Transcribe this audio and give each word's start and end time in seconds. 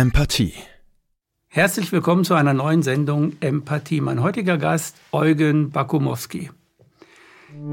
Empathie. 0.00 0.54
Herzlich 1.48 1.92
willkommen 1.92 2.24
zu 2.24 2.32
einer 2.32 2.54
neuen 2.54 2.82
Sendung 2.82 3.34
Empathie. 3.40 4.00
Mein 4.00 4.22
heutiger 4.22 4.56
Gast 4.56 4.96
Eugen 5.12 5.72
Bakumowski. 5.72 6.50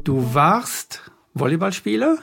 Du 0.04 0.34
warst 0.34 1.10
Volleyballspieler, 1.36 2.18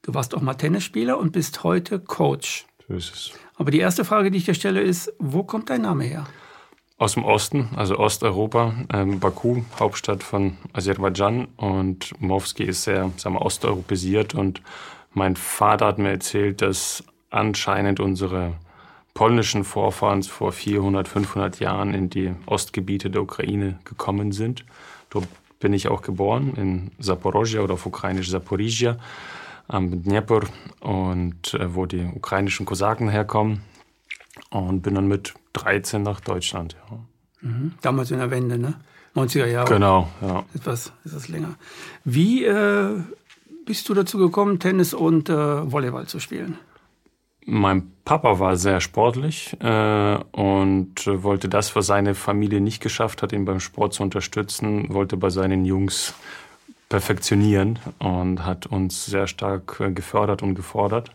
du 0.00 0.14
warst 0.14 0.34
auch 0.34 0.40
mal 0.40 0.54
Tennisspieler 0.54 1.18
und 1.18 1.32
bist 1.32 1.62
heute 1.62 1.98
Coach. 1.98 2.64
So 2.88 2.94
ist 2.94 3.14
es. 3.14 3.32
Aber 3.56 3.70
die 3.70 3.80
erste 3.80 4.06
Frage, 4.06 4.30
die 4.30 4.38
ich 4.38 4.46
dir 4.46 4.54
stelle, 4.54 4.80
ist, 4.80 5.12
wo 5.18 5.42
kommt 5.42 5.68
dein 5.68 5.82
Name 5.82 6.04
her? 6.04 6.24
Aus 6.96 7.12
dem 7.12 7.26
Osten, 7.26 7.68
also 7.76 7.98
Osteuropa, 7.98 8.72
ähm, 8.90 9.20
Baku, 9.20 9.64
Hauptstadt 9.78 10.22
von 10.22 10.56
Aserbaidschan 10.72 11.48
und 11.58 12.18
Mowski 12.18 12.64
ist 12.64 12.84
sehr, 12.84 13.10
sagen 13.18 13.34
wir, 13.34 13.42
osteuropäisiert 13.42 14.34
und 14.34 14.62
mein 15.12 15.36
Vater 15.36 15.84
hat 15.84 15.98
mir 15.98 16.12
erzählt, 16.12 16.62
dass 16.62 17.04
anscheinend 17.28 18.00
unsere 18.00 18.54
polnischen 19.14 19.64
Vorfahren 19.64 20.22
vor 20.22 20.52
400, 20.52 21.08
500 21.08 21.60
Jahren 21.60 21.94
in 21.94 22.10
die 22.10 22.34
Ostgebiete 22.46 23.10
der 23.10 23.22
Ukraine 23.22 23.78
gekommen 23.84 24.32
sind. 24.32 24.64
Dort 25.10 25.26
bin 25.58 25.72
ich 25.72 25.88
auch 25.88 26.02
geboren, 26.02 26.54
in 26.56 26.90
Zaporozhia 27.00 27.60
oder 27.60 27.74
auf 27.74 27.86
ukrainisch 27.86 28.30
Zaporizhia 28.30 28.96
am 29.68 30.02
Dnieper 30.02 30.42
und 30.80 31.54
äh, 31.54 31.74
wo 31.74 31.86
die 31.86 32.04
ukrainischen 32.04 32.66
Kosaken 32.66 33.08
herkommen 33.08 33.62
und 34.50 34.82
bin 34.82 34.94
dann 34.94 35.06
mit 35.06 35.34
13 35.52 36.02
nach 36.02 36.20
Deutschland. 36.20 36.76
Ja. 36.90 36.98
Mhm. 37.42 37.72
Damals 37.80 38.10
in 38.10 38.18
der 38.18 38.30
Wende, 38.30 38.58
ne? 38.58 38.74
90er 39.14 39.46
Jahre. 39.46 39.72
Genau, 39.72 40.08
ja. 40.20 40.44
Etwas, 40.54 40.92
etwas 41.04 41.28
länger. 41.28 41.56
Wie 42.04 42.44
äh, 42.44 42.96
bist 43.66 43.88
du 43.88 43.94
dazu 43.94 44.18
gekommen, 44.18 44.60
Tennis 44.60 44.94
und 44.94 45.28
äh, 45.28 45.72
Volleyball 45.72 46.06
zu 46.06 46.20
spielen? 46.20 46.58
Mein 47.46 47.90
Papa 48.04 48.38
war 48.38 48.56
sehr 48.56 48.80
sportlich 48.80 49.56
äh, 49.60 50.18
und 50.32 51.06
wollte 51.06 51.48
das, 51.48 51.74
was 51.74 51.86
seine 51.86 52.14
Familie 52.14 52.60
nicht 52.60 52.82
geschafft 52.82 53.22
hat, 53.22 53.32
ihn 53.32 53.44
beim 53.44 53.60
Sport 53.60 53.94
zu 53.94 54.02
unterstützen, 54.02 54.92
wollte 54.92 55.16
bei 55.16 55.30
seinen 55.30 55.64
Jungs 55.64 56.14
perfektionieren 56.90 57.78
und 57.98 58.44
hat 58.44 58.66
uns 58.66 59.06
sehr 59.06 59.26
stark 59.26 59.80
äh, 59.80 59.90
gefördert 59.90 60.42
und 60.42 60.54
gefordert. 60.54 61.10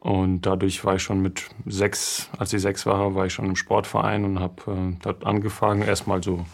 Und 0.00 0.42
dadurch 0.42 0.84
war 0.84 0.96
ich 0.96 1.02
schon 1.02 1.22
mit 1.22 1.44
sechs, 1.64 2.28
als 2.36 2.52
ich 2.52 2.60
sechs 2.60 2.86
war, 2.86 3.14
war 3.14 3.26
ich 3.26 3.32
schon 3.32 3.46
im 3.46 3.54
Sportverein 3.54 4.24
und 4.24 4.40
habe 4.40 4.72
äh, 4.72 4.96
dort 5.00 5.24
angefangen. 5.24 5.82
Erstmal 5.82 6.24
so 6.24 6.44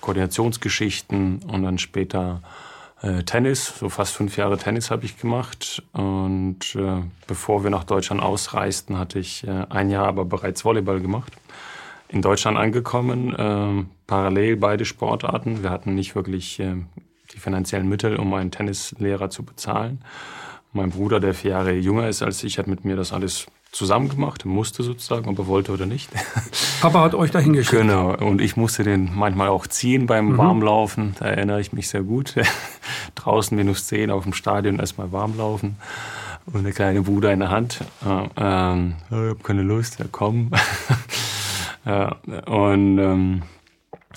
Koordinationsgeschichten 0.00 1.40
und 1.46 1.62
dann 1.62 1.78
später 1.78 2.42
äh, 3.02 3.22
Tennis. 3.22 3.78
So 3.78 3.88
fast 3.88 4.14
fünf 4.14 4.36
Jahre 4.36 4.58
Tennis 4.58 4.90
habe 4.90 5.04
ich 5.04 5.18
gemacht. 5.18 5.82
Und 5.92 6.74
äh, 6.74 7.02
bevor 7.26 7.62
wir 7.62 7.70
nach 7.70 7.84
Deutschland 7.84 8.22
ausreisten, 8.22 8.98
hatte 8.98 9.18
ich 9.18 9.46
äh, 9.46 9.66
ein 9.68 9.90
Jahr 9.90 10.06
aber 10.06 10.24
bereits 10.24 10.64
Volleyball 10.64 11.00
gemacht. 11.00 11.32
In 12.08 12.22
Deutschland 12.22 12.56
angekommen, 12.56 13.34
äh, 13.34 13.84
parallel 14.06 14.56
beide 14.56 14.84
Sportarten. 14.84 15.62
Wir 15.62 15.70
hatten 15.70 15.94
nicht 15.94 16.14
wirklich 16.14 16.60
äh, 16.60 16.76
die 17.32 17.38
finanziellen 17.38 17.88
Mittel, 17.88 18.16
um 18.16 18.32
einen 18.34 18.50
Tennislehrer 18.50 19.30
zu 19.30 19.44
bezahlen. 19.44 20.00
Mein 20.72 20.90
Bruder, 20.90 21.20
der 21.20 21.34
vier 21.34 21.52
Jahre 21.52 21.72
jünger 21.72 22.08
ist 22.08 22.22
als 22.22 22.44
ich, 22.44 22.58
hat 22.58 22.66
mit 22.66 22.84
mir 22.84 22.96
das 22.96 23.12
alles 23.12 23.46
zusammen 23.76 24.08
gemacht, 24.08 24.44
musste 24.44 24.82
sozusagen, 24.82 25.28
ob 25.28 25.38
er 25.38 25.46
wollte 25.46 25.72
oder 25.72 25.86
nicht. 25.86 26.10
Papa 26.80 27.02
hat 27.02 27.14
euch 27.14 27.30
dahin 27.30 27.52
geschickt. 27.52 27.82
Genau, 27.82 28.14
und 28.14 28.40
ich 28.40 28.56
musste 28.56 28.84
den 28.84 29.10
manchmal 29.14 29.48
auch 29.48 29.66
ziehen 29.66 30.06
beim 30.06 30.32
mhm. 30.32 30.38
Warmlaufen, 30.38 31.14
da 31.18 31.26
erinnere 31.26 31.60
ich 31.60 31.72
mich 31.72 31.88
sehr 31.88 32.02
gut. 32.02 32.34
Draußen 33.14 33.56
minus 33.56 33.86
zehn 33.86 34.10
auf 34.10 34.24
dem 34.24 34.32
Stadion 34.32 34.78
erstmal 34.78 35.12
warmlaufen 35.12 35.76
und 36.46 36.60
eine 36.60 36.72
kleine 36.72 37.02
Bruder 37.02 37.32
in 37.32 37.40
der 37.40 37.50
Hand. 37.50 37.80
Äh, 38.04 38.28
ähm, 38.36 38.94
ich 39.10 39.16
habe 39.16 39.36
keine 39.42 39.62
Lust, 39.62 39.98
ja 39.98 40.06
komm. 40.10 40.50
ja, 41.84 42.16
und 42.46 42.98
ähm, 42.98 43.42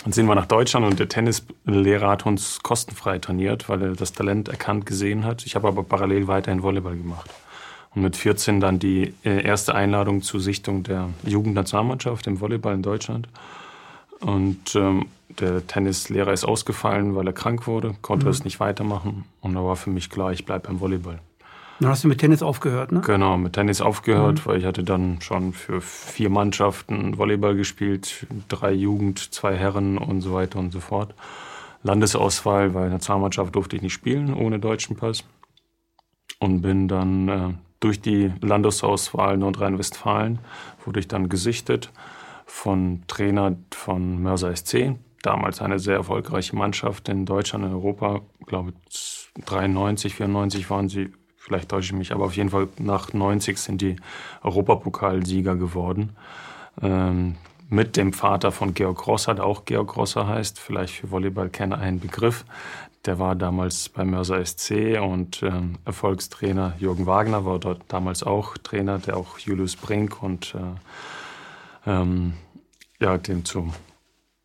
dann 0.04 0.14
sind 0.14 0.28
wir 0.28 0.36
nach 0.36 0.46
Deutschland 0.46 0.86
und 0.86 1.00
der 1.00 1.10
Tennislehrer 1.10 2.10
hat 2.10 2.26
uns 2.26 2.64
kostenfrei 2.64 3.20
trainiert, 3.20 3.68
weil 3.68 3.82
er 3.82 3.96
das 3.96 4.14
Talent 4.14 4.48
erkannt 4.48 4.86
gesehen 4.86 5.26
hat. 5.26 5.46
Ich 5.46 5.56
habe 5.56 5.68
aber 5.68 5.84
parallel 5.84 6.28
weiterhin 6.28 6.64
Volleyball 6.64 6.96
gemacht. 6.96 7.30
Und 7.96 8.04
mit 8.04 8.16
14 8.16 8.60
dann 8.60 8.80
die 8.80 9.14
äh, 9.24 9.44
erste 9.44 9.74
Einladung 9.74 10.22
zur 10.22 10.40
Sichtung 10.40 10.84
der 10.84 11.10
Jugendnationalmannschaft 11.24 12.28
im 12.28 12.40
Volleyball 12.40 12.76
in 12.76 12.84
Deutschland. 12.84 13.28
Und 14.20 14.76
ähm, 14.76 15.08
der 15.30 15.66
Tennislehrer 15.66 16.34
ist 16.34 16.46
ausgefallen, 16.46 17.16
weil 17.16 17.28
er 17.28 17.34
krank 17.34 17.68
wurde, 17.68 17.96
konnte 18.02 18.26
mhm. 18.26 18.32
es 18.32 18.44
nicht 18.44 18.60
weitermachen. 18.60 19.26
Und 19.42 19.56
da 19.56 19.64
war 19.64 19.76
für 19.76 19.90
mich 19.90 20.10
klar, 20.10 20.32
ich 20.32 20.46
bleibe 20.46 20.68
beim 20.68 20.80
Volleyball. 20.80 21.20
Dann 21.80 21.92
hast 21.92 22.04
du 22.04 22.10
mit 22.10 22.20
Tennis 22.20 22.44
aufgehört, 22.44 22.92
ne? 22.92 23.02
Genau, 23.06 23.38
mit 23.38 23.54
Tennis 23.54 23.80
aufgehört, 23.80 24.40
mhm. 24.40 24.46
weil 24.46 24.58
ich 24.60 24.66
hatte 24.66 24.84
dann 24.84 25.22
schon 25.22 25.54
für 25.54 25.80
vier 25.80 26.30
Mannschaften 26.30 27.18
Volleyball 27.18 27.56
gespielt, 27.56 28.28
drei 28.50 28.74
Jugend, 28.74 29.34
zwei 29.34 29.56
Herren 29.56 29.98
und 29.98 30.22
so 30.22 30.34
weiter 30.34 30.60
und 30.60 30.72
so 30.72 30.82
fort. 30.82 31.14
Landesauswahl, 31.84 32.74
weil 32.74 32.86
in 32.86 32.92
der 32.92 33.00
Zahnmannschaft 33.00 33.56
durfte 33.56 33.78
ich 33.78 33.82
nicht 33.82 33.94
spielen 33.94 34.34
ohne 34.34 34.60
deutschen 34.60 34.98
Pass. 34.98 35.24
Und 36.40 36.62
bin 36.62 36.88
dann 36.90 37.30
äh, 37.30 37.54
durch 37.80 38.02
die 38.02 38.32
Landesauswahl 38.42 39.38
Nordrhein-Westfalen, 39.38 40.40
wurde 40.86 41.00
ich 41.00 41.08
dann 41.08 41.30
gesichtet 41.30 41.92
von 42.46 43.04
Trainer 43.08 43.56
von 43.72 44.22
Mörser 44.22 44.56
SC, 44.56 44.96
damals 45.22 45.62
eine 45.62 45.80
sehr 45.80 45.96
erfolgreiche 45.96 46.56
Mannschaft 46.56 47.10
in 47.10 47.26
Deutschland, 47.26 47.66
in 47.66 47.72
Europa, 47.72 48.22
ich 48.40 48.46
glaube 48.48 48.74
93, 49.46 50.16
94 50.16 50.70
waren 50.70 50.90
sie 50.90 51.12
vielleicht 51.50 51.70
täusche 51.70 51.94
ich 51.94 51.98
mich, 51.98 52.12
aber 52.12 52.26
auf 52.26 52.36
jeden 52.36 52.50
Fall 52.50 52.68
nach 52.78 53.14
90 53.14 53.58
sind 53.58 53.82
die 53.82 53.96
Europapokalsieger 54.44 55.56
geworden. 55.56 56.16
Ähm, 56.82 57.36
mit 57.70 57.98
dem 57.98 58.14
Vater 58.14 58.52
von 58.52 58.74
Georg 58.74 59.08
Rosser, 59.08 59.36
der 59.36 59.46
auch 59.46 59.66
Georg 59.66 59.96
Rosser 59.96 60.28
heißt, 60.28 60.60
vielleicht 60.60 60.96
für 60.96 61.12
Volleyballkenner 61.12 61.78
ein 61.78 62.00
Begriff. 62.00 62.46
Der 63.06 63.18
war 63.18 63.36
damals 63.36 63.90
bei 63.90 64.04
Mörser 64.04 64.46
SC 64.46 65.00
und 65.02 65.42
ähm, 65.42 65.78
Erfolgstrainer 65.86 66.74
Jürgen 66.80 67.06
Wagner 67.06 67.46
war 67.46 67.60
dort 67.60 67.82
damals 67.88 68.24
auch 68.24 68.58
Trainer, 68.58 69.00
der 69.00 69.16
auch 69.16 69.40
Julius 69.40 69.76
Brink 69.78 70.22
und 70.22 70.56
äh, 70.56 71.90
ähm, 71.90 72.34
ja, 73.00 73.18
den 73.18 73.46
zum 73.46 73.74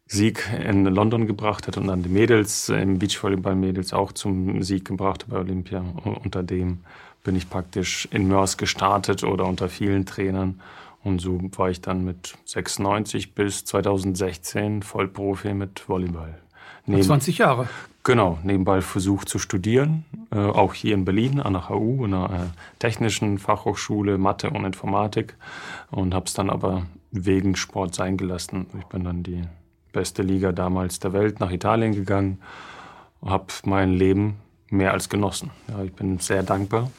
Sieg 0.07 0.49
in 0.65 0.85
London 0.85 1.27
gebracht 1.27 1.67
hat 1.67 1.77
und 1.77 1.89
dann 1.89 2.03
die 2.03 2.09
Mädels 2.09 2.69
im 2.69 2.99
Beachvolleyball-Mädels 2.99 3.93
auch 3.93 4.13
zum 4.13 4.63
Sieg 4.63 4.85
gebracht 4.85 5.27
bei 5.29 5.39
Olympia. 5.39 5.83
Unter 6.23 6.43
dem 6.43 6.81
bin 7.25 7.37
ich 7.37 7.49
praktisch 7.49 8.07
in 8.13 8.29
Mörs 8.29 8.57
gestartet 8.57 9.25
oder 9.25 9.47
unter 9.47 9.69
vielen 9.69 10.07
Trainern. 10.07 10.61
Und 11.03 11.21
so 11.21 11.41
war 11.57 11.71
ich 11.71 11.81
dann 11.81 12.05
mit 12.05 12.35
96 12.45 13.35
bis 13.35 13.65
2016 13.65 14.83
Vollprofi 14.83 15.55
mit 15.55 15.89
Volleyball. 15.89 16.39
Neben, 16.87 17.03
20 17.03 17.39
Jahre. 17.39 17.69
Genau, 18.07 18.39
nebenbei 18.43 18.83
versucht 18.83 19.31
zu 19.31 19.39
studieren, 19.39 20.05
äh, 20.31 20.37
auch 20.37 20.75
hier 20.75 20.93
in 20.93 21.07
Berlin 21.07 21.41
an 21.41 21.55
der 21.55 21.71
HU, 21.71 22.05
einer 22.05 22.31
äh, 22.31 22.79
technischen 22.79 23.39
Fachhochschule, 23.39 24.19
Mathe 24.19 24.51
und 24.51 24.67
Informatik. 24.67 25.37
Und 25.91 26.13
habe 26.13 26.27
es 26.27 26.35
dann 26.35 26.51
aber 26.51 26.83
wegen 27.13 27.57
Sport 27.57 27.95
sein 27.95 28.19
gelassen. 28.19 28.67
Ich 28.79 28.85
bin 28.87 29.05
dann 29.05 29.23
die 29.23 29.43
beste 29.93 30.23
Liga 30.23 30.53
damals 30.53 30.99
der 30.99 31.15
Welt, 31.15 31.41
nach 31.41 31.51
Italien 31.51 31.95
gegangen, 31.95 32.41
habe 33.25 33.47
mein 33.65 33.95
Leben 33.95 34.37
mehr 34.69 34.93
als 34.93 35.09
genossen. 35.09 35.51
Ja, 35.69 35.83
ich 35.83 35.93
bin 35.95 36.19
sehr 36.19 36.43
dankbar, 36.43 36.91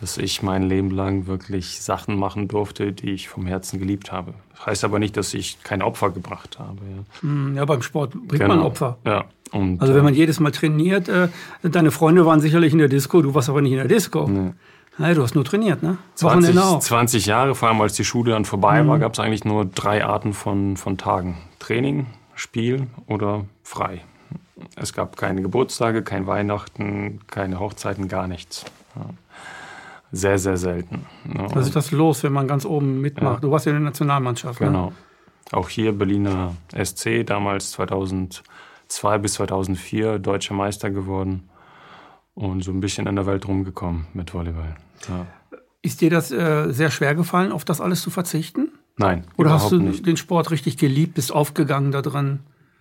dass 0.00 0.18
ich 0.18 0.42
mein 0.42 0.64
Leben 0.64 0.90
lang 0.90 1.26
wirklich 1.26 1.80
Sachen 1.80 2.18
machen 2.18 2.48
durfte, 2.48 2.92
die 2.92 3.12
ich 3.12 3.28
vom 3.28 3.46
Herzen 3.46 3.78
geliebt 3.78 4.12
habe. 4.12 4.34
Das 4.50 4.66
heißt 4.66 4.84
aber 4.84 4.98
nicht, 4.98 5.16
dass 5.16 5.32
ich 5.32 5.62
keine 5.62 5.86
Opfer 5.86 6.10
gebracht 6.10 6.58
habe. 6.58 6.80
Ja, 6.80 7.20
hm, 7.22 7.56
ja 7.56 7.64
beim 7.64 7.80
Sport 7.80 8.12
bringt 8.12 8.42
genau. 8.42 8.56
man 8.56 8.66
Opfer. 8.66 8.98
Ja. 9.06 9.24
Und, 9.52 9.80
also 9.80 9.94
wenn 9.94 10.04
man 10.04 10.14
jedes 10.14 10.38
Mal 10.40 10.52
trainiert, 10.52 11.08
äh, 11.08 11.28
deine 11.62 11.90
Freunde 11.90 12.24
waren 12.24 12.40
sicherlich 12.40 12.72
in 12.72 12.78
der 12.78 12.88
Disco, 12.88 13.20
du 13.22 13.34
warst 13.34 13.48
aber 13.48 13.62
nicht 13.62 13.72
in 13.72 13.78
der 13.78 13.88
Disco. 13.88 14.28
Nee. 14.28 14.52
Nein, 14.98 15.14
du 15.14 15.22
hast 15.22 15.34
nur 15.34 15.44
trainiert, 15.44 15.82
ne? 15.82 15.96
20, 16.16 16.54
20 16.80 17.26
Jahre, 17.26 17.54
vor 17.54 17.68
allem 17.68 17.80
als 17.80 17.94
die 17.94 18.04
Schule 18.04 18.32
dann 18.32 18.44
vorbei 18.44 18.82
mhm. 18.82 18.88
war, 18.88 18.98
gab 18.98 19.14
es 19.14 19.18
eigentlich 19.18 19.44
nur 19.44 19.64
drei 19.64 20.04
Arten 20.04 20.34
von, 20.34 20.76
von 20.76 20.98
Tagen. 20.98 21.38
Training, 21.58 22.06
Spiel 22.34 22.86
oder 23.06 23.46
frei. 23.62 24.02
Es 24.76 24.92
gab 24.92 25.16
keine 25.16 25.42
Geburtstage, 25.42 26.02
kein 26.02 26.26
Weihnachten, 26.26 27.20
keine 27.28 27.60
Hochzeiten, 27.60 28.08
gar 28.08 28.26
nichts. 28.26 28.66
Sehr, 30.12 30.38
sehr 30.38 30.56
selten. 30.56 31.06
Was 31.24 31.66
ist 31.66 31.76
das 31.76 31.92
los, 31.92 32.22
wenn 32.22 32.32
man 32.32 32.48
ganz 32.48 32.64
oben 32.64 33.00
mitmacht? 33.00 33.36
Ja. 33.36 33.40
Du 33.40 33.50
warst 33.50 33.66
ja 33.66 33.70
in 33.70 33.76
der 33.76 33.84
Nationalmannschaft. 33.84 34.60
Ne? 34.60 34.66
Genau. 34.66 34.86
Ne? 34.86 34.92
Auch 35.52 35.68
hier 35.68 35.92
Berliner 35.92 36.54
SC, 36.72 37.24
damals 37.24 37.78
2002 38.90 39.18
bis 39.18 39.34
2004 39.34 40.18
deutscher 40.18 40.54
Meister 40.54 40.90
geworden 40.90 41.48
und 42.34 42.62
so 42.62 42.72
ein 42.72 42.80
bisschen 42.80 43.06
in 43.06 43.16
der 43.16 43.26
Welt 43.26 43.46
rumgekommen 43.46 44.06
mit 44.12 44.34
Volleyball. 44.34 44.76
Ja. 45.08 45.26
Ist 45.82 46.00
dir 46.00 46.10
das 46.10 46.30
äh, 46.30 46.72
sehr 46.72 46.90
schwer 46.90 47.14
gefallen, 47.14 47.52
auf 47.52 47.64
das 47.64 47.80
alles 47.80 48.02
zu 48.02 48.10
verzichten? 48.10 48.72
Nein. 48.96 49.24
Oder 49.38 49.52
hast 49.52 49.72
du 49.72 49.78
nicht. 49.78 50.04
den 50.04 50.18
Sport 50.18 50.50
richtig 50.50 50.76
geliebt, 50.76 51.14
bist 51.14 51.32
aufgegangen 51.32 51.90
da 51.90 52.02
drin? 52.02 52.40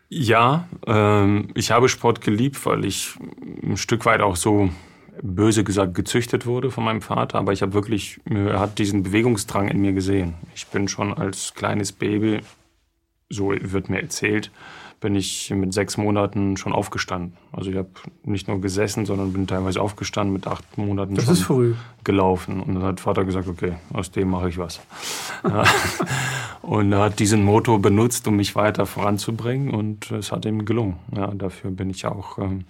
Ja, 0.10 0.68
ähm, 0.86 1.50
ich 1.54 1.72
habe 1.72 1.88
Sport 1.88 2.22
geliebt, 2.22 2.66
weil 2.66 2.84
ich 2.84 3.14
ein 3.64 3.78
Stück 3.78 4.06
weit 4.06 4.22
auch 4.22 4.36
so 4.36 4.70
böse 5.22 5.64
gesagt 5.64 5.94
gezüchtet 5.96 6.46
wurde 6.46 6.72
von 6.72 6.84
meinem 6.84 7.02
Vater, 7.02 7.38
aber 7.38 7.54
ich 7.54 7.62
habe 7.62 7.74
wirklich, 7.74 8.20
er 8.26 8.60
hat 8.60 8.80
diesen 8.80 9.04
Bewegungsdrang 9.04 9.68
in 9.68 9.80
mir 9.82 9.94
gesehen. 9.94 10.34
Ich 10.56 10.68
bin 10.68 10.88
schon 10.88 11.14
als 11.14 11.54
kleines 11.54 11.92
Baby, 11.92 12.40
so 13.30 13.52
wird 13.52 13.90
mir 13.90 14.02
erzählt, 14.02 14.52
bin 15.00 15.16
ich 15.16 15.50
mit 15.52 15.74
sechs 15.74 15.98
Monaten 15.98 16.58
schon 16.58 16.74
aufgestanden. 16.74 17.34
Also 17.52 17.72
ich 17.72 17.78
habe 17.78 17.90
nicht 18.24 18.48
nur 18.48 18.60
gesessen, 18.60 19.06
sondern 19.06 19.32
bin 19.32 19.48
teilweise 19.48 19.82
aufgestanden 19.82 20.34
mit 20.34 20.46
acht 20.46 20.78
Monaten 20.78 21.16
das 21.16 21.26
schon 21.26 21.34
ist 21.34 21.42
früh. 21.44 21.74
gelaufen. 22.04 22.62
Und 22.62 22.76
dann 22.76 22.84
hat 22.84 23.00
Vater 23.00 23.24
gesagt, 23.24 23.48
okay, 23.48 23.74
aus 23.94 24.12
dem 24.12 24.30
mache 24.30 24.50
ich 24.50 24.58
was. 24.58 24.82
und 26.62 26.92
er 26.92 27.00
hat 27.00 27.20
diesen 27.20 27.44
Motor 27.44 27.82
benutzt, 27.82 28.28
um 28.28 28.36
mich 28.36 28.56
weiter 28.56 28.86
voranzubringen 28.86 29.74
und 29.74 30.12
es 30.12 30.32
hat 30.32 30.46
ihm 30.46 30.66
gelungen. 30.66 30.98
Ja, 31.16 31.28
dafür 31.28 31.72
bin 31.72 31.90
ich 31.90 32.06
auch 32.06 32.38
ähm, 32.38 32.66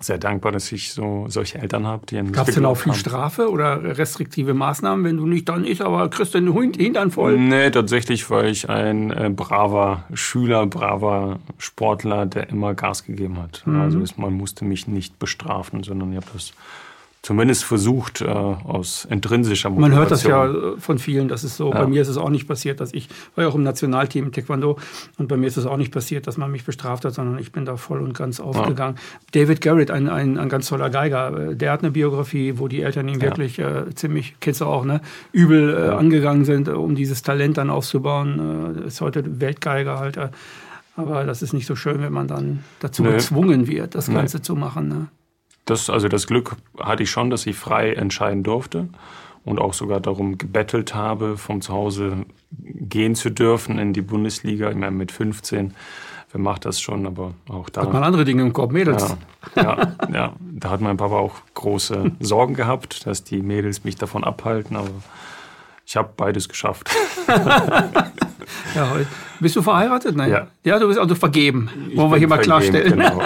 sehr 0.00 0.18
dankbar, 0.18 0.52
dass 0.52 0.70
ich 0.70 0.92
so 0.92 1.26
solche 1.28 1.58
Eltern 1.58 1.86
habe, 1.86 2.06
die 2.06 2.22
Gab 2.32 2.48
es 2.48 2.54
denn 2.54 2.64
auch 2.64 2.76
viel 2.76 2.92
haben. 2.92 2.98
Strafe 2.98 3.50
oder 3.50 3.98
restriktive 3.98 4.54
Maßnahmen, 4.54 5.04
wenn 5.04 5.16
du 5.16 5.26
nicht 5.26 5.48
dann 5.48 5.64
ist, 5.64 5.80
aber 5.80 6.08
kriegst 6.08 6.34
du 6.34 6.40
den 6.40 6.72
Hintern 6.74 7.10
voll? 7.10 7.38
Nee, 7.38 7.70
tatsächlich 7.70 8.28
war 8.30 8.44
ich 8.44 8.68
ein 8.68 9.10
äh, 9.10 9.30
braver 9.34 10.04
Schüler, 10.14 10.66
braver 10.66 11.40
Sportler, 11.58 12.26
der 12.26 12.48
immer 12.50 12.74
Gas 12.74 13.04
gegeben 13.04 13.38
hat. 13.38 13.62
Mhm. 13.66 13.80
Also 13.80 14.02
man 14.16 14.34
musste 14.34 14.64
mich 14.64 14.86
nicht 14.86 15.18
bestrafen, 15.18 15.82
sondern 15.82 16.12
ich 16.12 16.16
habe 16.16 16.26
das 16.32 16.52
zumindest 17.22 17.64
versucht, 17.64 18.20
äh, 18.20 18.26
aus 18.26 19.06
intrinsischer 19.10 19.70
Motivation. 19.70 19.90
Man 19.90 19.98
hört 19.98 20.10
das 20.10 20.22
ja 20.22 20.46
äh, 20.46 20.78
von 20.78 20.98
vielen, 20.98 21.28
das 21.28 21.44
ist 21.44 21.56
so. 21.56 21.72
Ja. 21.72 21.80
Bei 21.80 21.86
mir 21.86 22.02
ist 22.02 22.08
es 22.08 22.16
auch 22.16 22.30
nicht 22.30 22.46
passiert, 22.46 22.80
dass 22.80 22.94
ich 22.94 23.08
war 23.34 23.44
ja 23.44 23.50
auch 23.50 23.54
im 23.54 23.62
Nationalteam 23.62 24.26
im 24.26 24.32
Taekwondo 24.32 24.78
und 25.18 25.28
bei 25.28 25.36
mir 25.36 25.46
ist 25.46 25.56
es 25.56 25.66
auch 25.66 25.76
nicht 25.76 25.92
passiert, 25.92 26.26
dass 26.26 26.36
man 26.36 26.50
mich 26.50 26.64
bestraft 26.64 27.04
hat, 27.04 27.14
sondern 27.14 27.38
ich 27.38 27.52
bin 27.52 27.64
da 27.64 27.76
voll 27.76 28.00
und 28.00 28.14
ganz 28.14 28.40
aufgegangen. 28.40 28.96
Ja. 28.96 29.42
David 29.42 29.60
Garrett, 29.60 29.90
ein, 29.90 30.08
ein, 30.08 30.38
ein 30.38 30.48
ganz 30.48 30.68
toller 30.68 30.90
Geiger, 30.90 31.50
äh, 31.50 31.56
der 31.56 31.72
hat 31.72 31.80
eine 31.82 31.90
Biografie, 31.90 32.54
wo 32.56 32.68
die 32.68 32.82
Eltern 32.82 33.08
ihn 33.08 33.20
ja. 33.20 33.26
wirklich 33.26 33.58
äh, 33.58 33.94
ziemlich, 33.94 34.36
kennst 34.40 34.60
du 34.60 34.66
auch, 34.66 34.84
ne, 34.84 35.00
übel 35.32 35.74
äh, 35.74 35.88
angegangen 35.90 36.44
sind, 36.44 36.68
um 36.68 36.94
dieses 36.94 37.22
Talent 37.22 37.58
dann 37.58 37.70
aufzubauen. 37.70 38.76
Äh, 38.84 38.86
ist 38.86 39.00
heute 39.00 39.40
Weltgeiger 39.40 39.98
halt. 39.98 40.18
aber 40.96 41.24
das 41.24 41.42
ist 41.42 41.52
nicht 41.52 41.66
so 41.66 41.76
schön, 41.76 42.00
wenn 42.00 42.12
man 42.12 42.28
dann 42.28 42.64
dazu 42.80 43.02
nee. 43.02 43.12
gezwungen 43.12 43.66
wird, 43.66 43.94
das 43.94 44.10
Ganze 44.10 44.38
nee. 44.38 44.42
zu 44.42 44.54
machen. 44.54 44.88
Ne? 44.88 45.06
Das, 45.68 45.90
also 45.90 46.08
das 46.08 46.26
Glück 46.26 46.56
hatte 46.80 47.02
ich 47.02 47.10
schon, 47.10 47.28
dass 47.28 47.46
ich 47.46 47.54
frei 47.54 47.92
entscheiden 47.92 48.42
durfte 48.42 48.88
und 49.44 49.58
auch 49.60 49.74
sogar 49.74 50.00
darum 50.00 50.38
gebettelt 50.38 50.94
habe, 50.94 51.36
vom 51.36 51.60
Zuhause 51.60 52.24
gehen 52.50 53.14
zu 53.14 53.28
dürfen 53.30 53.78
in 53.78 53.92
die 53.92 54.00
Bundesliga. 54.00 54.70
Ich 54.70 54.76
meine, 54.76 54.92
mit 54.92 55.12
15, 55.12 55.74
wer 56.32 56.40
macht 56.40 56.64
das 56.64 56.80
schon, 56.80 57.06
aber 57.06 57.34
auch 57.50 57.68
da. 57.68 57.82
Hat 57.82 57.92
man 57.92 58.02
andere 58.02 58.24
Dinge 58.24 58.40
im 58.42 58.54
Kopf, 58.54 58.72
Mädels. 58.72 59.14
Ja, 59.56 59.62
ja, 59.62 59.96
ja, 60.10 60.32
da 60.40 60.70
hat 60.70 60.80
mein 60.80 60.96
Papa 60.96 61.16
auch 61.16 61.34
große 61.52 62.12
Sorgen 62.20 62.54
gehabt, 62.54 63.06
dass 63.06 63.22
die 63.24 63.42
Mädels 63.42 63.84
mich 63.84 63.96
davon 63.96 64.24
abhalten, 64.24 64.74
aber 64.74 64.88
ich 65.84 65.98
habe 65.98 66.08
beides 66.16 66.48
geschafft. 66.48 66.90
ja, 68.74 68.96
bist 69.38 69.54
du 69.54 69.60
verheiratet? 69.60 70.16
Nein. 70.16 70.30
Ja. 70.30 70.46
ja, 70.64 70.78
du 70.78 70.86
bist 70.86 70.98
also 70.98 71.14
vergeben. 71.14 71.68
Wollen 71.94 72.10
wir 72.10 72.16
hier 72.16 72.28
mal 72.28 72.38
klarstellen. 72.38 72.92
Genau 72.92 73.22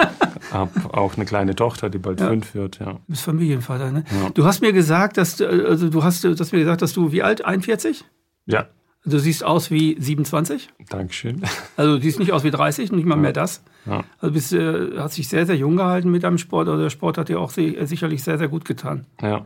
habe 0.53 0.93
auch 0.93 1.15
eine 1.15 1.25
kleine 1.25 1.55
Tochter, 1.55 1.89
die 1.89 1.97
bald 1.97 2.19
ja. 2.19 2.27
fünf 2.27 2.55
wird. 2.55 2.79
Ja. 2.79 2.93
Du 2.93 2.99
bist 3.07 3.23
Familienvater, 3.23 3.91
ne? 3.91 4.03
Ja. 4.11 4.29
Du 4.29 4.45
hast 4.45 4.61
mir 4.61 4.73
gesagt, 4.73 5.17
dass 5.17 5.37
du, 5.37 5.47
also 5.67 5.89
du 5.89 6.03
hast, 6.03 6.23
du 6.23 6.35
hast 6.37 6.51
mir 6.51 6.59
gesagt, 6.59 6.81
dass 6.81 6.93
du 6.93 7.11
wie 7.11 7.23
alt? 7.23 7.43
41? 7.43 8.05
Ja. 8.45 8.67
Du 9.05 9.19
siehst 9.19 9.43
aus 9.43 9.69
wie 9.69 9.97
27. 9.99 10.69
Dankeschön. 10.89 11.41
Also 11.75 11.97
du 11.97 12.01
siehst 12.01 12.19
nicht 12.19 12.31
aus 12.31 12.43
wie 12.45 12.51
30, 12.51 12.91
nicht 12.93 13.05
mal 13.05 13.15
ja. 13.15 13.21
mehr 13.21 13.33
das. 13.33 13.63
Ja. 13.85 14.03
Also 14.19 14.33
bist, 14.33 14.53
äh, 14.53 14.97
hast 14.97 15.17
dich 15.17 15.27
sehr, 15.27 15.45
sehr 15.45 15.57
jung 15.57 15.75
gehalten 15.75 16.09
mit 16.09 16.23
deinem 16.23 16.37
Sport. 16.37 16.69
Also 16.69 16.81
der 16.81 16.89
Sport 16.89 17.17
hat 17.17 17.27
dir 17.27 17.39
auch 17.39 17.49
sicherlich 17.51 18.23
sehr, 18.23 18.37
sehr 18.37 18.47
gut 18.47 18.63
getan. 18.63 19.05
Ja, 19.21 19.45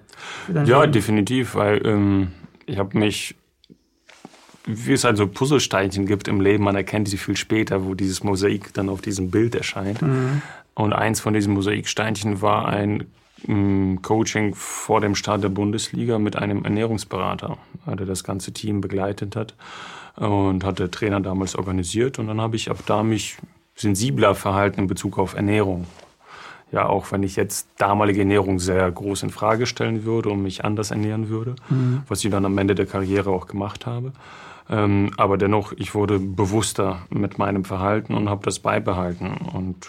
ja 0.66 0.86
definitiv, 0.86 1.56
weil 1.56 1.84
ähm, 1.86 2.28
ich 2.68 2.78
habe 2.78 2.98
mich 2.98 3.36
wie 4.68 4.92
es 4.92 5.06
halt 5.06 5.16
so 5.16 5.28
Puzzlesteinchen 5.28 6.06
gibt 6.06 6.28
im 6.28 6.42
Leben, 6.42 6.64
man 6.64 6.76
erkennt 6.76 7.08
sie 7.08 7.18
viel 7.18 7.38
später, 7.38 7.86
wo 7.86 7.96
dieses 7.96 8.24
Mosaik 8.24 8.74
dann 8.74 8.90
auf 8.90 9.02
diesem 9.02 9.32
Bild 9.32 9.56
erscheint. 9.56 10.02
Mhm. 10.02 10.42
Und 10.78 10.94
eins 10.94 11.22
von 11.22 11.34
diesen 11.34 11.56
Mosaiksteinchen 11.56 12.44
war 12.44 12.68
ein 12.68 13.08
mm, 13.48 13.96
Coaching 14.04 14.54
vor 14.54 15.02
dem 15.02 15.16
Start 15.16 15.44
der 15.44 15.50
Bundesliga 15.50 16.20
mit 16.20 16.36
einem 16.36 16.64
Ernährungsberater, 16.66 17.58
der 17.88 18.06
das 18.06 18.24
ganze 18.24 18.54
Team 18.54 18.80
begleitet 18.80 19.36
hat 19.36 19.56
und 20.18 20.64
hat 20.64 20.78
der 20.78 20.92
Trainer 20.92 21.20
damals 21.20 21.56
organisiert. 21.56 22.20
Und 22.20 22.28
dann 22.28 22.40
habe 22.40 22.58
ich 22.58 22.70
ab 22.70 22.78
da 22.86 23.02
mich 23.02 23.38
sensibler 23.74 24.36
verhalten 24.36 24.82
in 24.82 24.88
Bezug 24.88 25.18
auf 25.18 25.34
Ernährung. 25.34 25.88
Ja, 26.72 26.86
auch 26.86 27.12
wenn 27.12 27.24
ich 27.24 27.38
jetzt 27.38 27.70
damalige 27.80 28.20
Ernährung 28.20 28.60
sehr 28.60 28.92
groß 28.92 29.24
in 29.24 29.32
Frage 29.32 29.66
stellen 29.66 30.06
würde 30.06 30.30
und 30.30 30.44
mich 30.44 30.64
anders 30.64 30.92
ernähren 30.92 31.28
würde, 31.30 31.56
mhm. 31.70 32.04
was 32.08 32.24
ich 32.24 32.30
dann 32.30 32.46
am 32.46 32.56
Ende 32.56 32.76
der 32.76 32.86
Karriere 32.86 33.32
auch 33.32 33.48
gemacht 33.48 33.88
habe. 33.88 34.12
Ähm, 34.70 35.10
aber 35.18 35.40
dennoch, 35.40 35.74
ich 35.76 35.96
wurde 35.96 36.20
bewusster 36.20 37.00
mit 37.10 37.40
meinem 37.40 37.66
Verhalten 37.66 38.14
und 38.14 38.30
habe 38.30 38.46
das 38.46 38.60
beibehalten. 38.60 39.38
Und 39.54 39.88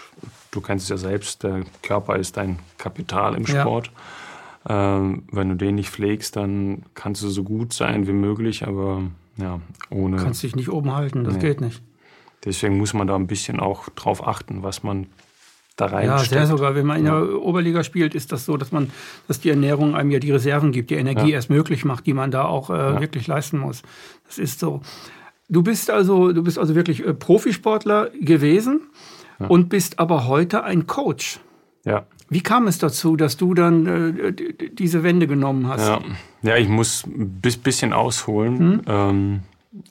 du 0.51 0.61
kennst 0.61 0.83
es 0.85 0.89
ja 0.89 0.97
selbst, 0.97 1.43
der 1.43 1.63
Körper 1.81 2.17
ist 2.17 2.37
dein 2.37 2.59
Kapital 2.77 3.35
im 3.35 3.45
Sport. 3.45 3.91
Ja. 4.67 4.97
Ähm, 4.97 5.23
wenn 5.31 5.49
du 5.49 5.55
den 5.55 5.75
nicht 5.75 5.89
pflegst, 5.89 6.35
dann 6.35 6.83
kannst 6.93 7.23
du 7.23 7.29
so 7.29 7.43
gut 7.43 7.73
sein 7.73 8.07
wie 8.07 8.13
möglich, 8.13 8.67
aber 8.67 9.03
ja, 9.37 9.61
ohne. 9.89 10.17
Du 10.17 10.23
kannst 10.23 10.43
dich 10.43 10.55
nicht 10.55 10.69
oben 10.69 10.93
halten, 10.93 11.23
das 11.23 11.35
nee. 11.35 11.39
geht 11.39 11.61
nicht. 11.61 11.81
Deswegen 12.45 12.77
muss 12.77 12.93
man 12.93 13.07
da 13.07 13.15
ein 13.15 13.27
bisschen 13.27 13.59
auch 13.59 13.89
drauf 13.89 14.25
achten, 14.25 14.63
was 14.63 14.83
man 14.83 15.07
da 15.75 15.87
rein 15.87 16.07
Ja, 16.07 16.17
sehr 16.19 16.47
sogar. 16.47 16.75
Wenn 16.75 16.85
man 16.85 16.99
in 16.99 17.05
der 17.05 17.41
Oberliga 17.41 17.83
spielt, 17.83 18.15
ist 18.15 18.31
das 18.31 18.45
so, 18.45 18.57
dass 18.57 18.71
man, 18.71 18.91
dass 19.27 19.39
die 19.39 19.49
Ernährung 19.49 19.95
einem 19.95 20.11
ja 20.11 20.19
die 20.19 20.31
Reserven 20.31 20.71
gibt, 20.71 20.89
die 20.89 20.95
Energie 20.95 21.29
ja. 21.29 21.35
erst 21.35 21.49
möglich 21.49 21.85
macht, 21.85 22.05
die 22.05 22.13
man 22.13 22.31
da 22.31 22.45
auch 22.45 22.69
äh, 22.69 22.73
ja. 22.73 23.01
wirklich 23.01 23.27
leisten 23.27 23.57
muss. 23.59 23.81
Das 24.27 24.37
ist 24.37 24.59
so. 24.59 24.81
Du 25.47 25.63
bist 25.63 25.89
also, 25.89 26.31
du 26.31 26.43
bist 26.43 26.59
also 26.59 26.75
wirklich 26.75 27.05
äh, 27.05 27.13
Profisportler 27.13 28.09
gewesen 28.21 28.81
ja. 29.39 29.47
und 29.47 29.69
bist 29.69 29.99
aber 29.99 30.27
heute 30.27 30.63
ein 30.63 30.87
Coach. 30.87 31.39
Ja. 31.85 32.05
Wie 32.29 32.41
kam 32.41 32.67
es 32.67 32.77
dazu, 32.77 33.15
dass 33.15 33.37
du 33.37 33.53
dann 33.53 33.85
äh, 33.85 34.33
diese 34.71 35.03
Wende 35.03 35.27
genommen 35.27 35.67
hast? 35.67 35.87
Ja, 35.87 35.99
ja 36.43 36.57
ich 36.57 36.69
muss 36.69 37.05
ein 37.05 37.41
bisschen 37.41 37.93
ausholen. 37.93 38.59
Hm? 38.59 38.81
Ähm, 38.87 39.39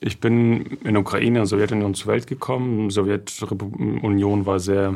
ich 0.00 0.20
bin 0.20 0.78
in 0.84 0.94
der 0.94 1.00
Ukraine, 1.00 1.26
in 1.26 1.34
der 1.34 1.46
Sowjetunion 1.46 1.94
zur 1.94 2.12
Welt 2.12 2.26
gekommen. 2.26 2.88
Die 2.88 2.94
Sowjetunion 2.94 4.46
war 4.46 4.60
sehr 4.60 4.94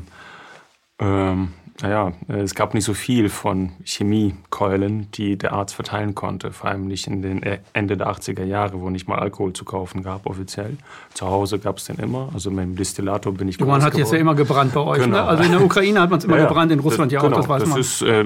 ähm, 0.99 1.49
naja, 1.83 2.13
es 2.29 2.55
gab 2.55 2.75
nicht 2.75 2.85
so 2.85 2.95
viel 2.95 3.29
von 3.29 3.73
Chemiekeulen, 3.85 5.11
die 5.13 5.37
der 5.37 5.53
Arzt 5.53 5.75
verteilen 5.75 6.15
konnte. 6.15 6.53
Vor 6.53 6.71
allem 6.71 6.87
nicht 6.87 7.09
in 7.09 7.23
den 7.23 7.43
Ende 7.73 7.97
der 7.97 8.09
80er 8.09 8.45
Jahre, 8.45 8.81
wo 8.81 8.89
nicht 8.89 9.09
mal 9.09 9.19
Alkohol 9.19 9.53
zu 9.53 9.65
kaufen 9.65 10.05
gab, 10.05 10.27
offiziell. 10.27 10.77
Zu 11.13 11.27
Hause 11.27 11.59
gab 11.59 11.79
es 11.79 11.87
den 11.87 11.97
immer. 11.97 12.29
Also 12.33 12.53
mit 12.53 12.61
dem 12.61 12.77
Distillator 12.77 13.35
bin 13.35 13.49
ich 13.49 13.59
groß 13.59 13.67
Man 13.67 13.83
hat 13.83 13.91
geworden. 13.91 14.01
jetzt 14.01 14.13
ja 14.13 14.19
immer 14.21 14.37
gebrannt 14.37 14.75
bei 14.75 14.81
euch. 14.81 14.99
Ne? 15.01 15.07
Genau. 15.07 15.17
Ne? 15.17 15.25
Also 15.25 15.43
in 15.43 15.51
der 15.51 15.61
Ukraine 15.61 16.01
hat 16.01 16.11
man 16.11 16.21
es 16.21 16.25
immer 16.25 16.37
ja, 16.39 16.47
gebrannt, 16.47 16.71
in 16.71 16.79
Russland 16.79 17.11
ja 17.11 17.21
genau. 17.21 17.35
auch, 17.35 17.41
das 17.41 17.49
weiß 17.49 17.61
das 17.63 17.69
man. 17.69 17.79
Das 17.79 17.87
ist 17.87 18.03
äh, 18.03 18.25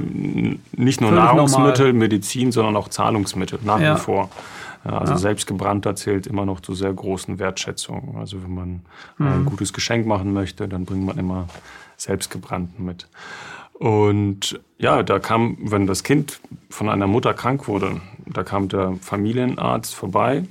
nicht 0.73 1.01
nur 1.01 1.11
Völlig 1.11 1.25
Nahrungsmittel, 1.25 1.87
normal. 1.87 1.93
Medizin, 1.95 2.53
sondern 2.53 2.77
auch 2.77 2.89
Zahlungsmittel, 2.89 3.59
nach 3.65 3.81
ja. 3.81 3.97
wie 3.97 4.01
vor. 4.01 4.29
Also 4.85 5.15
ja. 5.15 5.19
selbst 5.19 5.47
gebrannter 5.47 5.97
zählt 5.97 6.27
immer 6.27 6.45
noch 6.45 6.61
zu 6.61 6.75
sehr 6.75 6.93
großen 6.93 7.39
Wertschätzungen. 7.39 8.17
Also 8.17 8.43
wenn 8.43 8.55
man 8.55 8.81
mhm. 9.17 9.27
ein 9.27 9.45
gutes 9.47 9.73
Geschenk 9.73 10.07
machen 10.07 10.35
möchte, 10.35 10.69
dann 10.69 10.85
bringt 10.85 11.07
man 11.07 11.19
immer 11.19 11.49
selbstgebrannten 11.97 12.85
mit. 12.85 13.09
Und 13.75 14.59
ja, 14.79 15.03
da 15.03 15.19
kam, 15.19 15.59
wenn 15.61 15.87
das 15.87 16.03
Kind 16.03 16.41
von 16.71 16.89
einer 16.89 17.07
Mutter 17.07 17.35
krank 17.35 17.69
wurde, 17.69 18.01
da 18.27 18.43
kam 18.43 18.69
der 18.69 18.97
Familienarzt 19.01 19.95
vorbei 19.95 20.45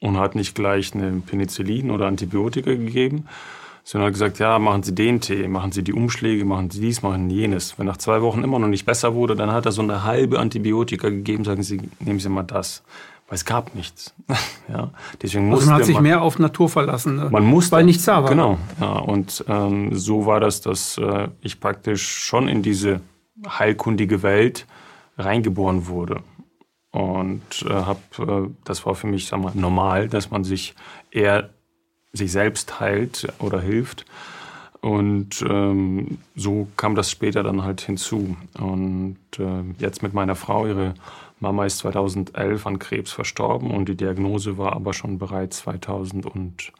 und 0.00 0.18
hat 0.18 0.34
nicht 0.34 0.54
gleich 0.54 0.94
eine 0.94 1.20
Penicillin 1.20 1.90
oder 1.90 2.06
Antibiotika 2.06 2.70
gegeben, 2.70 3.26
sondern 3.84 4.06
hat 4.06 4.14
gesagt, 4.14 4.38
ja, 4.38 4.58
machen 4.58 4.84
Sie 4.84 4.94
den 4.94 5.20
Tee, 5.20 5.48
machen 5.48 5.72
Sie 5.72 5.82
die 5.82 5.92
Umschläge, 5.92 6.44
machen 6.44 6.70
Sie 6.70 6.80
dies, 6.80 7.02
machen 7.02 7.28
Sie 7.28 7.36
jenes. 7.36 7.78
Wenn 7.78 7.86
nach 7.86 7.96
zwei 7.96 8.22
Wochen 8.22 8.44
immer 8.44 8.60
noch 8.60 8.68
nicht 8.68 8.86
besser 8.86 9.14
wurde, 9.14 9.34
dann 9.34 9.50
hat 9.50 9.66
er 9.66 9.72
so 9.72 9.82
eine 9.82 10.04
halbe 10.04 10.38
Antibiotika 10.38 11.08
gegeben, 11.08 11.44
sagen 11.44 11.64
Sie, 11.64 11.80
nehmen 11.98 12.20
Sie 12.20 12.28
mal 12.28 12.44
das 12.44 12.84
weil 13.32 13.36
es 13.36 13.46
gab 13.46 13.74
nichts. 13.74 14.12
ja, 14.68 14.90
deswegen 15.22 15.48
musste 15.48 15.62
also 15.62 15.70
man 15.70 15.80
hat 15.80 15.86
sich 15.86 15.94
man, 15.94 16.02
mehr 16.02 16.20
auf 16.20 16.38
Natur 16.38 16.68
verlassen, 16.68 17.16
ne? 17.16 17.30
man 17.30 17.46
musste, 17.46 17.72
weil 17.72 17.84
nichts 17.84 18.04
da 18.04 18.22
war. 18.22 18.28
Genau, 18.28 18.58
ja, 18.78 18.92
und 18.92 19.42
ähm, 19.48 19.96
so 19.96 20.26
war 20.26 20.38
das, 20.38 20.60
dass 20.60 20.98
äh, 20.98 21.28
ich 21.40 21.58
praktisch 21.58 22.06
schon 22.06 22.46
in 22.46 22.60
diese 22.62 23.00
heilkundige 23.48 24.22
Welt 24.22 24.66
reingeboren 25.16 25.86
wurde. 25.86 26.20
Und 26.90 27.64
äh, 27.66 27.72
hab, 27.72 28.02
äh, 28.18 28.50
das 28.64 28.84
war 28.84 28.94
für 28.94 29.06
mich 29.06 29.28
sag 29.28 29.40
mal, 29.40 29.52
normal, 29.54 30.10
dass 30.10 30.30
man 30.30 30.44
sich 30.44 30.74
eher 31.10 31.48
sich 32.12 32.32
selbst 32.32 32.80
heilt 32.80 33.32
oder 33.38 33.62
hilft. 33.62 34.04
Und 34.82 35.42
ähm, 35.48 36.18
so 36.36 36.68
kam 36.76 36.96
das 36.96 37.10
später 37.10 37.42
dann 37.42 37.64
halt 37.64 37.80
hinzu. 37.80 38.36
Und 38.58 39.16
äh, 39.38 39.62
jetzt 39.78 40.02
mit 40.02 40.12
meiner 40.12 40.34
Frau, 40.34 40.66
ihre 40.66 40.92
Mama 41.42 41.66
ist 41.66 41.78
2011 41.78 42.66
an 42.66 42.78
Krebs 42.78 43.10
verstorben 43.10 43.72
und 43.72 43.88
die 43.88 43.96
Diagnose 43.96 44.58
war 44.58 44.74
aber 44.74 44.94
schon 44.94 45.18
bereits 45.18 45.58
2005, 45.58 46.70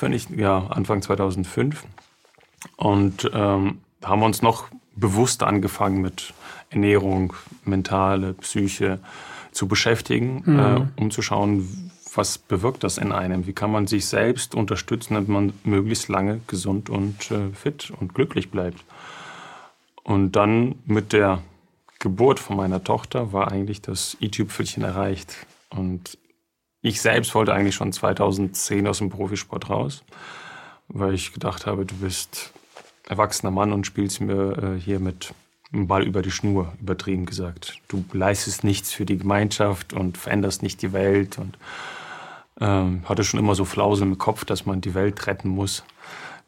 wenn 0.00 0.12
ich, 0.12 0.30
ja, 0.30 0.68
Anfang 0.68 1.02
2005. 1.02 1.84
Und 2.76 3.28
ähm, 3.34 3.80
haben 4.04 4.22
uns 4.22 4.40
noch 4.40 4.68
bewusst 4.94 5.42
angefangen 5.42 6.00
mit 6.00 6.32
Ernährung, 6.70 7.32
mentale, 7.64 8.34
Psyche 8.34 9.00
zu 9.50 9.66
beschäftigen, 9.66 10.42
mhm. 10.44 10.58
äh, 10.58 10.86
um 10.94 11.10
zu 11.10 11.22
schauen, 11.22 11.90
was 12.14 12.38
bewirkt 12.38 12.84
das 12.84 12.98
in 12.98 13.10
einem? 13.10 13.48
Wie 13.48 13.52
kann 13.52 13.72
man 13.72 13.88
sich 13.88 14.06
selbst 14.06 14.54
unterstützen, 14.54 15.14
damit 15.14 15.28
man 15.28 15.52
möglichst 15.64 16.08
lange 16.08 16.40
gesund 16.46 16.88
und 16.88 17.32
äh, 17.32 17.50
fit 17.52 17.92
und 17.98 18.14
glücklich 18.14 18.52
bleibt? 18.52 18.84
Und 20.04 20.32
dann 20.32 20.76
mit 20.86 21.12
der 21.12 21.42
Geburt 22.02 22.40
von 22.40 22.56
meiner 22.56 22.82
Tochter 22.82 23.32
war 23.32 23.52
eigentlich 23.52 23.80
das 23.80 24.16
i-Tüpfelchen 24.20 24.82
erreicht. 24.82 25.46
Und 25.70 26.18
ich 26.82 27.00
selbst 27.00 27.32
wollte 27.36 27.54
eigentlich 27.54 27.76
schon 27.76 27.92
2010 27.92 28.88
aus 28.88 28.98
dem 28.98 29.08
Profisport 29.08 29.70
raus, 29.70 30.02
weil 30.88 31.14
ich 31.14 31.32
gedacht 31.32 31.64
habe, 31.64 31.86
du 31.86 31.94
bist 31.94 32.52
erwachsener 33.08 33.52
Mann 33.52 33.72
und 33.72 33.86
spielst 33.86 34.20
mir 34.20 34.58
äh, 34.58 34.80
hier 34.80 34.98
mit 34.98 35.32
einem 35.72 35.86
Ball 35.86 36.02
über 36.02 36.22
die 36.22 36.32
Schnur, 36.32 36.72
übertrieben 36.80 37.24
gesagt. 37.24 37.78
Du 37.86 38.04
leistest 38.12 38.64
nichts 38.64 38.92
für 38.92 39.06
die 39.06 39.18
Gemeinschaft 39.18 39.92
und 39.92 40.18
veränderst 40.18 40.64
nicht 40.64 40.82
die 40.82 40.92
Welt 40.92 41.38
und 41.38 41.56
ähm, 42.60 43.02
hatte 43.08 43.22
schon 43.22 43.38
immer 43.38 43.54
so 43.54 43.64
Flausen 43.64 44.08
im 44.08 44.18
Kopf, 44.18 44.44
dass 44.44 44.66
man 44.66 44.80
die 44.80 44.94
Welt 44.94 45.24
retten 45.28 45.48
muss. 45.48 45.84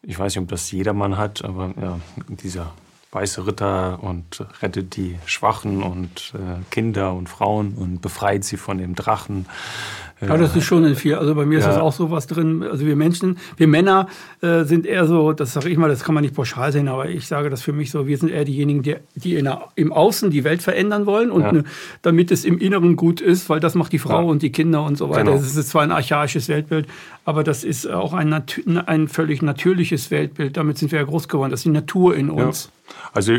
Ich 0.02 0.18
weiß 0.18 0.34
nicht, 0.34 0.42
ob 0.42 0.49
das 0.49 0.73
jedermann 0.73 1.16
hat, 1.16 1.44
aber 1.44 1.73
ja, 1.80 2.00
dieser 2.28 2.73
weiße 3.14 3.47
Ritter 3.47 4.02
und 4.02 4.44
rettet 4.61 4.97
die 4.97 5.16
Schwachen 5.26 5.83
und 5.83 6.35
äh, 6.35 6.62
Kinder 6.71 7.14
und 7.14 7.28
Frauen 7.28 7.75
und 7.75 8.02
befreit 8.02 8.44
sie 8.44 8.56
von 8.56 8.78
dem 8.78 8.94
Drachen. 8.94 9.47
Ja, 10.21 10.37
das 10.37 10.54
ist 10.56 10.64
schon 10.64 10.85
in 10.85 10.94
viel. 10.94 11.16
Also 11.16 11.35
bei 11.35 11.44
mir 11.44 11.59
ist 11.59 11.64
ja. 11.64 11.73
das 11.73 11.80
auch 11.80 11.92
so 11.92 12.11
was 12.11 12.26
drin. 12.26 12.62
Also 12.62 12.87
wir 12.87 12.97
Menschen, 12.97 13.38
wir 13.56 13.66
Männer 13.66 14.09
äh, 14.40 14.64
sind 14.64 14.87
eher 14.87 15.06
so, 15.06 15.33
das 15.33 15.52
sage 15.52 15.68
ich 15.68 15.76
mal, 15.76 15.88
das 15.88 16.04
kann 16.04 16.14
man 16.14 16.23
nicht 16.23 16.35
pauschal 16.35 16.73
sehen, 16.73 16.88
aber 16.88 17.09
ich 17.09 17.26
sage 17.26 17.50
das 17.50 17.62
für 17.62 17.73
mich 17.73 17.90
so, 17.90 18.06
wir 18.06 18.16
sind 18.16 18.30
eher 18.30 18.44
diejenigen, 18.44 18.83
die, 18.83 18.97
die 19.16 19.42
der, 19.42 19.68
im 19.75 19.92
Außen 19.92 20.30
die 20.30 20.44
Welt 20.44 20.62
verändern 20.62 21.06
wollen 21.06 21.30
und 21.30 21.42
ja. 21.42 21.52
ne, 21.52 21.64
damit 22.02 22.30
es 22.30 22.44
im 22.44 22.59
Inneren 22.59 22.97
gut 22.97 23.21
ist, 23.21 23.49
weil 23.49 23.61
das 23.61 23.75
macht 23.75 23.92
die 23.92 23.99
Frau 23.99 24.23
ja. 24.23 24.28
und 24.28 24.42
die 24.42 24.52
Kinder 24.52 24.85
und 24.85 24.97
so 24.97 25.11
weiter. 25.11 25.25
Genau. 25.25 25.37
Das 25.37 25.56
ist 25.56 25.68
zwar 25.68 25.83
ein 25.83 25.92
archaisches 25.92 26.49
Weltbild, 26.49 26.87
aber 27.25 27.45
das 27.45 27.64
ist 27.64 27.87
auch 27.87 28.12
ein, 28.12 28.33
ein 28.33 29.09
völlig 29.09 29.43
natürliches 29.43 30.11
Weltbild. 30.11 30.57
Damit 30.57 30.78
sind 30.78 30.93
wir 30.93 30.99
ja 30.99 31.04
groß 31.04 31.28
geworden. 31.28 31.50
Das 31.50 31.61
ist 31.61 31.64
die 31.64 31.71
Natur 31.71 32.16
in 32.16 32.31
uns. 32.31 32.71
Also 33.12 33.38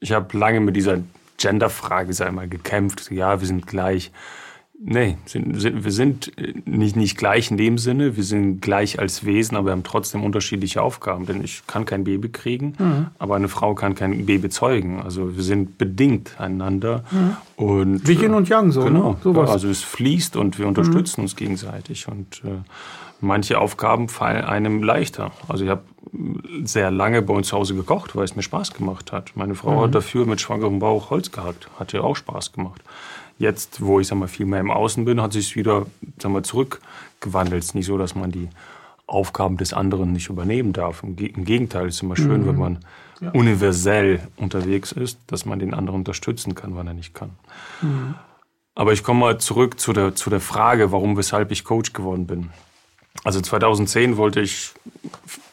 ich 0.00 0.12
habe 0.12 0.38
lange 0.38 0.60
mit 0.60 0.76
dieser 0.76 1.02
Genderfrage, 1.38 2.12
sag 2.12 2.32
mal, 2.32 2.48
gekämpft. 2.48 3.10
Ja, 3.10 3.40
wir 3.40 3.46
sind 3.46 3.66
gleich. 3.66 4.12
Nee, 4.78 5.16
sind, 5.24 5.58
sind, 5.58 5.84
wir 5.84 5.90
sind 5.90 6.32
nicht, 6.66 6.96
nicht 6.96 7.16
gleich 7.16 7.50
in 7.50 7.56
dem 7.56 7.78
Sinne, 7.78 8.16
wir 8.16 8.24
sind 8.24 8.60
gleich 8.60 8.98
als 8.98 9.24
Wesen, 9.24 9.56
aber 9.56 9.68
wir 9.68 9.72
haben 9.72 9.84
trotzdem 9.84 10.22
unterschiedliche 10.22 10.82
Aufgaben. 10.82 11.24
Denn 11.24 11.42
ich 11.42 11.66
kann 11.66 11.86
kein 11.86 12.04
Baby 12.04 12.28
kriegen, 12.28 12.74
mhm. 12.78 13.06
aber 13.18 13.36
eine 13.36 13.48
Frau 13.48 13.74
kann 13.74 13.94
kein 13.94 14.26
Baby 14.26 14.50
zeugen. 14.50 15.00
Also 15.00 15.34
wir 15.34 15.42
sind 15.42 15.78
bedingt 15.78 16.38
einander. 16.38 17.04
Mhm. 17.10 17.36
Und, 17.56 18.08
Wie 18.08 18.12
Yin 18.12 18.34
und 18.34 18.48
Yang 18.50 18.72
so. 18.72 18.84
Genau, 18.84 19.12
ne? 19.12 19.16
Sowas. 19.22 19.50
also 19.50 19.68
es 19.68 19.82
fließt 19.82 20.36
und 20.36 20.58
wir 20.58 20.66
unterstützen 20.66 21.22
mhm. 21.22 21.24
uns 21.24 21.36
gegenseitig. 21.36 22.06
Und 22.08 22.42
äh, 22.44 22.58
manche 23.20 23.58
Aufgaben 23.58 24.10
fallen 24.10 24.44
einem 24.44 24.82
leichter. 24.82 25.32
Also 25.48 25.64
ich 25.64 25.70
habe 25.70 25.82
sehr 26.64 26.90
lange 26.90 27.22
bei 27.22 27.34
uns 27.34 27.48
zu 27.48 27.56
Hause 27.56 27.74
gekocht, 27.74 28.14
weil 28.14 28.24
es 28.24 28.36
mir 28.36 28.42
Spaß 28.42 28.74
gemacht 28.74 29.10
hat. 29.10 29.32
Meine 29.36 29.54
Frau 29.54 29.80
hat 29.80 29.88
mhm. 29.88 29.92
dafür 29.92 30.26
mit 30.26 30.40
schwangerem 30.40 30.78
Bauch 30.78 31.10
Holz 31.10 31.32
gehackt. 31.32 31.68
Hat 31.78 31.94
ihr 31.94 32.04
auch 32.04 32.16
Spaß 32.16 32.52
gemacht. 32.52 32.82
Jetzt, 33.38 33.82
wo 33.82 34.00
ich 34.00 34.06
sag 34.06 34.18
mal, 34.18 34.28
viel 34.28 34.46
mehr 34.46 34.60
im 34.60 34.70
Außen 34.70 35.04
bin, 35.04 35.20
hat 35.20 35.32
sich 35.32 35.56
wieder 35.56 35.86
sag 36.18 36.32
mal, 36.32 36.42
zurückgewandelt. 36.42 37.62
Es 37.62 37.68
ist 37.70 37.74
nicht 37.74 37.86
so, 37.86 37.98
dass 37.98 38.14
man 38.14 38.32
die 38.32 38.48
Aufgaben 39.06 39.56
des 39.56 39.72
anderen 39.72 40.12
nicht 40.12 40.30
übernehmen 40.30 40.72
darf. 40.72 41.02
Im, 41.02 41.16
Gegenteil, 41.16 41.86
es 41.86 41.96
ist 41.96 42.02
immer 42.02 42.16
schön, 42.16 42.42
mhm. 42.42 42.46
wenn 42.46 42.58
man 42.58 42.78
ja. 43.20 43.30
universell 43.30 44.20
unterwegs 44.36 44.92
ist, 44.92 45.18
dass 45.26 45.44
man 45.44 45.58
den 45.58 45.74
anderen 45.74 46.00
unterstützen 46.00 46.54
kann, 46.54 46.76
wann 46.76 46.86
er 46.86 46.94
nicht 46.94 47.14
kann. 47.14 47.30
Mhm. 47.82 48.14
Aber 48.74 48.92
ich 48.92 49.02
komme 49.02 49.20
mal 49.20 49.38
zurück 49.38 49.80
zu 49.80 49.92
der, 49.92 50.14
zu 50.14 50.28
der 50.28 50.40
Frage, 50.40 50.92
warum, 50.92 51.16
weshalb 51.16 51.50
ich 51.50 51.64
Coach 51.64 51.92
geworden 51.92 52.26
bin. 52.26 52.50
Also 53.24 53.40
2010 53.40 54.16
wollte 54.18 54.40
ich 54.40 54.72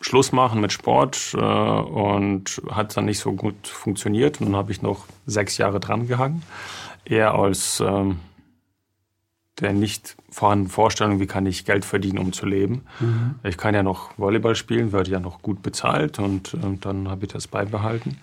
Schluss 0.01 0.31
machen 0.31 0.59
mit 0.59 0.73
Sport 0.73 1.33
äh, 1.33 1.39
und 1.39 2.61
hat 2.69 2.95
dann 2.97 3.05
nicht 3.05 3.19
so 3.19 3.31
gut 3.31 3.67
funktioniert. 3.67 4.41
Und 4.41 4.47
dann 4.47 4.55
habe 4.55 4.71
ich 4.71 4.81
noch 4.81 5.05
sechs 5.25 5.57
Jahre 5.57 5.79
dran 5.79 6.07
gehangen 6.07 6.43
eher 7.05 7.35
als 7.35 7.79
ähm, 7.79 8.19
der 9.59 9.73
nicht 9.73 10.15
vorhandenen 10.29 10.71
Vorstellung, 10.71 11.19
wie 11.19 11.27
kann 11.27 11.45
ich 11.45 11.65
Geld 11.65 11.85
verdienen, 11.85 12.17
um 12.17 12.33
zu 12.33 12.45
leben. 12.45 12.85
Mhm. 12.99 13.35
Ich 13.43 13.57
kann 13.57 13.75
ja 13.75 13.83
noch 13.83 14.17
Volleyball 14.17 14.55
spielen, 14.55 14.91
werde 14.91 15.11
ja 15.11 15.19
noch 15.19 15.41
gut 15.41 15.61
bezahlt 15.61 16.17
und, 16.19 16.53
und 16.55 16.63
ähm, 16.63 16.79
dann 16.81 17.09
habe 17.09 17.25
ich 17.25 17.31
das 17.31 17.47
beibehalten. 17.47 18.17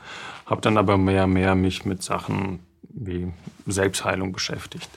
Habe 0.46 0.60
dann 0.60 0.76
aber 0.76 0.98
mehr 0.98 1.24
und 1.24 1.32
mehr 1.34 1.54
mich 1.54 1.84
mit 1.84 2.02
Sachen 2.02 2.60
wie 2.82 3.32
Selbstheilung 3.66 4.32
beschäftigt. 4.32 4.90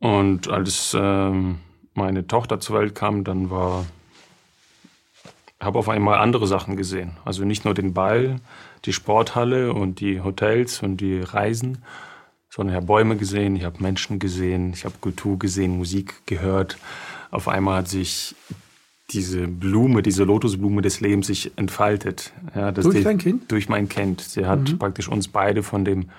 Und 0.00 0.48
als 0.48 0.96
ähm, 0.98 1.58
meine 1.94 2.26
Tochter 2.26 2.58
zur 2.60 2.80
Welt 2.80 2.94
kam, 2.94 3.24
dann 3.24 3.50
war 3.50 3.84
habe 5.60 5.78
auf 5.78 5.88
einmal 5.88 6.18
andere 6.18 6.46
Sachen 6.46 6.76
gesehen. 6.76 7.16
Also 7.24 7.44
nicht 7.44 7.64
nur 7.64 7.74
den 7.74 7.92
Ball, 7.92 8.36
die 8.84 8.92
Sporthalle 8.92 9.72
und 9.72 10.00
die 10.00 10.20
Hotels 10.20 10.82
und 10.82 10.98
die 10.98 11.20
Reisen, 11.20 11.82
sondern 12.50 12.74
ich 12.74 12.76
habe 12.76 12.86
Bäume 12.86 13.16
gesehen, 13.16 13.56
ich 13.56 13.64
habe 13.64 13.82
Menschen 13.82 14.18
gesehen, 14.18 14.72
ich 14.72 14.84
habe 14.84 14.94
Kultur 15.00 15.38
gesehen, 15.38 15.76
Musik 15.76 16.26
gehört. 16.26 16.78
Auf 17.30 17.48
einmal 17.48 17.78
hat 17.78 17.88
sich 17.88 18.34
diese 19.10 19.46
Blume, 19.46 20.02
diese 20.02 20.24
Lotusblume 20.24 20.82
des 20.82 21.00
Lebens 21.00 21.28
sich 21.28 21.52
entfaltet. 21.56 22.32
Ja, 22.54 22.72
durch 22.72 23.02
dein 23.02 23.18
Kind? 23.18 23.50
Durch 23.50 23.68
mein 23.68 23.88
Kind. 23.88 24.20
Sie 24.20 24.46
hat 24.46 24.72
mhm. 24.72 24.78
praktisch 24.78 25.08
uns 25.08 25.28
beide 25.28 25.62
von 25.62 25.84
dem 25.84 26.10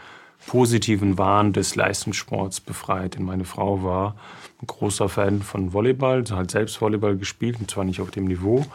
positiven 0.47 1.17
Wahn 1.17 1.53
des 1.53 1.75
Leistungssports 1.75 2.61
befreit. 2.61 3.15
Denn 3.15 3.23
meine 3.23 3.45
Frau 3.45 3.83
war 3.83 4.15
ein 4.61 4.67
großer 4.67 5.09
Fan 5.09 5.41
von 5.41 5.73
Volleyball. 5.73 6.25
Sie 6.25 6.35
hat 6.35 6.49
selbst 6.49 6.81
Volleyball 6.81 7.17
gespielt, 7.17 7.57
und 7.59 7.69
zwar 7.69 7.83
nicht 7.83 8.01
auf 8.01 8.11
dem 8.11 8.25
Niveau. 8.25 8.65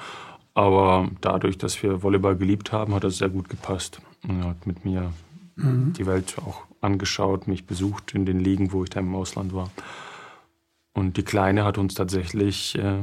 Aber 0.55 1.09
dadurch, 1.21 1.59
dass 1.59 1.83
wir 1.83 2.03
Volleyball 2.03 2.37
geliebt 2.37 2.71
haben, 2.71 2.95
hat 2.95 3.03
das 3.03 3.19
sehr 3.19 3.29
gut 3.29 3.49
gepasst. 3.49 4.01
Und 4.29 4.45
hat 4.45 4.67
mit 4.67 4.85
mir 4.85 5.13
mhm. 5.57 5.93
die 5.95 6.07
Welt 6.07 6.37
auch 6.39 6.63
angeschaut, 6.85 7.49
mich 7.49 7.67
besucht 7.67 8.15
in 8.15 8.27
den 8.27 8.39
Ligen, 8.39 8.73
wo 8.73 8.85
ich 8.85 8.91
da 8.91 9.01
im 9.01 9.15
Ausland 9.15 9.55
war. 9.55 9.71
Und 10.93 11.17
die 11.17 11.25
Kleine 11.25 11.65
hat 11.65 11.79
uns 11.79 11.95
tatsächlich 11.95 12.79
äh, 12.79 13.01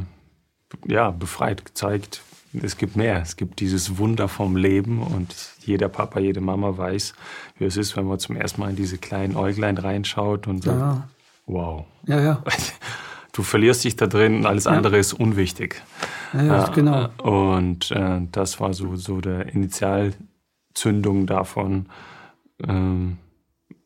ja, 0.87 1.11
befreit, 1.11 1.65
gezeigt, 1.65 2.21
es 2.53 2.77
gibt 2.77 2.95
mehr. 2.95 3.21
Es 3.21 3.37
gibt 3.37 3.59
dieses 3.59 3.97
Wunder 3.97 4.27
vom 4.27 4.55
Leben 4.55 5.01
und 5.01 5.33
jeder 5.61 5.87
Papa, 5.87 6.19
jede 6.19 6.41
Mama 6.41 6.77
weiß, 6.77 7.13
wie 7.57 7.65
es 7.65 7.77
ist, 7.77 7.95
wenn 7.95 8.05
man 8.05 8.19
zum 8.19 8.35
ersten 8.35 8.61
Mal 8.61 8.71
in 8.71 8.75
diese 8.75 8.97
kleinen 8.97 9.35
Äuglein 9.35 9.77
reinschaut 9.77 10.47
und 10.47 10.63
sagt, 10.63 10.79
ja. 10.79 11.09
wow. 11.45 11.85
Ja, 12.07 12.19
ja. 12.19 12.43
Du 13.33 13.43
verlierst 13.43 13.85
dich 13.85 13.95
da 13.95 14.07
drin 14.07 14.35
und 14.35 14.45
alles 14.45 14.67
andere 14.67 14.97
ist 14.97 15.13
unwichtig. 15.13 15.81
Ja, 16.33 16.43
ja 16.43 16.67
genau. 16.67 17.07
Und 17.23 17.89
äh, 17.91 18.19
das 18.29 18.59
war 18.59 18.73
so, 18.73 18.97
so 18.97 19.21
der 19.21 19.53
Initialzündung 19.53 21.27
davon, 21.27 21.85
ähm, 22.67 23.19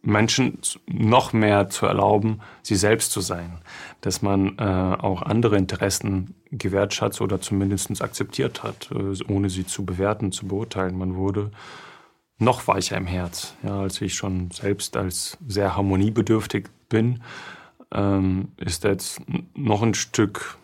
Menschen 0.06 0.60
noch 0.88 1.34
mehr 1.34 1.70
zu 1.70 1.86
erlauben, 1.86 2.42
sie 2.62 2.76
selbst 2.76 3.12
zu 3.12 3.22
sein. 3.22 3.60
Dass 4.02 4.22
man 4.22 4.58
äh, 4.58 4.62
auch 4.64 5.22
andere 5.22 5.58
Interessen 5.58 6.36
gewertschätzt 6.52 7.22
oder 7.22 7.42
zumindest 7.42 8.02
akzeptiert 8.02 8.64
hat, 8.64 8.90
äh, 8.92 9.24
ohne 9.32 9.50
sie 9.50 9.66
zu 9.66 9.86
bewerten, 9.86 10.32
zu 10.32 10.48
beurteilen. 10.48 10.98
Man 10.98 11.16
wurde 11.16 11.52
noch 12.38 12.68
weicher 12.68 12.98
im 12.98 13.08
Herz. 13.08 13.56
Ja, 13.64 13.82
als 13.82 14.02
ich 14.02 14.14
schon 14.14 14.52
selbst 14.52 14.98
als 14.98 15.38
sehr 15.48 15.76
harmoniebedürftig 15.76 16.68
bin, 16.90 17.22
ähm, 17.94 18.50
ist 18.58 18.84
jetzt 18.84 19.22
noch 19.56 19.82
ein 19.82 19.94
Stück 19.94 20.58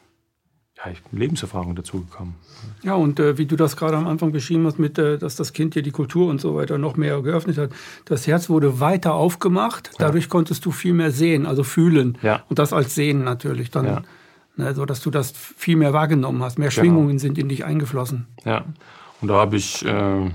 ja, 0.85 0.91
Lebenserfahrung 1.11 1.75
dazugekommen. 1.75 2.35
Ja, 2.83 2.95
und 2.95 3.19
äh, 3.19 3.37
wie 3.37 3.45
du 3.45 3.55
das 3.55 3.77
gerade 3.77 3.97
am 3.97 4.07
Anfang 4.07 4.31
beschrieben 4.31 4.65
hast, 4.65 4.79
mit, 4.79 4.97
äh, 4.97 5.17
dass 5.17 5.35
das 5.35 5.53
Kind 5.53 5.75
dir 5.75 5.83
die 5.83 5.91
Kultur 5.91 6.29
und 6.29 6.41
so 6.41 6.55
weiter 6.55 6.77
noch 6.77 6.97
mehr 6.97 7.21
geöffnet 7.21 7.57
hat, 7.57 7.71
das 8.05 8.27
Herz 8.27 8.49
wurde 8.49 8.79
weiter 8.79 9.13
aufgemacht, 9.13 9.91
dadurch 9.99 10.25
ja. 10.25 10.29
konntest 10.29 10.65
du 10.65 10.71
viel 10.71 10.93
mehr 10.93 11.11
sehen, 11.11 11.45
also 11.45 11.63
fühlen. 11.63 12.17
Ja. 12.21 12.43
Und 12.49 12.59
das 12.59 12.73
als 12.73 12.95
Sehen 12.95 13.23
natürlich 13.23 13.71
dann, 13.71 13.85
ja. 13.85 14.01
ne, 14.55 14.73
so 14.73 14.85
dass 14.85 15.01
du 15.01 15.11
das 15.11 15.31
viel 15.31 15.75
mehr 15.75 15.93
wahrgenommen 15.93 16.41
hast. 16.43 16.57
Mehr 16.57 16.69
genau. 16.69 16.81
Schwingungen 16.81 17.19
sind 17.19 17.37
in 17.37 17.49
dich 17.49 17.65
eingeflossen. 17.65 18.27
Ja, 18.45 18.65
und 19.21 19.27
da 19.27 19.35
habe 19.35 19.57
ich 19.57 19.85
äh, 19.85 20.31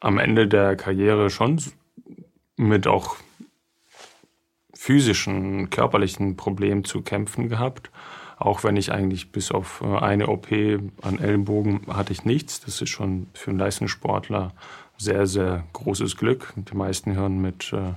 am 0.00 0.18
Ende 0.18 0.48
der 0.48 0.76
Karriere 0.76 1.30
schon 1.30 1.60
mit 2.56 2.86
auch 2.86 3.16
physischen, 4.74 5.70
körperlichen 5.70 6.36
Problemen 6.36 6.84
zu 6.84 7.02
kämpfen 7.02 7.48
gehabt 7.48 7.90
auch 8.46 8.64
wenn 8.64 8.76
ich 8.76 8.92
eigentlich 8.92 9.32
bis 9.32 9.50
auf 9.50 9.82
äh, 9.82 9.98
eine 9.98 10.28
OP 10.28 10.48
an 11.02 11.18
Ellenbogen 11.18 11.82
hatte 11.88 12.12
ich 12.12 12.24
nichts. 12.24 12.60
Das 12.60 12.80
ist 12.80 12.90
schon 12.90 13.26
für 13.34 13.50
einen 13.50 13.58
Leistungssportler 13.58 14.52
sehr, 14.98 15.26
sehr 15.26 15.64
großes 15.72 16.16
Glück. 16.16 16.52
Die 16.56 16.76
meisten 16.76 17.14
hören 17.14 17.40
mit 17.40 17.72
äh, 17.72 17.94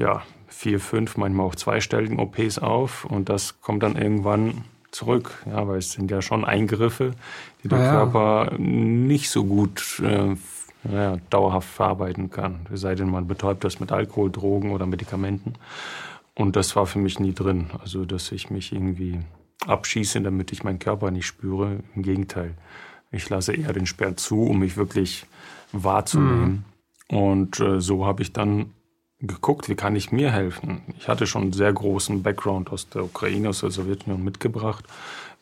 ja, 0.00 0.22
vier, 0.46 0.80
fünf, 0.80 1.16
manchmal 1.16 1.46
auch 1.46 1.54
zweistelligen 1.54 2.18
OPs 2.18 2.58
auf 2.58 3.04
und 3.04 3.28
das 3.28 3.60
kommt 3.60 3.82
dann 3.82 3.96
irgendwann 3.96 4.64
zurück, 4.90 5.42
ja, 5.46 5.66
weil 5.68 5.78
es 5.78 5.92
sind 5.92 6.10
ja 6.10 6.22
schon 6.22 6.44
Eingriffe, 6.44 7.12
die 7.62 7.68
der 7.68 7.78
ja. 7.78 7.90
Körper 7.90 8.52
nicht 8.58 9.30
so 9.30 9.44
gut 9.44 10.02
äh, 10.04 10.34
ja, 10.90 11.16
dauerhaft 11.30 11.68
verarbeiten 11.68 12.30
kann. 12.30 12.66
Es 12.72 12.80
sei 12.80 12.94
denn, 12.94 13.10
man 13.10 13.26
betäubt 13.26 13.64
das 13.64 13.80
mit 13.80 13.92
Alkohol, 13.92 14.30
Drogen 14.30 14.72
oder 14.72 14.86
Medikamenten. 14.86 15.54
Und 16.34 16.56
das 16.56 16.76
war 16.76 16.86
für 16.86 17.00
mich 17.00 17.18
nie 17.18 17.34
drin. 17.34 17.70
Also, 17.80 18.04
dass 18.04 18.30
ich 18.32 18.48
mich 18.50 18.72
irgendwie 18.72 19.20
abschieße, 19.66 20.20
damit 20.20 20.52
ich 20.52 20.64
meinen 20.64 20.78
Körper 20.78 21.10
nicht 21.10 21.26
spüre. 21.26 21.80
Im 21.94 22.02
Gegenteil. 22.02 22.54
Ich 23.10 23.28
lasse 23.28 23.54
eher 23.54 23.72
den 23.72 23.86
Sperr 23.86 24.16
zu, 24.16 24.42
um 24.42 24.58
mich 24.58 24.76
wirklich 24.76 25.26
wahrzunehmen. 25.72 26.64
Mhm. 27.10 27.16
Und 27.16 27.60
äh, 27.60 27.80
so 27.80 28.06
habe 28.06 28.22
ich 28.22 28.32
dann 28.32 28.72
geguckt, 29.20 29.68
wie 29.68 29.74
kann 29.74 29.96
ich 29.96 30.12
mir 30.12 30.30
helfen. 30.30 30.82
Ich 30.96 31.08
hatte 31.08 31.26
schon 31.26 31.42
einen 31.42 31.52
sehr 31.52 31.72
großen 31.72 32.22
Background 32.22 32.70
aus 32.70 32.88
der 32.88 33.04
Ukraine, 33.04 33.48
aus 33.48 33.60
der 33.60 33.70
Sowjetunion 33.70 34.22
mitgebracht 34.22 34.84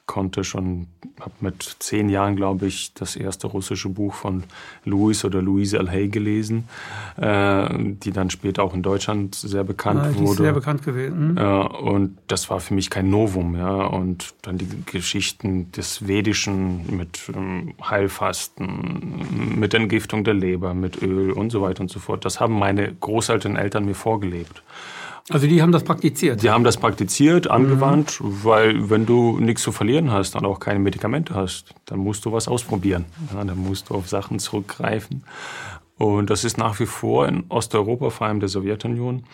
konnte 0.06 0.44
schon, 0.44 0.86
habe 1.20 1.34
mit 1.40 1.76
zehn 1.80 2.08
Jahren, 2.08 2.36
glaube 2.36 2.66
ich, 2.66 2.94
das 2.94 3.16
erste 3.16 3.48
russische 3.48 3.88
Buch 3.88 4.14
von 4.14 4.44
Louis 4.84 5.24
oder 5.24 5.42
Louise 5.42 5.78
Alhay 5.78 6.08
gelesen, 6.08 6.68
äh, 7.16 7.68
die 7.72 8.12
dann 8.12 8.30
später 8.30 8.62
auch 8.62 8.72
in 8.72 8.82
Deutschland 8.82 9.34
sehr 9.34 9.64
bekannt 9.64 10.00
ja, 10.00 10.06
ah, 10.06 10.12
die 10.12 10.18
wurde. 10.20 10.30
Ist 10.30 10.36
sehr 10.38 10.52
bekannt 10.52 10.84
gewesen. 10.84 11.32
Mhm. 11.32 11.36
Ja, 11.36 11.60
und 11.62 12.18
das 12.28 12.48
war 12.50 12.60
für 12.60 12.74
mich 12.74 12.88
kein 12.88 13.10
Novum, 13.10 13.56
ja. 13.56 13.84
Und 13.84 14.34
dann 14.42 14.58
die 14.58 14.68
Geschichten 14.86 15.72
des 15.72 16.06
Vedischen 16.06 16.96
mit 16.96 17.30
ähm, 17.34 17.74
Heilfasten, 17.82 19.58
mit 19.58 19.74
Entgiftung 19.74 20.22
der 20.22 20.34
Leber, 20.34 20.72
mit 20.72 21.02
Öl 21.02 21.32
und 21.32 21.50
so 21.50 21.62
weiter 21.62 21.80
und 21.80 21.90
so 21.90 21.98
fort. 21.98 22.24
Das 22.24 22.38
haben 22.38 22.58
meine 22.58 22.94
Großeltern, 22.94 23.56
Eltern 23.56 23.84
mir 23.84 23.94
vorgelebt. 23.94 24.62
Also 25.28 25.48
die 25.48 25.60
haben 25.60 25.72
das 25.72 25.82
praktiziert? 25.82 26.42
Die 26.42 26.50
haben 26.50 26.62
das 26.62 26.76
praktiziert, 26.76 27.48
angewandt, 27.48 28.20
mhm. 28.20 28.44
weil 28.44 28.90
wenn 28.90 29.06
du 29.06 29.40
nichts 29.40 29.62
zu 29.62 29.72
verlieren 29.72 30.12
hast 30.12 30.36
und 30.36 30.44
auch 30.44 30.60
keine 30.60 30.78
Medikamente 30.78 31.34
hast, 31.34 31.74
dann 31.86 31.98
musst 31.98 32.24
du 32.24 32.32
was 32.32 32.46
ausprobieren. 32.46 33.06
Ja, 33.34 33.44
dann 33.44 33.58
musst 33.58 33.90
du 33.90 33.94
auf 33.94 34.08
Sachen 34.08 34.38
zurückgreifen. 34.38 35.24
Und 35.98 36.30
das 36.30 36.44
ist 36.44 36.58
nach 36.58 36.78
wie 36.78 36.86
vor 36.86 37.26
in 37.26 37.44
Osteuropa, 37.48 38.10
vor 38.10 38.26
allem 38.26 38.38
der 38.38 38.48
Sowjetunion. 38.48 39.24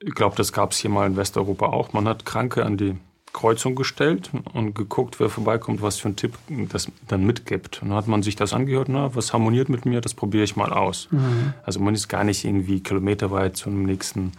Ich 0.00 0.14
glaube, 0.14 0.34
das 0.36 0.52
gab 0.52 0.72
es 0.72 0.78
hier 0.78 0.90
mal 0.90 1.06
in 1.06 1.16
Westeuropa 1.16 1.66
auch. 1.66 1.92
Man 1.92 2.08
hat 2.08 2.24
Kranke 2.24 2.64
an 2.64 2.76
die 2.76 2.96
Kreuzung 3.32 3.74
gestellt 3.74 4.30
und 4.52 4.74
geguckt, 4.74 5.20
wer 5.20 5.28
vorbeikommt, 5.28 5.80
was 5.80 5.98
für 5.98 6.08
ein 6.08 6.16
Tipp 6.16 6.36
das 6.48 6.90
dann 7.08 7.24
mitgibt. 7.24 7.80
Und 7.82 7.90
dann 7.90 7.96
hat 7.96 8.08
man 8.08 8.22
sich 8.22 8.36
das 8.36 8.52
angehört, 8.52 8.88
na, 8.88 9.14
was 9.14 9.32
harmoniert 9.32 9.68
mit 9.68 9.86
mir, 9.86 10.00
das 10.00 10.14
probiere 10.14 10.44
ich 10.44 10.56
mal 10.56 10.72
aus. 10.72 11.08
Mhm. 11.10 11.54
Also 11.62 11.80
man 11.80 11.94
ist 11.94 12.08
gar 12.08 12.24
nicht 12.24 12.44
irgendwie 12.44 12.80
kilometerweit 12.80 13.56
zu 13.56 13.70
einem 13.70 13.84
nächsten 13.84 14.32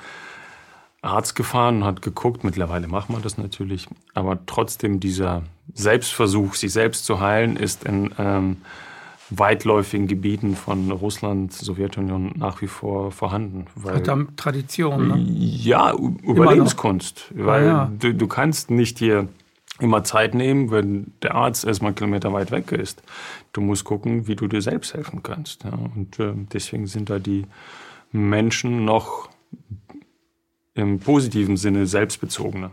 Arzt 1.04 1.36
gefahren 1.36 1.78
und 1.78 1.84
hat 1.84 2.02
geguckt. 2.02 2.44
Mittlerweile 2.44 2.88
macht 2.88 3.10
man 3.10 3.22
das 3.22 3.38
natürlich. 3.38 3.88
Aber 4.14 4.40
trotzdem 4.46 5.00
dieser 5.00 5.44
Selbstversuch, 5.74 6.56
sich 6.56 6.72
selbst 6.72 7.06
zu 7.06 7.20
heilen, 7.20 7.58
ist 7.58 7.84
in 7.84 8.12
ähm, 8.18 8.58
weitläufigen 9.30 10.08
Gebieten 10.08 10.56
von 10.56 10.92
Russland, 10.92 11.54
Sowjetunion 11.54 12.34
nach 12.36 12.62
wie 12.62 12.68
vor 12.68 13.12
vorhanden. 13.12 13.66
Weil, 13.76 13.96
Hat 13.96 14.08
dann 14.08 14.36
Tradition, 14.36 15.08
ne? 15.10 15.18
Ja, 15.18 15.94
Überlebenskunst. 15.94 17.32
Weil 17.36 17.64
ja, 17.64 17.68
ja. 17.68 17.92
Du, 18.00 18.14
du 18.14 18.28
kannst 18.28 18.72
nicht 18.72 18.98
hier 18.98 19.28
immer 19.80 20.04
Zeit 20.04 20.36
nehmen, 20.36 20.72
wenn 20.72 21.14
der 21.22 21.36
Arzt 21.36 21.66
erstmal 21.66 21.94
Kilometer 21.94 22.32
weit 22.32 22.52
weg 22.52 22.72
ist. 22.72 23.02
Du 23.54 23.62
musst 23.62 23.84
gucken, 23.84 24.28
wie 24.28 24.36
du 24.36 24.48
dir 24.48 24.62
selbst 24.62 24.94
helfen 24.94 25.24
kannst. 25.24 25.64
Ja. 25.64 25.72
Und 25.96 26.20
äh, 26.20 26.34
deswegen 26.54 26.88
sind 26.88 27.10
da 27.10 27.20
die 27.20 27.46
Menschen 28.12 28.86
noch 28.86 29.30
im 30.76 31.00
positiven 31.00 31.58
Sinne 31.58 31.86
selbstbezogener. 31.86 32.72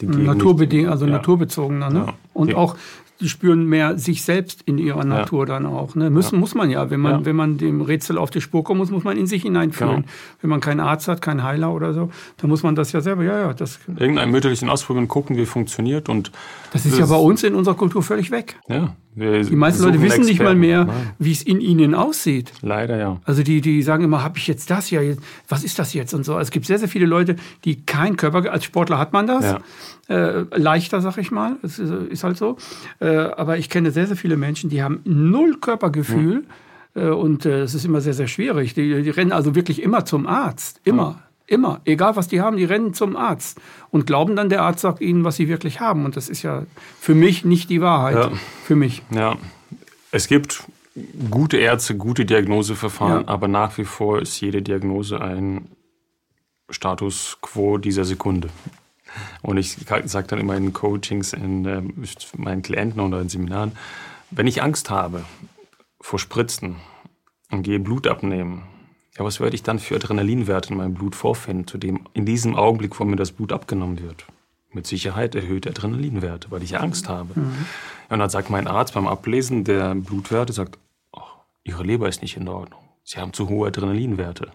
Naturbedingt, 0.00 0.88
also 0.88 1.06
ja. 1.06 1.12
naturbezogener. 1.12 1.90
Ne? 1.90 1.98
Ja. 2.06 2.14
Und 2.32 2.54
auch 2.54 2.76
die 3.20 3.28
spüren 3.28 3.66
mehr 3.66 3.96
sich 3.98 4.22
selbst 4.22 4.62
in 4.62 4.78
ihrer 4.78 5.04
Natur 5.04 5.40
ja. 5.40 5.54
dann 5.54 5.66
auch. 5.66 5.94
Ne? 5.94 6.10
Müssen 6.10 6.34
ja. 6.34 6.40
muss 6.40 6.54
man 6.54 6.70
ja, 6.70 6.90
wenn 6.90 7.00
man 7.00 7.12
ja. 7.12 7.24
wenn 7.24 7.36
man 7.36 7.58
dem 7.58 7.80
Rätsel 7.80 8.18
auf 8.18 8.30
die 8.30 8.40
Spur 8.40 8.64
kommen 8.64 8.78
muss, 8.78 8.90
muss 8.90 9.04
man 9.04 9.16
in 9.16 9.26
sich 9.26 9.42
hineinfühlen. 9.42 9.96
Genau. 9.96 10.08
Wenn 10.40 10.50
man 10.50 10.60
keinen 10.60 10.80
Arzt 10.80 11.06
hat, 11.06 11.22
keinen 11.22 11.42
Heiler 11.44 11.72
oder 11.72 11.94
so, 11.94 12.10
dann 12.38 12.50
muss 12.50 12.62
man 12.62 12.74
das 12.74 12.92
ja 12.92 13.00
selber. 13.00 13.22
Ja, 13.22 13.38
ja, 13.38 13.54
das. 13.54 13.78
Irgendein 13.86 14.30
mütterlichen 14.30 14.68
ausprobieren, 14.68 15.06
gucken, 15.06 15.36
wie 15.36 15.46
funktioniert 15.46 16.08
und. 16.08 16.32
Das 16.72 16.84
ist 16.84 16.98
das 16.98 16.98
ja 16.98 17.06
bei 17.06 17.22
uns 17.22 17.44
in 17.44 17.54
unserer 17.54 17.76
Kultur 17.76 18.02
völlig 18.02 18.32
weg. 18.32 18.56
Ja. 18.68 18.96
die 19.14 19.54
meisten 19.54 19.84
Leute 19.84 20.02
wissen 20.02 20.24
nicht 20.24 20.42
mal 20.42 20.56
mehr, 20.56 20.88
wie 21.20 21.30
es 21.30 21.42
in 21.42 21.60
ihnen 21.60 21.94
aussieht. 21.94 22.52
Leider 22.62 22.96
ja. 22.96 23.20
Also 23.24 23.44
die, 23.44 23.60
die 23.60 23.80
sagen 23.82 24.02
immer, 24.02 24.24
habe 24.24 24.38
ich 24.38 24.48
jetzt 24.48 24.70
das 24.70 24.90
ja, 24.90 25.00
was 25.48 25.62
ist 25.62 25.78
das 25.78 25.94
jetzt 25.94 26.14
und 26.14 26.24
so. 26.24 26.32
Also 26.32 26.48
es 26.48 26.50
gibt 26.50 26.66
sehr, 26.66 26.80
sehr 26.80 26.88
viele 26.88 27.06
Leute, 27.06 27.36
die 27.64 27.86
kein 27.86 28.16
Körper, 28.16 28.50
als 28.50 28.64
Sportler 28.64 28.98
hat 28.98 29.12
man 29.12 29.28
das, 29.28 29.54
äh, 30.08 30.44
leichter, 30.56 31.00
sag 31.00 31.18
ich 31.18 31.30
mal, 31.30 31.56
es 31.62 31.78
ist, 31.78 31.90
ist 31.90 32.24
halt 32.24 32.36
so. 32.36 32.56
Äh, 33.00 33.16
aber 33.16 33.58
ich 33.58 33.70
kenne 33.70 33.90
sehr, 33.90 34.06
sehr 34.06 34.16
viele 34.16 34.36
Menschen, 34.36 34.70
die 34.70 34.82
haben 34.82 35.00
null 35.04 35.58
Körpergefühl 35.60 36.44
mhm. 36.94 37.12
und 37.12 37.46
äh, 37.46 37.62
es 37.62 37.74
ist 37.74 37.84
immer 37.84 38.00
sehr, 38.00 38.14
sehr 38.14 38.28
schwierig. 38.28 38.74
Die, 38.74 39.02
die, 39.02 39.10
rennen 39.10 39.32
also 39.32 39.54
wirklich 39.54 39.82
immer 39.82 40.04
zum 40.04 40.26
Arzt, 40.26 40.80
immer. 40.84 41.10
Mhm. 41.10 41.18
Immer, 41.46 41.82
egal 41.84 42.16
was 42.16 42.26
die 42.26 42.40
haben, 42.40 42.56
die 42.56 42.64
rennen 42.64 42.94
zum 42.94 43.16
Arzt 43.16 43.60
und 43.90 44.06
glauben 44.06 44.34
dann, 44.34 44.48
der 44.48 44.62
Arzt 44.62 44.80
sagt 44.80 45.02
ihnen, 45.02 45.24
was 45.24 45.36
sie 45.36 45.46
wirklich 45.46 45.78
haben. 45.78 46.06
Und 46.06 46.16
das 46.16 46.30
ist 46.30 46.42
ja 46.42 46.62
für 46.98 47.14
mich 47.14 47.44
nicht 47.44 47.68
die 47.68 47.82
Wahrheit. 47.82 48.16
Ja. 48.16 48.30
Für 48.64 48.76
mich. 48.76 49.02
Ja, 49.10 49.36
es 50.10 50.26
gibt 50.26 50.64
gute 51.30 51.58
Ärzte, 51.58 51.98
gute 51.98 52.24
Diagnoseverfahren, 52.24 53.24
ja. 53.24 53.28
aber 53.28 53.48
nach 53.48 53.76
wie 53.76 53.84
vor 53.84 54.22
ist 54.22 54.40
jede 54.40 54.62
Diagnose 54.62 55.20
ein 55.20 55.68
Status 56.70 57.36
quo 57.42 57.76
dieser 57.76 58.04
Sekunde. 58.04 58.48
Und 59.42 59.56
ich 59.56 59.76
sage 60.04 60.26
dann 60.28 60.40
immer 60.40 60.56
in 60.56 60.72
Coachings, 60.72 61.32
in 61.32 61.64
äh, 61.64 61.82
meinen 62.36 62.62
Klienten 62.62 63.00
oder 63.00 63.20
in 63.20 63.28
Seminaren, 63.28 63.72
wenn 64.30 64.46
ich 64.46 64.62
Angst 64.62 64.90
habe 64.90 65.24
vor 66.00 66.18
Spritzen 66.18 66.76
und 67.50 67.62
gehe 67.62 67.78
Blut 67.78 68.06
abnehmen, 68.06 68.64
ja, 69.16 69.24
was 69.24 69.38
werde 69.38 69.54
ich 69.54 69.62
dann 69.62 69.78
für 69.78 69.94
Adrenalinwerte 69.94 70.70
in 70.70 70.76
meinem 70.76 70.94
Blut 70.94 71.14
vorfinden, 71.14 71.66
zu 71.68 71.78
dem 71.78 72.06
in 72.14 72.26
diesem 72.26 72.56
Augenblick, 72.56 72.98
wo 72.98 73.04
mir 73.04 73.16
das 73.16 73.32
Blut 73.32 73.52
abgenommen 73.52 74.00
wird? 74.00 74.26
Mit 74.72 74.88
Sicherheit 74.88 75.36
erhöhte 75.36 75.70
Adrenalinwerte, 75.70 76.50
weil 76.50 76.64
ich 76.64 76.78
Angst 76.78 77.08
habe. 77.08 77.38
Mhm. 77.38 77.66
Und 78.08 78.18
dann 78.18 78.28
sagt 78.28 78.50
mein 78.50 78.66
Arzt 78.66 78.94
beim 78.94 79.06
Ablesen 79.06 79.62
der 79.62 79.94
Blutwerte, 79.94 80.52
sagt, 80.52 80.78
oh, 81.12 81.20
Ihre 81.62 81.84
Leber 81.84 82.08
ist 82.08 82.22
nicht 82.22 82.36
in 82.36 82.48
Ordnung. 82.48 82.80
Sie 83.04 83.20
haben 83.20 83.32
zu 83.32 83.48
hohe 83.48 83.68
Adrenalinwerte. 83.68 84.50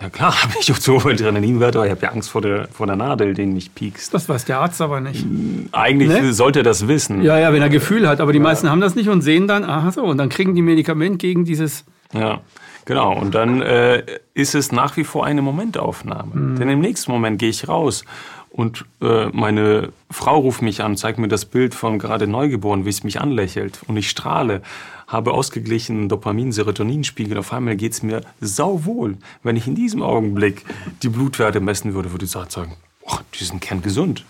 Ja 0.00 0.08
klar, 0.08 0.42
habe 0.42 0.54
ich 0.60 0.72
auch 0.72 0.78
zu 0.78 1.02
hohe 1.02 1.12
Adrenalinwerte, 1.12 1.78
aber 1.78 1.86
ich 1.86 1.92
habe 1.92 2.02
ja 2.02 2.10
Angst 2.10 2.30
vor 2.30 2.40
der, 2.40 2.68
vor 2.68 2.86
der 2.86 2.96
Nadel, 2.96 3.34
den 3.34 3.52
mich 3.52 3.74
piekst. 3.74 4.14
Das 4.14 4.28
weiß 4.28 4.44
der 4.46 4.60
Arzt 4.60 4.80
aber 4.80 5.00
nicht. 5.00 5.24
Eigentlich 5.72 6.08
ne? 6.08 6.32
sollte 6.32 6.60
er 6.60 6.62
das 6.62 6.88
wissen. 6.88 7.22
Ja, 7.22 7.38
ja, 7.38 7.52
wenn 7.52 7.62
er 7.62 7.68
Gefühl 7.68 8.08
hat, 8.08 8.20
aber 8.20 8.32
die 8.32 8.38
ja. 8.38 8.44
meisten 8.44 8.70
haben 8.70 8.80
das 8.80 8.94
nicht 8.94 9.08
und 9.08 9.22
sehen 9.22 9.46
dann, 9.46 9.64
aha 9.64 9.92
so, 9.92 10.04
und 10.04 10.18
dann 10.18 10.28
kriegen 10.28 10.54
die 10.54 10.62
Medikament 10.62 11.18
gegen 11.18 11.44
dieses... 11.44 11.84
Ja, 12.12 12.40
genau. 12.86 13.16
Und 13.16 13.34
dann 13.34 13.62
äh, 13.62 14.02
ist 14.34 14.54
es 14.54 14.72
nach 14.72 14.96
wie 14.96 15.04
vor 15.04 15.26
eine 15.26 15.42
Momentaufnahme. 15.42 16.34
Mhm. 16.34 16.58
Denn 16.58 16.68
im 16.68 16.80
nächsten 16.80 17.12
Moment 17.12 17.38
gehe 17.38 17.50
ich 17.50 17.68
raus 17.68 18.04
und 18.50 18.84
äh, 19.00 19.26
meine 19.26 19.90
Frau 20.10 20.40
ruft 20.40 20.60
mich 20.60 20.82
an, 20.82 20.96
zeigt 20.96 21.18
mir 21.18 21.28
das 21.28 21.44
Bild 21.44 21.72
von 21.74 22.00
gerade 22.00 22.26
Neugeboren, 22.26 22.84
wie 22.84 22.90
es 22.90 23.04
mich 23.04 23.20
anlächelt. 23.20 23.80
Und 23.86 23.96
ich 23.96 24.10
strahle 24.10 24.62
habe 25.10 25.32
ausgeglichenen 25.32 26.08
Dopamin-Serotoninspiegel. 26.08 27.36
Auf 27.36 27.52
einmal 27.52 27.76
geht 27.76 27.92
es 27.92 28.02
mir 28.02 28.22
sauwohl. 28.40 29.18
Wenn 29.42 29.56
ich 29.56 29.66
in 29.66 29.74
diesem 29.74 30.02
Augenblick 30.02 30.64
die 31.02 31.08
Blutwerte 31.08 31.60
messen 31.60 31.94
würde, 31.94 32.12
würde 32.12 32.26
ich 32.26 32.30
sagen, 32.30 32.76
oh, 33.02 33.18
die 33.34 33.44
sind 33.44 33.60
kerngesund. 33.60 34.24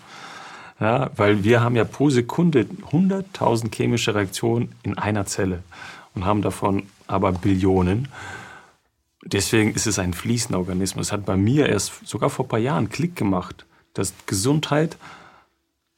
Ja, 0.79 1.11
weil 1.15 1.43
wir 1.43 1.61
haben 1.61 1.75
ja 1.75 1.83
pro 1.83 2.09
Sekunde 2.09 2.65
100.000 2.91 3.73
chemische 3.73 4.15
Reaktionen 4.15 4.73
in 4.81 4.97
einer 4.97 5.27
Zelle 5.27 5.61
und 6.15 6.25
haben 6.25 6.41
davon 6.41 6.83
aber 7.05 7.31
Billionen. 7.31 8.07
Deswegen 9.23 9.75
ist 9.75 9.85
es 9.85 9.99
ein 9.99 10.15
fließender 10.15 10.57
Organismus. 10.57 11.07
Es 11.07 11.11
hat 11.11 11.27
bei 11.27 11.37
mir 11.37 11.69
erst 11.69 12.07
sogar 12.07 12.31
vor 12.31 12.45
ein 12.45 12.49
paar 12.49 12.59
Jahren 12.59 12.89
Klick 12.89 13.15
gemacht, 13.15 13.67
dass 13.93 14.15
Gesundheit 14.25 14.97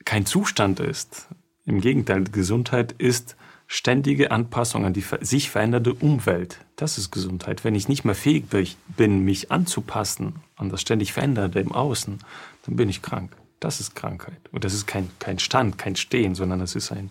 kein 0.04 0.26
Zustand 0.26 0.82
ist. 0.82 1.30
Im 1.66 1.80
Gegenteil, 1.80 2.26
Gesundheit 2.26 2.92
ist 2.98 3.38
ständige 3.68 4.32
Anpassung 4.32 4.86
an 4.86 4.94
die 4.94 5.04
sich 5.22 5.50
veränderte 5.50 5.94
Umwelt. 5.94 6.60
Das 6.76 6.98
ist 6.98 7.12
Gesundheit. 7.12 7.64
Wenn 7.64 7.76
ich 7.76 7.88
nicht 7.88 8.06
mehr 8.06 8.16
fähig 8.16 8.46
bin, 8.96 9.20
mich 9.26 9.52
anzupassen 9.52 10.36
an 10.56 10.70
das 10.70 10.82
ständig 10.82 11.14
Veränderte 11.14 11.60
im 11.60 11.72
Außen, 11.72 12.20
dann 12.66 12.76
bin 12.76 12.90
ich 12.90 13.02
krank. 13.02 13.36
Das 13.60 13.80
ist 13.80 13.96
Krankheit. 13.96 14.42
Und 14.52 14.64
das 14.66 14.74
ist 14.74 14.88
kein, 14.88 15.10
kein 15.20 15.40
Stand, 15.40 15.78
kein 15.78 15.96
Stehen, 15.96 16.36
sondern 16.36 16.62
es 16.62 16.76
ist 16.76 16.92
ein 16.92 17.10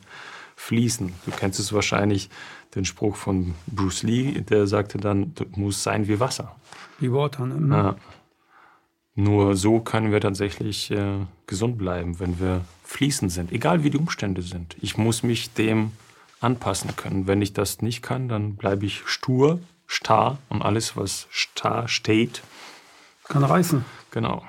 Fließen. 0.56 1.12
Du 1.24 1.30
kennst 1.30 1.58
es 1.58 1.72
wahrscheinlich, 1.72 2.28
den 2.74 2.84
Spruch 2.84 3.16
von 3.16 3.54
Bruce 3.66 4.02
Lee, 4.02 4.40
der 4.40 4.66
sagte 4.66 4.98
dann, 4.98 5.34
du 5.34 5.44
musst 5.56 5.82
sein 5.82 6.08
wie 6.08 6.20
Wasser. 6.20 6.54
Wie 6.98 7.12
Water, 7.12 7.46
ne? 7.46 7.74
Ja. 7.74 7.96
Nur 9.14 9.56
so 9.56 9.80
können 9.80 10.10
wir 10.10 10.20
tatsächlich 10.20 10.90
äh, 10.90 11.18
gesund 11.46 11.76
bleiben, 11.76 12.18
wenn 12.18 12.40
wir 12.40 12.64
fließend 12.84 13.30
sind, 13.30 13.52
egal 13.52 13.84
wie 13.84 13.90
die 13.90 13.98
Umstände 13.98 14.40
sind. 14.40 14.76
Ich 14.80 14.96
muss 14.96 15.22
mich 15.22 15.52
dem 15.52 15.92
anpassen 16.42 16.96
können. 16.96 17.26
Wenn 17.26 17.42
ich 17.42 17.52
das 17.52 17.83
nicht 17.83 18.02
kann, 18.02 18.28
dann 18.28 18.57
bleibe 18.57 18.87
ich 18.87 19.02
stur, 19.07 19.61
starr 19.87 20.38
und 20.48 20.62
alles, 20.62 20.96
was 20.96 21.26
starr 21.31 21.88
steht, 21.88 22.42
kann 23.28 23.44
reißen. 23.44 23.85
Genau. 24.11 24.42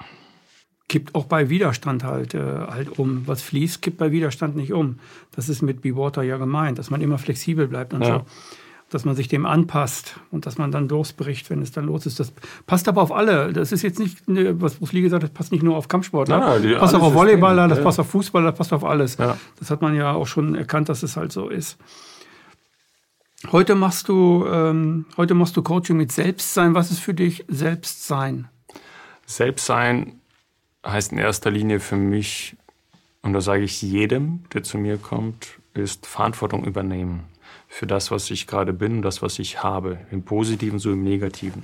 Kippt 0.89 1.15
auch 1.15 1.25
bei 1.25 1.49
Widerstand 1.49 2.03
halt, 2.03 2.34
äh, 2.34 2.67
halt 2.67 2.99
um. 2.99 3.25
Was 3.27 3.41
fließt, 3.41 3.82
kippt 3.82 3.97
bei 3.97 4.12
Widerstand 4.12 4.56
nicht 4.56 4.73
um. 4.73 4.99
Das 5.32 5.49
ist 5.49 5.62
mit 5.62 5.82
Be 5.82 5.95
Water 5.95 6.21
ja 6.21 6.38
gemeint, 6.38 6.77
dass 6.77 6.89
man 6.89 7.01
immer 7.01 7.17
flexibel 7.17 7.67
bleibt 7.67 7.93
und 7.93 8.01
ja. 8.01 8.19
so. 8.19 8.25
Dass 8.93 9.06
man 9.06 9.15
sich 9.15 9.27
dem 9.27 9.45
anpasst 9.45 10.19
und 10.29 10.45
dass 10.45 10.58
man 10.58 10.71
dann 10.71 10.88
durchbricht, 10.88 11.49
wenn 11.49 11.62
es 11.62 11.71
dann 11.71 11.86
los 11.86 12.06
ist. 12.06 12.19
Das 12.19 12.32
passt 12.67 12.88
aber 12.88 13.01
auf 13.01 13.12
alle. 13.12 13.51
Das 13.51 13.71
ist 13.71 13.82
jetzt 13.82 13.99
nicht, 13.99 14.19
was 14.27 14.75
Bruce 14.75 14.93
Lee 14.93 15.01
gesagt 15.01 15.23
hat, 15.23 15.34
passt 15.34 15.51
nicht 15.51 15.63
nur 15.63 15.75
auf 15.75 15.88
Kampfsportler. 15.88 16.39
Nein, 16.39 16.62
nein, 16.62 16.71
das 16.71 16.79
passt 16.79 16.95
auch 16.95 17.01
auf 17.01 17.13
Volleyballer, 17.13 17.67
das 17.67 17.79
ja. 17.79 17.84
passt 17.84 17.99
auf 17.99 18.10
Fußballer, 18.10 18.51
das 18.51 18.58
passt 18.58 18.73
auf 18.73 18.84
alles. 18.84 19.17
Ja. 19.17 19.38
Das 19.60 19.71
hat 19.71 19.82
man 19.82 19.95
ja 19.95 20.13
auch 20.13 20.27
schon 20.27 20.53
erkannt, 20.53 20.89
dass 20.89 21.01
es 21.01 21.17
halt 21.17 21.32
so 21.32 21.49
ist. 21.49 21.77
Heute 23.51 23.75
machst 23.75 24.10
du, 24.10 24.45
ähm, 24.47 25.06
heute 25.17 25.34
machst 25.34 25.58
du 25.58 25.63
Coaching 25.63 25.97
mit 25.97 26.12
Selbstsein. 26.12 26.75
Was 26.75 26.91
ist 26.91 26.99
für 26.99 27.13
dich 27.13 27.43
Selbstsein? 27.47 28.47
Selbstsein 29.25 30.19
heißt 30.86 31.12
in 31.12 31.17
erster 31.17 31.49
Linie 31.49 31.79
für 31.79 31.97
mich, 31.97 32.56
und 33.21 33.34
da 33.34 33.41
sage 33.41 33.63
ich 33.63 33.82
jedem, 33.82 34.43
der 34.53 34.63
zu 34.63 34.77
mir 34.77 34.97
kommt, 34.97 35.60
ist 35.73 36.06
Verantwortung 36.06 36.63
übernehmen 36.65 37.23
für 37.73 37.88
das, 37.88 38.12
was 38.12 38.29
ich 38.29 38.45
gerade 38.45 38.71
bin, 38.71 39.01
das, 39.01 39.23
was 39.23 39.39
ich 39.39 39.63
habe, 39.63 39.97
im 40.12 40.21
Positiven 40.21 40.77
so 40.77 40.91
im 40.91 41.03
Negativen. 41.03 41.63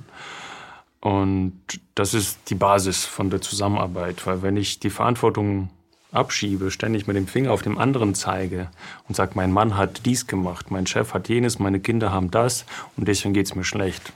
Und 1.00 1.62
das 1.94 2.14
ist 2.14 2.50
die 2.50 2.56
Basis 2.56 3.04
von 3.04 3.30
der 3.30 3.40
Zusammenarbeit, 3.40 4.26
weil 4.26 4.42
wenn 4.42 4.56
ich 4.56 4.80
die 4.80 4.90
Verantwortung 4.90 5.70
abschiebe, 6.10 6.72
ständig 6.72 7.06
mit 7.06 7.14
dem 7.14 7.28
Finger 7.28 7.52
auf 7.52 7.62
dem 7.62 7.78
anderen 7.78 8.16
zeige 8.16 8.70
und 9.06 9.14
sage, 9.14 9.32
mein 9.36 9.52
Mann 9.52 9.76
hat 9.76 10.04
dies 10.04 10.26
gemacht, 10.26 10.72
mein 10.72 10.88
Chef 10.88 11.14
hat 11.14 11.28
jenes, 11.28 11.60
meine 11.60 11.78
Kinder 11.78 12.10
haben 12.10 12.32
das 12.32 12.66
und 12.96 13.06
deswegen 13.06 13.32
geht 13.32 13.46
es 13.46 13.54
mir 13.54 13.62
schlecht, 13.62 14.12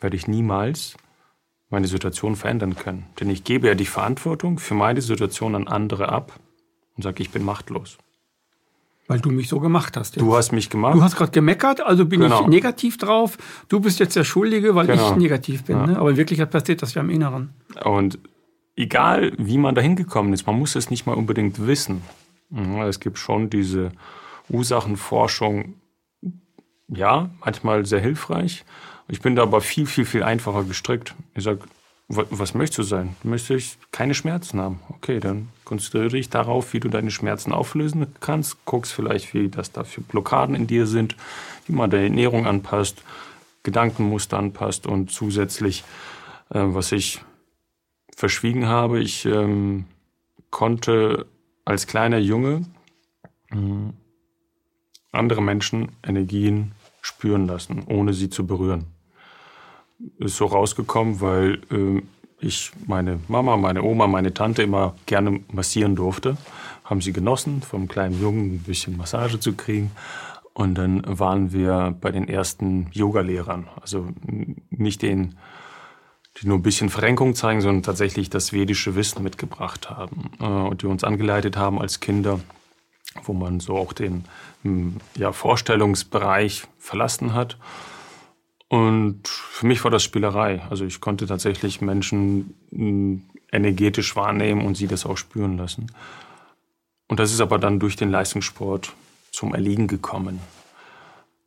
werde 0.00 0.16
ich 0.16 0.28
niemals 0.28 0.96
meine 1.68 1.88
Situation 1.88 2.36
verändern 2.36 2.76
können. 2.76 3.06
Denn 3.18 3.28
ich 3.28 3.42
gebe 3.42 3.66
ja 3.66 3.74
die 3.74 3.86
Verantwortung 3.86 4.60
für 4.60 4.74
meine 4.74 5.02
Situation 5.02 5.56
an 5.56 5.66
andere 5.66 6.10
ab 6.10 6.38
und 6.96 7.02
sage, 7.02 7.24
ich 7.24 7.30
bin 7.30 7.44
machtlos. 7.44 7.98
Weil 9.06 9.20
du 9.20 9.30
mich 9.30 9.48
so 9.48 9.60
gemacht 9.60 9.96
hast. 9.98 10.16
Jetzt. 10.16 10.22
Du 10.22 10.34
hast 10.34 10.52
mich 10.52 10.70
gemacht. 10.70 10.94
Du 10.94 11.02
hast 11.02 11.16
gerade 11.16 11.30
gemeckert, 11.30 11.80
also 11.82 12.06
bin 12.06 12.20
Genau. 12.20 12.40
ich 12.42 12.46
negativ 12.46 12.96
drauf. 12.96 13.36
Du 13.68 13.80
bist 13.80 13.98
jetzt 14.00 14.16
der 14.16 14.24
Schuldige, 14.24 14.74
weil 14.74 14.86
Genau. 14.86 15.10
ich 15.10 15.16
negativ 15.16 15.64
bin. 15.64 15.76
Ja. 15.76 15.86
Ne? 15.86 15.98
Aber 15.98 16.10
in 16.10 16.16
Wirklichkeit 16.16 16.50
passiert 16.50 16.80
das 16.80 16.94
ja 16.94 17.02
im 17.02 17.10
Inneren. 17.10 17.50
Und 17.84 18.18
egal, 18.76 19.32
wie 19.36 19.58
man 19.58 19.74
da 19.74 19.82
hingekommen 19.82 20.32
ist, 20.32 20.46
man 20.46 20.58
muss 20.58 20.74
es 20.74 20.88
nicht 20.90 21.04
mal 21.06 21.14
unbedingt 21.14 21.66
wissen. 21.66 22.00
Mhm, 22.48 22.80
Es 22.82 22.98
gibt 22.98 23.18
schon 23.18 23.50
diese 23.50 23.90
Ursachenforschung, 24.48 25.74
ja, 26.88 27.30
manchmal 27.44 27.84
sehr 27.86 28.00
hilfreich. 28.00 28.64
Ich 29.08 29.20
bin 29.20 29.36
da 29.36 29.42
aber 29.42 29.60
viel, 29.60 29.86
viel, 29.86 30.04
viel 30.06 30.22
einfacher 30.22 30.64
gestrickt. 30.64 31.14
Ich 31.34 31.44
sage, 31.44 31.60
was 32.08 32.54
möchtest 32.54 32.78
du 32.78 32.82
sein? 32.82 33.16
Möchte 33.22 33.54
ich 33.54 33.78
keine 33.90 34.14
Schmerzen 34.14 34.60
haben? 34.60 34.80
Okay, 34.90 35.20
dann 35.20 35.48
konzentriere 35.64 36.08
dich 36.08 36.28
darauf, 36.28 36.72
wie 36.74 36.80
du 36.80 36.88
deine 36.88 37.10
Schmerzen 37.10 37.52
auflösen 37.52 38.06
kannst. 38.20 38.64
Guckst 38.66 38.92
vielleicht, 38.92 39.32
wie 39.32 39.48
das 39.48 39.72
da 39.72 39.84
für 39.84 40.02
Blockaden 40.02 40.54
in 40.54 40.66
dir 40.66 40.86
sind, 40.86 41.16
wie 41.66 41.72
man 41.72 41.90
deine 41.90 42.04
Ernährung 42.04 42.46
anpasst, 42.46 43.02
Gedankenmuster 43.62 44.38
anpasst 44.38 44.86
und 44.86 45.10
zusätzlich, 45.10 45.82
äh, 46.50 46.60
was 46.60 46.92
ich 46.92 47.22
verschwiegen 48.14 48.66
habe. 48.66 49.00
Ich 49.00 49.24
ähm, 49.24 49.86
konnte 50.50 51.26
als 51.64 51.86
kleiner 51.86 52.18
Junge 52.18 52.66
mh, 53.50 53.94
andere 55.10 55.42
Menschen 55.42 55.92
Energien 56.02 56.72
spüren 57.00 57.46
lassen, 57.46 57.84
ohne 57.86 58.12
sie 58.12 58.28
zu 58.28 58.46
berühren. 58.46 58.93
Ist 60.18 60.36
so 60.36 60.46
rausgekommen, 60.46 61.20
weil 61.20 61.60
äh, 61.70 62.02
ich 62.40 62.72
meine 62.86 63.20
Mama, 63.28 63.56
meine 63.56 63.82
Oma, 63.82 64.06
meine 64.06 64.34
Tante 64.34 64.62
immer 64.62 64.94
gerne 65.06 65.40
massieren 65.52 65.96
durfte. 65.96 66.36
Haben 66.84 67.00
sie 67.00 67.12
genossen, 67.12 67.62
vom 67.62 67.88
kleinen 67.88 68.20
Jungen 68.20 68.54
ein 68.54 68.58
bisschen 68.58 68.96
Massage 68.96 69.40
zu 69.40 69.54
kriegen. 69.54 69.90
Und 70.52 70.76
dann 70.76 71.02
waren 71.06 71.52
wir 71.52 71.96
bei 72.00 72.10
den 72.10 72.28
ersten 72.28 72.88
Yogalehrern. 72.92 73.68
Also 73.80 74.08
nicht 74.70 75.02
den 75.02 75.36
die 76.40 76.48
nur 76.48 76.58
ein 76.58 76.62
bisschen 76.62 76.90
Verrenkung 76.90 77.34
zeigen, 77.34 77.60
sondern 77.60 77.82
tatsächlich 77.82 78.28
das 78.28 78.52
vedische 78.52 78.96
Wissen 78.96 79.22
mitgebracht 79.22 79.90
haben 79.90 80.30
äh, 80.40 80.44
und 80.44 80.82
die 80.82 80.86
uns 80.86 81.04
angeleitet 81.04 81.56
haben 81.56 81.80
als 81.80 82.00
Kinder, 82.00 82.40
wo 83.24 83.32
man 83.32 83.60
so 83.60 83.76
auch 83.76 83.92
den 83.92 84.24
m, 84.64 84.96
ja, 85.16 85.32
Vorstellungsbereich 85.32 86.64
verlassen 86.78 87.34
hat. 87.34 87.56
Und 88.74 89.28
für 89.28 89.68
mich 89.68 89.84
war 89.84 89.92
das 89.92 90.02
Spielerei. 90.02 90.60
Also 90.68 90.84
ich 90.84 91.00
konnte 91.00 91.28
tatsächlich 91.28 91.80
Menschen 91.80 92.54
m, 92.72 93.22
energetisch 93.52 94.16
wahrnehmen 94.16 94.66
und 94.66 94.76
sie 94.76 94.88
das 94.88 95.06
auch 95.06 95.16
spüren 95.16 95.56
lassen. 95.56 95.92
Und 97.06 97.20
das 97.20 97.32
ist 97.32 97.40
aber 97.40 97.60
dann 97.60 97.78
durch 97.78 97.94
den 97.94 98.10
Leistungssport 98.10 98.92
zum 99.30 99.54
Erliegen 99.54 99.86
gekommen. 99.86 100.40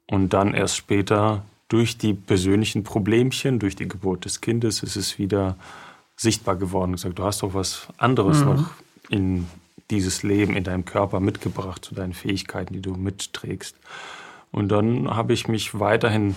Und 0.10 0.32
dann 0.32 0.54
erst 0.54 0.78
später 0.78 1.44
durch 1.68 1.98
die 1.98 2.14
persönlichen 2.14 2.86
Problemchen, 2.86 3.60
durch 3.60 3.76
die 3.76 3.90
Geburt 3.90 4.24
des 4.24 4.40
Kindes, 4.40 4.82
ist 4.82 4.96
es 4.96 5.20
wieder 5.20 5.58
sichtbar 6.16 6.56
geworden. 6.56 6.94
Gesagt, 6.94 7.20
du 7.20 7.26
hast 7.26 7.44
doch 7.44 7.54
was 7.54 7.88
anderes 7.98 8.40
noch 8.40 8.70
in 9.10 9.48
dieses 9.92 10.24
Leben, 10.24 10.56
in 10.56 10.64
deinem 10.64 10.86
Körper 10.86 11.20
mitgebracht, 11.20 11.84
zu 11.84 11.94
deinen 11.94 12.14
Fähigkeiten, 12.14 12.74
die 12.74 12.82
du 12.82 12.94
mitträgst. 12.94 13.76
Und 14.54 14.70
dann 14.70 15.14
habe 15.14 15.34
ich 15.34 15.50
mich 15.50 15.78
weiterhin 15.78 16.36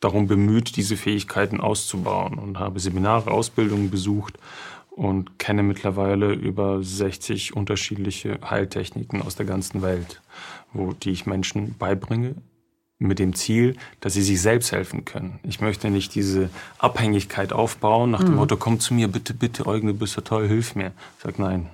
darum 0.00 0.26
bemüht, 0.26 0.76
diese 0.76 0.96
Fähigkeiten 0.96 1.60
auszubauen 1.60 2.38
und 2.38 2.58
habe 2.58 2.80
Seminare, 2.80 3.30
Ausbildungen 3.30 3.90
besucht 3.90 4.38
und 4.90 5.38
kenne 5.38 5.62
mittlerweile 5.62 6.32
über 6.32 6.82
60 6.82 7.54
unterschiedliche 7.54 8.38
Heiltechniken 8.48 9.22
aus 9.22 9.36
der 9.36 9.46
ganzen 9.46 9.82
Welt, 9.82 10.22
wo 10.72 10.92
die 10.92 11.10
ich 11.10 11.26
Menschen 11.26 11.76
beibringe, 11.78 12.34
mit 12.98 13.18
dem 13.18 13.34
Ziel, 13.34 13.76
dass 14.00 14.14
sie 14.14 14.22
sich 14.22 14.40
selbst 14.40 14.72
helfen 14.72 15.04
können. 15.04 15.38
Ich 15.42 15.60
möchte 15.60 15.90
nicht 15.90 16.14
diese 16.14 16.48
Abhängigkeit 16.78 17.52
aufbauen 17.52 18.10
nach 18.10 18.24
dem 18.24 18.36
Motto, 18.36 18.56
komm 18.56 18.80
zu 18.80 18.94
mir, 18.94 19.08
bitte, 19.08 19.34
bitte, 19.34 19.66
Eugen, 19.66 19.88
du 19.88 19.94
bist 19.94 20.14
so 20.14 20.22
toll, 20.22 20.48
hilf 20.48 20.74
mir. 20.74 20.92
Ich 21.18 21.22
sage, 21.22 21.42
nein, 21.42 21.68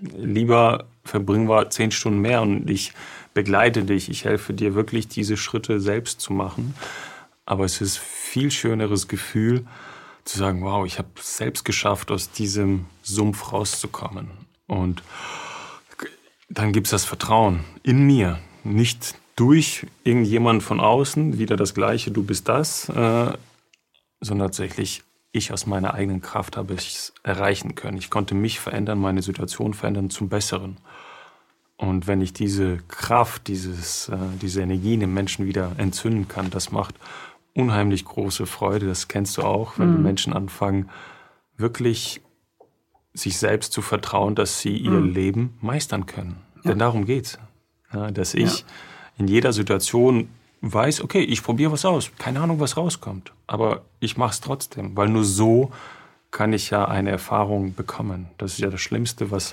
lieber 0.00 0.84
verbringen 1.04 1.48
wir 1.48 1.70
zehn 1.70 1.90
Stunden 1.90 2.20
mehr 2.20 2.40
und 2.42 2.70
ich 2.70 2.92
begleite 3.34 3.82
dich, 3.84 4.08
ich 4.08 4.24
helfe 4.24 4.54
dir 4.54 4.76
wirklich, 4.76 5.08
diese 5.08 5.36
Schritte 5.36 5.80
selbst 5.80 6.20
zu 6.20 6.32
machen. 6.32 6.74
Aber 7.50 7.64
es 7.64 7.80
ist 7.80 7.98
viel 7.98 8.52
schöneres 8.52 9.08
Gefühl, 9.08 9.66
zu 10.22 10.38
sagen, 10.38 10.62
wow, 10.62 10.86
ich 10.86 10.98
habe 10.98 11.08
es 11.16 11.36
selbst 11.36 11.64
geschafft, 11.64 12.12
aus 12.12 12.30
diesem 12.30 12.86
Sumpf 13.02 13.52
rauszukommen. 13.52 14.30
Und 14.68 15.02
dann 16.48 16.72
gibt 16.72 16.86
es 16.86 16.92
das 16.92 17.04
Vertrauen 17.04 17.64
in 17.82 18.06
mir, 18.06 18.38
nicht 18.62 19.16
durch 19.34 19.88
irgendjemand 20.04 20.62
von 20.62 20.78
außen, 20.78 21.40
wieder 21.40 21.56
das 21.56 21.74
Gleiche, 21.74 22.12
du 22.12 22.22
bist 22.22 22.48
das, 22.48 22.88
äh, 22.88 23.32
sondern 24.20 24.46
tatsächlich 24.46 25.02
ich 25.32 25.52
aus 25.52 25.66
meiner 25.66 25.94
eigenen 25.94 26.20
Kraft 26.20 26.56
habe 26.56 26.74
es 26.74 27.12
erreichen 27.24 27.74
können. 27.74 27.98
Ich 27.98 28.10
konnte 28.10 28.36
mich 28.36 28.60
verändern, 28.60 29.00
meine 29.00 29.22
Situation 29.22 29.74
verändern 29.74 30.08
zum 30.08 30.28
Besseren. 30.28 30.76
Und 31.80 32.06
wenn 32.06 32.20
ich 32.20 32.34
diese 32.34 32.76
Kraft, 32.88 33.48
dieses, 33.48 34.10
äh, 34.10 34.16
diese 34.40 34.60
Energie 34.60 34.94
in 34.94 35.00
den 35.00 35.14
Menschen 35.14 35.46
wieder 35.46 35.72
entzünden 35.78 36.28
kann, 36.28 36.50
das 36.50 36.70
macht 36.70 36.94
unheimlich 37.60 38.04
große 38.04 38.46
Freude. 38.46 38.86
Das 38.86 39.08
kennst 39.08 39.36
du 39.38 39.42
auch, 39.42 39.78
wenn 39.78 39.96
die 39.96 40.02
Menschen 40.02 40.32
anfangen, 40.32 40.90
wirklich 41.56 42.20
sich 43.12 43.38
selbst 43.38 43.72
zu 43.72 43.82
vertrauen, 43.82 44.34
dass 44.34 44.60
sie 44.60 44.76
ihr 44.76 45.00
Leben 45.00 45.58
meistern 45.60 46.06
können. 46.06 46.36
Denn 46.64 46.78
darum 46.78 47.04
geht's. 47.04 47.38
Ja, 47.92 48.10
dass 48.10 48.34
ich 48.34 48.64
in 49.18 49.26
jeder 49.26 49.52
Situation 49.52 50.28
weiß, 50.60 51.02
okay, 51.02 51.20
ich 51.20 51.42
probiere 51.42 51.72
was 51.72 51.84
aus. 51.84 52.10
Keine 52.18 52.40
Ahnung, 52.40 52.60
was 52.60 52.76
rauskommt. 52.76 53.32
Aber 53.46 53.82
ich 53.98 54.16
mache 54.16 54.30
es 54.30 54.40
trotzdem, 54.40 54.96
weil 54.96 55.08
nur 55.08 55.24
so 55.24 55.70
kann 56.30 56.52
ich 56.52 56.70
ja 56.70 56.84
eine 56.86 57.10
Erfahrung 57.10 57.74
bekommen. 57.74 58.28
Das 58.38 58.52
ist 58.52 58.60
ja 58.60 58.70
das 58.70 58.80
Schlimmste, 58.80 59.30
was 59.30 59.52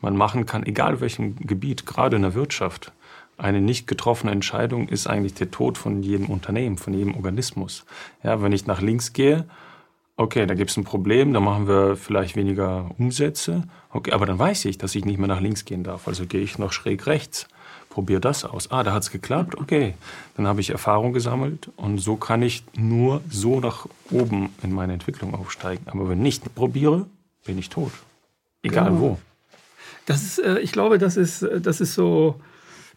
man 0.00 0.16
machen 0.16 0.46
kann, 0.46 0.64
egal 0.64 1.00
welchem 1.00 1.36
Gebiet, 1.36 1.86
gerade 1.86 2.16
in 2.16 2.22
der 2.22 2.34
Wirtschaft. 2.34 2.92
Eine 3.38 3.60
nicht 3.60 3.86
getroffene 3.86 4.32
Entscheidung 4.32 4.88
ist 4.88 5.06
eigentlich 5.06 5.34
der 5.34 5.50
Tod 5.50 5.78
von 5.78 6.02
jedem 6.02 6.26
Unternehmen, 6.26 6.76
von 6.76 6.92
jedem 6.92 7.14
Organismus. 7.14 7.84
Ja, 8.22 8.42
wenn 8.42 8.52
ich 8.52 8.66
nach 8.66 8.80
links 8.80 9.12
gehe, 9.12 9.44
okay, 10.16 10.44
da 10.46 10.54
gibt 10.54 10.70
es 10.70 10.76
ein 10.76 10.82
Problem, 10.84 11.32
da 11.32 11.38
machen 11.40 11.68
wir 11.68 11.96
vielleicht 11.96 12.34
weniger 12.34 12.90
Umsätze. 12.98 13.62
Okay, 13.90 14.12
aber 14.12 14.26
dann 14.26 14.38
weiß 14.40 14.64
ich, 14.64 14.76
dass 14.76 14.94
ich 14.96 15.04
nicht 15.04 15.18
mehr 15.18 15.28
nach 15.28 15.40
links 15.40 15.64
gehen 15.64 15.84
darf. 15.84 16.08
Also 16.08 16.26
gehe 16.26 16.40
ich 16.40 16.58
noch 16.58 16.72
schräg 16.72 17.06
rechts. 17.06 17.46
Probiere 17.90 18.20
das 18.20 18.44
aus. 18.44 18.70
Ah, 18.70 18.82
da 18.82 18.92
hat 18.92 19.04
es 19.04 19.10
geklappt. 19.12 19.56
Okay, 19.56 19.94
dann 20.36 20.46
habe 20.48 20.60
ich 20.60 20.70
Erfahrung 20.70 21.12
gesammelt 21.12 21.70
und 21.76 21.98
so 21.98 22.16
kann 22.16 22.42
ich 22.42 22.64
nur 22.76 23.22
so 23.30 23.60
nach 23.60 23.86
oben 24.10 24.50
in 24.62 24.72
meine 24.72 24.92
Entwicklung 24.92 25.34
aufsteigen. 25.34 25.84
Aber 25.86 26.08
wenn 26.08 26.18
ich 26.18 26.42
nicht 26.42 26.54
probiere, 26.54 27.06
bin 27.44 27.56
ich 27.56 27.68
tot. 27.70 27.92
Egal 28.62 28.88
Genau. 28.90 29.00
wo. 29.00 29.18
Das 30.06 30.22
ist, 30.22 30.38
äh, 30.40 30.58
ich 30.58 30.72
glaube, 30.72 30.98
das 30.98 31.16
ist, 31.16 31.42
äh, 31.42 31.60
das 31.60 31.80
ist 31.80 31.94
so 31.94 32.34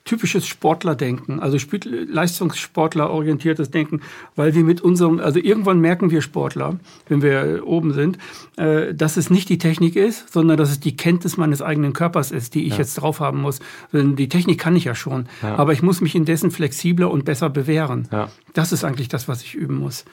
typisches 0.03 0.47
Sportlerdenken, 0.47 1.39
also 1.39 1.57
Leistungssportler-orientiertes 1.85 3.69
Denken, 3.69 4.01
weil 4.35 4.55
wir 4.55 4.63
mit 4.63 4.81
unserem, 4.81 5.19
also 5.19 5.39
irgendwann 5.39 5.79
merken 5.79 6.09
wir 6.11 6.21
Sportler, 6.21 6.79
wenn 7.07 7.21
wir 7.21 7.61
oben 7.65 7.93
sind, 7.93 8.17
äh, 8.57 8.93
dass 8.93 9.17
es 9.17 9.29
nicht 9.29 9.49
die 9.49 9.57
Technik 9.57 9.95
ist, 9.95 10.33
sondern 10.33 10.57
dass 10.57 10.71
es 10.71 10.79
die 10.79 10.97
Kenntnis 10.97 11.37
meines 11.37 11.61
eigenen 11.61 11.93
Körpers 11.93 12.31
ist, 12.31 12.55
die 12.55 12.63
ich 12.63 12.73
ja. 12.73 12.79
jetzt 12.79 12.95
drauf 12.95 13.19
haben 13.19 13.41
muss. 13.41 13.59
Denn 13.93 14.15
die 14.15 14.29
Technik 14.29 14.59
kann 14.59 14.75
ich 14.75 14.85
ja 14.85 14.95
schon, 14.95 15.27
ja. 15.41 15.55
aber 15.55 15.73
ich 15.73 15.83
muss 15.83 16.01
mich 16.01 16.15
indessen 16.15 16.51
flexibler 16.51 17.11
und 17.11 17.25
besser 17.25 17.49
bewähren. 17.49 18.07
Ja. 18.11 18.29
Das 18.53 18.71
ist 18.71 18.83
eigentlich 18.83 19.07
das, 19.07 19.27
was 19.27 19.43
ich 19.43 19.55
üben 19.55 19.77
muss. 19.77 20.05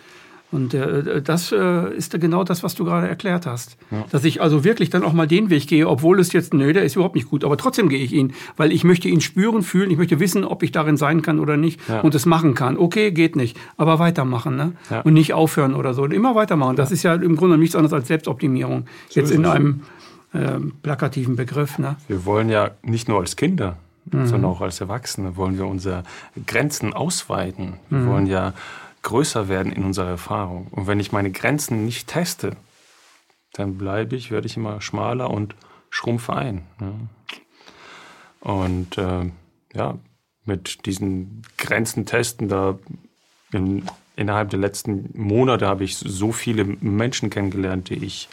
Und 0.51 0.73
äh, 0.73 1.21
das 1.21 1.53
äh, 1.53 1.95
ist 1.95 2.19
genau 2.19 2.43
das, 2.43 2.63
was 2.63 2.75
du 2.75 2.85
gerade 2.85 3.07
erklärt 3.07 3.45
hast. 3.45 3.77
Ja. 3.91 4.05
Dass 4.11 4.25
ich 4.25 4.41
also 4.41 4.65
wirklich 4.65 4.89
dann 4.89 5.05
auch 5.05 5.13
mal 5.13 5.27
den 5.27 5.51
Weg 5.51 5.67
gehe, 5.67 5.87
obwohl 5.87 6.19
es 6.21 6.33
jetzt, 6.33 6.55
nö, 6.55 6.73
der 6.73 6.85
ist 6.85 6.97
überhaupt 6.97 7.17
nicht 7.17 7.29
gut, 7.29 7.45
aber 7.45 7.59
trotzdem 7.59 7.91
gehe 7.91 8.03
ich 8.03 8.15
ihn, 8.15 8.33
weil 8.57 8.73
ich 8.73 8.83
möchte 8.83 9.09
ihn 9.09 9.21
spüren, 9.21 9.63
fühlen, 9.63 9.91
ich 9.91 9.99
möchte 9.99 10.21
wissen, 10.21 10.45
ob 10.45 10.63
ich 10.63 10.73
darin 10.73 10.97
sein 10.97 11.21
kann 11.21 11.39
oder 11.39 11.59
nicht 11.59 11.81
ja. 11.89 12.01
und 12.01 12.15
es 12.15 12.25
machen 12.25 12.55
kann. 12.55 12.79
Okay, 12.79 13.11
geht 13.11 13.37
nicht, 13.37 13.59
aber 13.77 13.99
weitermachen 13.99 14.57
ne? 14.57 14.73
Ja. 14.91 15.03
und 15.03 15.13
nicht 15.13 15.35
aufhören 15.35 15.75
oder 15.75 15.93
so. 15.93 16.03
Und 16.03 16.15
immer 16.15 16.35
weitermachen. 16.35 16.77
Das 16.77 16.93
ist 16.93 17.03
ja 17.03 17.15
im 17.15 17.37
Grunde 17.37 17.59
nichts 17.59 17.77
anderes 17.77 17.93
als 17.93 18.09
Selbstoptimierung. 18.09 18.87
So 19.11 19.21
jetzt 19.21 19.31
in 19.31 19.45
einem 19.45 19.83
äh, 20.33 20.59
plakativen 20.83 21.37
Begriff. 21.37 21.79
Ne? 21.79 21.97
Wir 22.07 22.25
wollen 22.25 22.49
ja 22.49 22.71
nicht 22.83 23.07
nur 23.07 23.21
als 23.21 23.37
Kinder, 23.37 23.77
mhm. 24.07 24.27
sondern 24.27 24.51
auch 24.51 24.63
als 24.63 24.81
Erwachsene 24.81 25.37
wollen 25.37 25.59
wir 25.59 25.67
unsere 25.67 26.05
Grenzen 26.47 26.95
ausweiten. 26.95 27.75
Wir 27.91 27.99
mhm. 27.99 28.07
wollen 28.09 28.27
ja 28.27 28.55
größer 29.09 29.49
werden 29.49 29.73
in 29.73 29.85
unserer 29.85 30.11
Erfahrung. 30.11 30.66
Und 30.71 30.87
wenn 30.87 31.01
ich 31.01 31.12
meine 31.12 31.31
Grenzen 31.31 31.87
nicht 31.87 32.09
teste, 32.09 32.57
dann 33.55 33.79
bleibe 33.79 34.14
ich, 34.14 34.31
werde 34.31 34.47
ich 34.47 34.59
immer 34.59 34.83
schmaler 34.83 35.31
und 35.31 35.55
schrumpfe 35.88 36.35
ein. 36.35 36.66
Ja. 36.79 36.92
Und 38.40 38.99
äh, 38.99 39.31
ja, 39.73 39.99
mit 40.44 40.85
diesen 40.85 41.40
Grenzen 41.57 42.05
testen, 42.05 42.51
da 42.51 42.79
in, 43.51 43.85
innerhalb 44.14 44.51
der 44.51 44.59
letzten 44.59 45.09
Monate 45.14 45.66
habe 45.66 45.85
ich 45.85 45.97
so 45.97 46.31
viele 46.31 46.64
Menschen 46.64 47.31
kennengelernt, 47.31 47.88
die 47.88 48.05
ich 48.05 48.29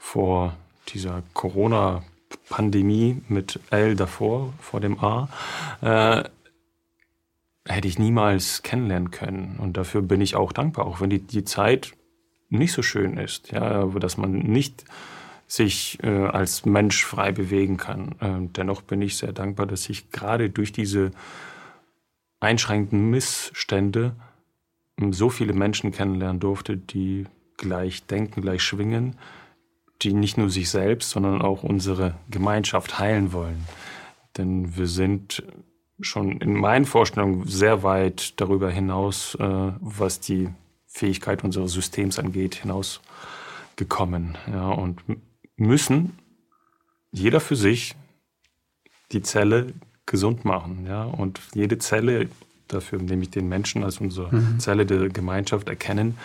vor 0.00 0.56
dieser 0.88 1.22
Corona-Pandemie 1.34 3.22
mit 3.28 3.60
L 3.70 3.94
davor, 3.94 4.52
vor 4.60 4.80
dem 4.80 4.98
A, 4.98 5.28
äh, 5.80 6.24
hätte 7.68 7.88
ich 7.88 7.98
niemals 7.98 8.62
kennenlernen 8.62 9.10
können. 9.10 9.56
Und 9.58 9.76
dafür 9.76 10.02
bin 10.02 10.20
ich 10.20 10.34
auch 10.34 10.52
dankbar, 10.52 10.86
auch 10.86 11.00
wenn 11.00 11.10
die, 11.10 11.20
die 11.20 11.44
Zeit 11.44 11.92
nicht 12.48 12.72
so 12.72 12.82
schön 12.82 13.18
ist, 13.18 13.52
ja, 13.52 13.84
dass 13.84 14.16
man 14.16 14.32
nicht 14.32 14.84
sich 15.46 15.98
äh, 16.02 16.26
als 16.26 16.66
Mensch 16.66 17.04
frei 17.04 17.32
bewegen 17.32 17.76
kann. 17.76 18.14
Äh, 18.20 18.48
dennoch 18.56 18.82
bin 18.82 19.02
ich 19.02 19.16
sehr 19.16 19.32
dankbar, 19.32 19.66
dass 19.66 19.88
ich 19.88 20.10
gerade 20.10 20.50
durch 20.50 20.72
diese 20.72 21.10
einschränkenden 22.40 23.10
Missstände 23.10 24.16
ähm, 25.00 25.12
so 25.12 25.30
viele 25.30 25.54
Menschen 25.54 25.90
kennenlernen 25.90 26.40
durfte, 26.40 26.76
die 26.76 27.26
gleich 27.56 28.06
denken, 28.06 28.42
gleich 28.42 28.62
schwingen, 28.62 29.16
die 30.02 30.12
nicht 30.12 30.36
nur 30.36 30.50
sich 30.50 30.70
selbst, 30.70 31.10
sondern 31.10 31.42
auch 31.42 31.62
unsere 31.62 32.14
Gemeinschaft 32.30 32.98
heilen 32.98 33.32
wollen. 33.32 33.64
Denn 34.36 34.76
wir 34.76 34.86
sind 34.86 35.42
schon 36.00 36.40
in 36.40 36.54
meinen 36.54 36.84
Vorstellungen 36.84 37.46
sehr 37.46 37.82
weit 37.82 38.40
darüber 38.40 38.70
hinaus, 38.70 39.34
äh, 39.34 39.72
was 39.80 40.20
die 40.20 40.48
Fähigkeit 40.86 41.44
unseres 41.44 41.72
Systems 41.72 42.18
angeht, 42.18 42.56
hinausgekommen. 42.56 44.38
Ja, 44.50 44.68
und 44.68 45.02
müssen 45.56 46.18
jeder 47.10 47.40
für 47.40 47.56
sich 47.56 47.94
die 49.12 49.22
Zelle 49.22 49.72
gesund 50.06 50.44
machen. 50.44 50.86
Ja, 50.86 51.04
und 51.04 51.40
jede 51.54 51.78
Zelle, 51.78 52.28
dafür 52.68 53.00
nehme 53.00 53.22
ich 53.22 53.30
den 53.30 53.48
Menschen 53.48 53.84
als 53.84 53.98
unsere 53.98 54.34
mhm. 54.34 54.60
Zelle 54.60 54.86
der 54.86 55.08
Gemeinschaft 55.08 55.68
erkennen, 55.68 56.16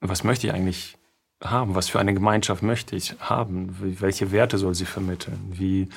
was 0.00 0.22
möchte 0.22 0.46
ich 0.46 0.52
eigentlich 0.52 0.96
haben? 1.42 1.74
Was 1.74 1.88
für 1.88 1.98
eine 1.98 2.14
Gemeinschaft 2.14 2.62
möchte 2.62 2.94
ich 2.94 3.14
haben? 3.20 3.76
Welche 3.80 4.32
Werte 4.32 4.58
soll 4.58 4.74
sie 4.74 4.84
vermitteln? 4.84 5.38
Wie 5.52 5.88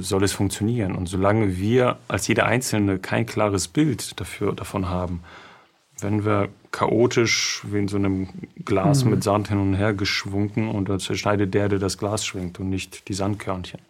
soll 0.00 0.24
es 0.24 0.32
funktionieren. 0.32 0.94
Und 0.94 1.08
solange 1.08 1.56
wir 1.56 1.98
als 2.08 2.26
jeder 2.28 2.46
Einzelne 2.46 2.98
kein 2.98 3.26
klares 3.26 3.68
Bild 3.68 4.18
dafür, 4.20 4.52
davon 4.52 4.88
haben, 4.88 5.22
wenn 6.00 6.24
wir 6.24 6.48
chaotisch 6.70 7.62
wie 7.68 7.78
in 7.78 7.88
so 7.88 7.96
einem 7.96 8.28
Glas 8.64 9.04
mhm. 9.04 9.10
mit 9.10 9.24
Sand 9.24 9.48
hin 9.48 9.58
und 9.58 9.74
her 9.74 9.94
geschwungen 9.94 10.68
und 10.68 10.88
dann 10.88 11.00
zerschneidet 11.00 11.54
der, 11.54 11.68
der 11.68 11.78
das 11.78 11.98
Glas 11.98 12.24
schwingt 12.24 12.60
und 12.60 12.70
nicht 12.70 13.08
die 13.08 13.14
Sandkörnchen. 13.14 13.80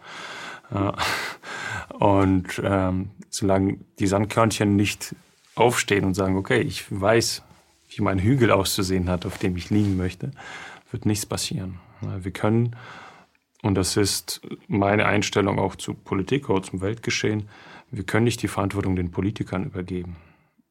Und 1.98 2.60
ähm, 2.62 3.10
solange 3.30 3.78
die 3.98 4.06
Sandkörnchen 4.06 4.76
nicht 4.76 5.14
aufstehen 5.54 6.04
und 6.04 6.14
sagen, 6.14 6.36
okay, 6.36 6.60
ich 6.60 6.84
weiß, 6.88 7.42
wie 7.90 8.02
mein 8.02 8.18
Hügel 8.18 8.50
auszusehen 8.50 9.08
hat, 9.08 9.26
auf 9.26 9.38
dem 9.38 9.56
ich 9.56 9.70
liegen 9.70 9.96
möchte, 9.96 10.30
wird 10.90 11.06
nichts 11.06 11.26
passieren. 11.26 11.80
Wir 12.00 12.30
können 12.30 12.76
und 13.62 13.74
das 13.74 13.96
ist 13.96 14.40
meine 14.68 15.06
Einstellung 15.06 15.58
auch 15.58 15.76
zu 15.76 15.94
Politik 15.94 16.48
oder 16.48 16.62
zum 16.62 16.80
Weltgeschehen, 16.80 17.48
wir 17.90 18.04
können 18.04 18.24
nicht 18.24 18.42
die 18.42 18.48
Verantwortung 18.48 18.96
den 18.96 19.10
Politikern 19.10 19.64
übergeben, 19.64 20.16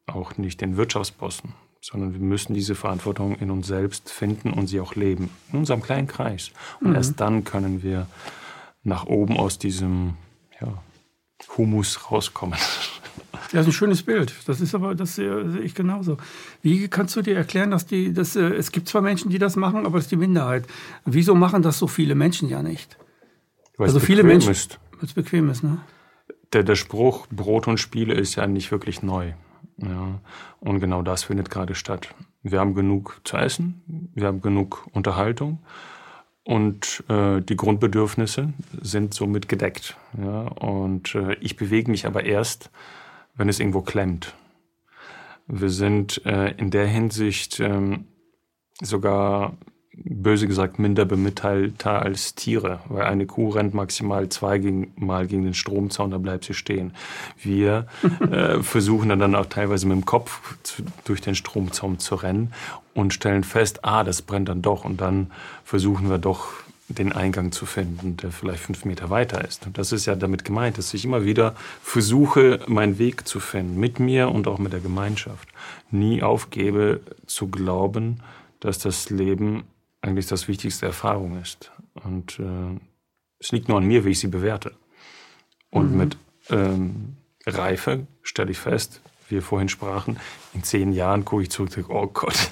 auch 0.06 0.36
nicht 0.36 0.60
den 0.60 0.76
Wirtschaftsbossen, 0.76 1.52
sondern 1.80 2.12
wir 2.12 2.20
müssen 2.20 2.54
diese 2.54 2.74
Verantwortung 2.74 3.36
in 3.36 3.50
uns 3.50 3.66
selbst 3.66 4.10
finden 4.10 4.52
und 4.52 4.68
sie 4.68 4.80
auch 4.80 4.94
leben, 4.94 5.30
in 5.52 5.58
unserem 5.58 5.82
kleinen 5.82 6.06
Kreis. 6.06 6.52
Und 6.80 6.90
mhm. 6.90 6.96
erst 6.96 7.20
dann 7.20 7.44
können 7.44 7.82
wir 7.82 8.06
nach 8.84 9.06
oben 9.06 9.36
aus 9.36 9.58
diesem 9.58 10.14
ja, 10.60 10.82
Humus 11.56 12.10
rauskommen. 12.10 12.58
Ja, 13.52 13.60
ist 13.60 13.66
ein 13.66 13.72
schönes 13.72 14.02
Bild. 14.02 14.34
Das 14.46 14.60
ist 14.60 14.74
aber, 14.74 14.94
das 14.94 15.14
sehe 15.14 15.60
ich 15.60 15.74
genauso. 15.74 16.18
Wie 16.62 16.88
kannst 16.88 17.16
du 17.16 17.22
dir 17.22 17.36
erklären, 17.36 17.70
dass 17.70 17.86
die, 17.86 18.12
dass, 18.12 18.36
äh, 18.36 18.42
es 18.42 18.72
gibt 18.72 18.88
zwar 18.88 19.00
Menschen, 19.00 19.30
die 19.30 19.38
das 19.38 19.56
machen, 19.56 19.86
aber 19.86 19.98
es 19.98 20.04
ist 20.04 20.10
die 20.10 20.16
Minderheit. 20.16 20.66
Wieso 21.04 21.34
machen 21.34 21.62
das 21.62 21.78
so 21.78 21.86
viele 21.86 22.14
Menschen 22.14 22.48
ja 22.48 22.62
nicht? 22.62 22.98
Weil 23.78 23.86
also 23.86 24.00
viele 24.00 24.22
Menschen. 24.22 24.48
Weil 24.48 25.04
es 25.04 25.12
bequem 25.14 25.48
ist, 25.48 25.62
ne? 25.62 25.78
Der, 26.52 26.62
der 26.62 26.76
Spruch 26.76 27.26
Brot 27.28 27.68
und 27.68 27.78
Spiele 27.78 28.14
ist 28.14 28.34
ja 28.34 28.46
nicht 28.46 28.70
wirklich 28.70 29.02
neu. 29.02 29.32
Ja. 29.78 30.20
Und 30.60 30.80
genau 30.80 31.02
das 31.02 31.24
findet 31.24 31.50
gerade 31.50 31.74
statt. 31.74 32.14
Wir 32.42 32.60
haben 32.60 32.74
genug 32.74 33.20
zu 33.24 33.36
essen, 33.36 34.10
wir 34.14 34.26
haben 34.26 34.40
genug 34.40 34.86
Unterhaltung 34.92 35.60
und 36.44 37.04
äh, 37.08 37.40
die 37.40 37.56
Grundbedürfnisse 37.56 38.52
sind 38.80 39.14
somit 39.14 39.48
gedeckt. 39.48 39.96
Ja. 40.20 40.42
Und 40.42 41.14
äh, 41.14 41.34
ich 41.40 41.56
bewege 41.56 41.90
mich 41.90 42.06
aber 42.06 42.24
erst, 42.24 42.70
wenn 43.38 43.48
es 43.48 43.60
irgendwo 43.60 43.80
klemmt. 43.80 44.34
Wir 45.46 45.70
sind 45.70 46.24
äh, 46.26 46.50
in 46.58 46.70
der 46.70 46.86
Hinsicht 46.86 47.58
ähm, 47.60 48.04
sogar 48.82 49.56
böse 50.04 50.46
gesagt 50.46 50.78
minder 50.78 51.04
bemitteilter 51.04 52.02
als 52.02 52.34
Tiere, 52.34 52.80
weil 52.88 53.04
eine 53.04 53.26
Kuh 53.26 53.48
rennt 53.50 53.74
maximal 53.74 54.28
zweimal 54.28 55.26
gegen 55.26 55.44
den 55.44 55.54
Stromzaun, 55.54 56.10
da 56.10 56.18
bleibt 56.18 56.44
sie 56.44 56.54
stehen. 56.54 56.92
Wir 57.42 57.86
äh, 58.30 58.62
versuchen 58.62 59.08
dann, 59.08 59.18
dann 59.18 59.34
auch 59.34 59.46
teilweise 59.46 59.86
mit 59.86 59.96
dem 59.96 60.04
Kopf 60.04 60.56
zu, 60.62 60.82
durch 61.04 61.20
den 61.20 61.34
Stromzaun 61.34 61.98
zu 61.98 62.14
rennen 62.16 62.52
und 62.94 63.14
stellen 63.14 63.44
fest, 63.44 63.84
ah, 63.84 64.04
das 64.04 64.22
brennt 64.22 64.48
dann 64.48 64.62
doch 64.62 64.84
und 64.84 65.00
dann 65.00 65.30
versuchen 65.64 66.10
wir 66.10 66.18
doch 66.18 66.48
den 66.88 67.12
Eingang 67.12 67.52
zu 67.52 67.66
finden, 67.66 68.16
der 68.16 68.32
vielleicht 68.32 68.62
fünf 68.62 68.84
Meter 68.84 69.10
weiter 69.10 69.44
ist. 69.46 69.66
Und 69.66 69.76
das 69.76 69.92
ist 69.92 70.06
ja 70.06 70.14
damit 70.14 70.44
gemeint, 70.44 70.78
dass 70.78 70.94
ich 70.94 71.04
immer 71.04 71.24
wieder 71.24 71.54
versuche, 71.82 72.60
meinen 72.66 72.98
Weg 72.98 73.28
zu 73.28 73.40
finden, 73.40 73.78
mit 73.78 74.00
mir 74.00 74.30
und 74.30 74.48
auch 74.48 74.58
mit 74.58 74.72
der 74.72 74.80
Gemeinschaft. 74.80 75.48
Nie 75.90 76.22
aufgebe 76.22 77.00
zu 77.26 77.48
glauben, 77.48 78.20
dass 78.60 78.78
das 78.78 79.10
Leben 79.10 79.64
eigentlich 80.00 80.26
das 80.26 80.48
wichtigste 80.48 80.86
Erfahrung 80.86 81.40
ist. 81.40 81.70
Und 81.94 82.38
äh, 82.38 82.78
es 83.38 83.52
liegt 83.52 83.68
nur 83.68 83.78
an 83.78 83.84
mir, 83.84 84.04
wie 84.04 84.10
ich 84.10 84.20
sie 84.20 84.28
bewerte. 84.28 84.72
Und 85.70 85.92
mhm. 85.92 85.98
mit 85.98 86.16
ähm, 86.48 87.16
Reife 87.46 88.06
stelle 88.22 88.50
ich 88.50 88.58
fest, 88.58 89.02
wie 89.28 89.36
wir 89.36 89.42
vorhin 89.42 89.68
sprachen, 89.68 90.18
in 90.54 90.62
zehn 90.62 90.92
Jahren 90.92 91.24
gucke 91.26 91.42
ich 91.42 91.50
zurück 91.50 91.68
und 91.68 91.76
denke, 91.76 91.92
oh 91.92 92.06
Gott, 92.06 92.50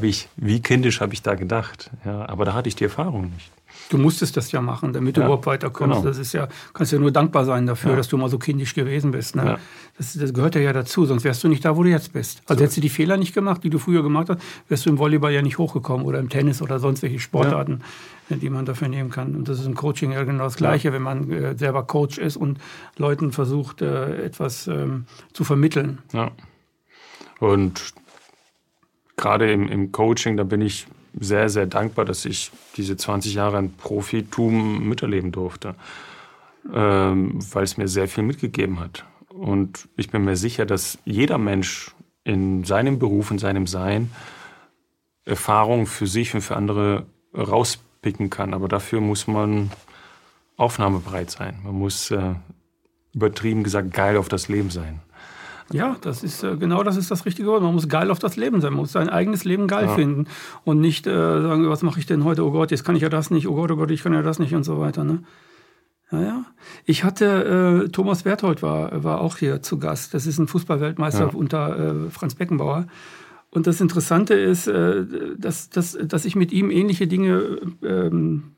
wie, 0.00 0.08
ich, 0.08 0.28
wie 0.36 0.60
kindisch 0.60 1.00
habe 1.00 1.12
ich 1.12 1.22
da 1.22 1.34
gedacht. 1.34 1.90
Ja, 2.04 2.26
aber 2.28 2.44
da 2.44 2.54
hatte 2.54 2.68
ich 2.68 2.76
die 2.76 2.84
Erfahrung 2.84 3.30
nicht. 3.30 3.52
Du 3.88 3.98
musstest 3.98 4.36
das 4.36 4.50
ja 4.52 4.60
machen, 4.60 4.92
damit 4.92 5.16
du 5.16 5.20
ja, 5.20 5.26
überhaupt 5.26 5.46
weiterkommst. 5.46 5.98
Genau. 5.98 6.08
Das 6.08 6.18
ist 6.18 6.32
ja, 6.32 6.48
kannst 6.74 6.92
ja 6.92 6.98
nur 6.98 7.12
dankbar 7.12 7.44
sein 7.44 7.66
dafür, 7.66 7.92
ja. 7.92 7.96
dass 7.96 8.08
du 8.08 8.16
mal 8.16 8.28
so 8.28 8.38
kindisch 8.38 8.74
gewesen 8.74 9.12
bist. 9.12 9.36
Ne? 9.36 9.44
Ja. 9.44 9.58
Das, 9.96 10.14
das, 10.14 10.34
gehört 10.34 10.56
ja, 10.56 10.72
dazu, 10.72 11.06
sonst 11.06 11.24
wärst 11.24 11.44
du 11.44 11.48
nicht 11.48 11.64
da, 11.64 11.76
wo 11.76 11.82
du 11.82 11.90
jetzt 11.90 12.12
bist. 12.12 12.42
Also 12.46 12.58
so. 12.58 12.64
hättest 12.64 12.76
du 12.78 12.80
die 12.80 12.88
Fehler 12.88 13.16
nicht 13.16 13.34
gemacht, 13.34 13.62
die 13.64 13.70
du 13.70 13.78
früher 13.78 14.02
gemacht 14.02 14.28
hast, 14.28 14.40
wärst 14.68 14.86
du 14.86 14.90
im 14.90 14.98
Volleyball 14.98 15.32
ja 15.32 15.42
nicht 15.42 15.58
hochgekommen 15.58 16.04
oder 16.04 16.18
im 16.18 16.28
Tennis 16.28 16.60
oder 16.62 16.78
sonst 16.78 17.02
welche 17.02 17.20
Sportarten, 17.20 17.82
die 18.28 18.50
man 18.50 18.66
dafür 18.66 18.88
nehmen 18.88 19.10
kann. 19.10 19.34
Und 19.36 19.48
das 19.48 19.60
ist 19.60 19.66
im 19.66 19.74
Coaching 19.74 20.12
ja 20.12 20.24
genau 20.24 20.44
das 20.44 20.56
Gleiche, 20.56 20.92
wenn 20.92 21.02
man 21.02 21.30
äh, 21.30 21.56
selber 21.56 21.84
Coach 21.84 22.18
ist 22.18 22.36
und 22.36 22.58
Leuten 22.96 23.32
versucht, 23.32 23.82
äh, 23.82 24.24
etwas 24.24 24.66
ähm, 24.66 25.06
zu 25.32 25.44
vermitteln. 25.44 25.98
Ja. 26.12 26.32
Und 27.38 27.92
gerade 29.16 29.50
im, 29.52 29.68
im 29.68 29.92
Coaching, 29.92 30.36
da 30.36 30.44
bin 30.44 30.60
ich 30.60 30.86
sehr, 31.18 31.48
sehr 31.48 31.66
dankbar, 31.66 32.04
dass 32.04 32.24
ich 32.24 32.50
diese 32.76 32.96
20 32.96 33.34
Jahre 33.34 33.58
ein 33.58 33.72
Profitum 33.72 34.88
miterleben 34.88 35.32
durfte. 35.32 35.74
ähm, 36.72 37.38
weil 37.52 37.64
es 37.64 37.76
mir 37.76 37.88
sehr 37.88 38.08
viel 38.08 38.24
mitgegeben 38.24 38.80
hat. 38.80 39.04
Und 39.28 39.88
ich 39.96 40.10
bin 40.10 40.24
mir 40.24 40.36
sicher, 40.36 40.66
dass 40.66 40.98
jeder 41.04 41.38
Mensch 41.38 41.94
in 42.24 42.64
seinem 42.64 42.98
Beruf, 42.98 43.30
in 43.30 43.38
seinem 43.38 43.66
Sein 43.66 44.10
Erfahrungen 45.24 45.86
für 45.86 46.06
sich 46.06 46.34
und 46.34 46.40
für 46.40 46.56
andere 46.56 47.06
rauspicken 47.34 48.30
kann. 48.30 48.54
Aber 48.54 48.68
dafür 48.68 49.00
muss 49.00 49.26
man 49.26 49.70
aufnahmebereit 50.56 51.30
sein. 51.30 51.58
Man 51.64 51.74
muss 51.74 52.10
äh, 52.10 52.34
übertrieben 53.12 53.62
gesagt 53.62 53.92
geil 53.92 54.16
auf 54.16 54.28
das 54.28 54.48
Leben 54.48 54.70
sein. 54.70 55.00
Ja, 55.72 55.96
das 56.00 56.22
ist 56.22 56.44
äh, 56.44 56.56
genau 56.56 56.82
das 56.82 56.96
ist 56.96 57.10
das 57.10 57.26
richtige 57.26 57.48
Wort. 57.48 57.62
Man 57.62 57.74
muss 57.74 57.88
geil 57.88 58.10
auf 58.10 58.18
das 58.18 58.36
Leben 58.36 58.60
sein. 58.60 58.72
Man 58.72 58.80
muss 58.80 58.92
sein 58.92 59.08
eigenes 59.08 59.44
Leben 59.44 59.66
geil 59.66 59.86
ja. 59.86 59.94
finden 59.94 60.26
und 60.64 60.80
nicht 60.80 61.06
äh, 61.06 61.10
sagen, 61.10 61.68
was 61.68 61.82
mache 61.82 61.98
ich 61.98 62.06
denn 62.06 62.24
heute? 62.24 62.44
Oh 62.44 62.52
Gott, 62.52 62.70
jetzt 62.70 62.84
kann 62.84 62.96
ich 62.96 63.02
ja 63.02 63.08
das 63.08 63.30
nicht. 63.30 63.48
Oh 63.48 63.54
Gott, 63.54 63.70
oh 63.70 63.76
Gott, 63.76 63.90
ich 63.90 64.02
kann 64.02 64.12
ja 64.12 64.22
das 64.22 64.38
nicht 64.38 64.54
und 64.54 64.64
so 64.64 64.78
weiter. 64.78 65.02
Ne? 65.02 65.22
Ja, 66.12 66.22
ja. 66.22 66.44
Ich 66.84 67.02
hatte 67.02 67.84
äh, 67.84 67.88
Thomas 67.88 68.22
Berthold 68.22 68.62
war 68.62 69.02
war 69.02 69.20
auch 69.20 69.38
hier 69.38 69.60
zu 69.62 69.78
Gast. 69.78 70.14
Das 70.14 70.26
ist 70.26 70.38
ein 70.38 70.46
Fußballweltmeister 70.46 71.26
ja. 71.26 71.34
unter 71.34 71.78
äh, 71.78 72.10
Franz 72.10 72.36
Beckenbauer. 72.36 72.86
Und 73.50 73.66
das 73.66 73.80
Interessante 73.80 74.34
ist, 74.34 74.66
äh, 74.68 75.04
dass, 75.36 75.70
dass, 75.70 75.96
dass 76.00 76.24
ich 76.24 76.36
mit 76.36 76.52
ihm 76.52 76.70
ähnliche 76.70 77.06
Dinge 77.06 77.58
ähm, 77.82 78.52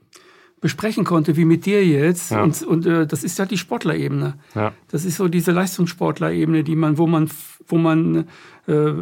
besprechen 0.60 1.04
konnte, 1.04 1.36
wie 1.36 1.44
mit 1.44 1.66
dir 1.66 1.84
jetzt. 1.84 2.30
Ja. 2.30 2.42
Und, 2.42 2.62
und 2.62 2.86
äh, 2.86 3.06
das 3.06 3.24
ist 3.24 3.38
ja 3.38 3.46
die 3.46 3.58
Sportlerebene. 3.58 4.34
Ja. 4.54 4.72
Das 4.88 5.04
ist 5.04 5.16
so 5.16 5.28
diese 5.28 5.52
Leistungssportlerebene, 5.52 6.64
die 6.64 6.76
man, 6.76 6.98
wo 6.98 7.06
man, 7.06 7.30
wo 7.66 7.76
man 7.76 8.26
äh, 8.66 8.92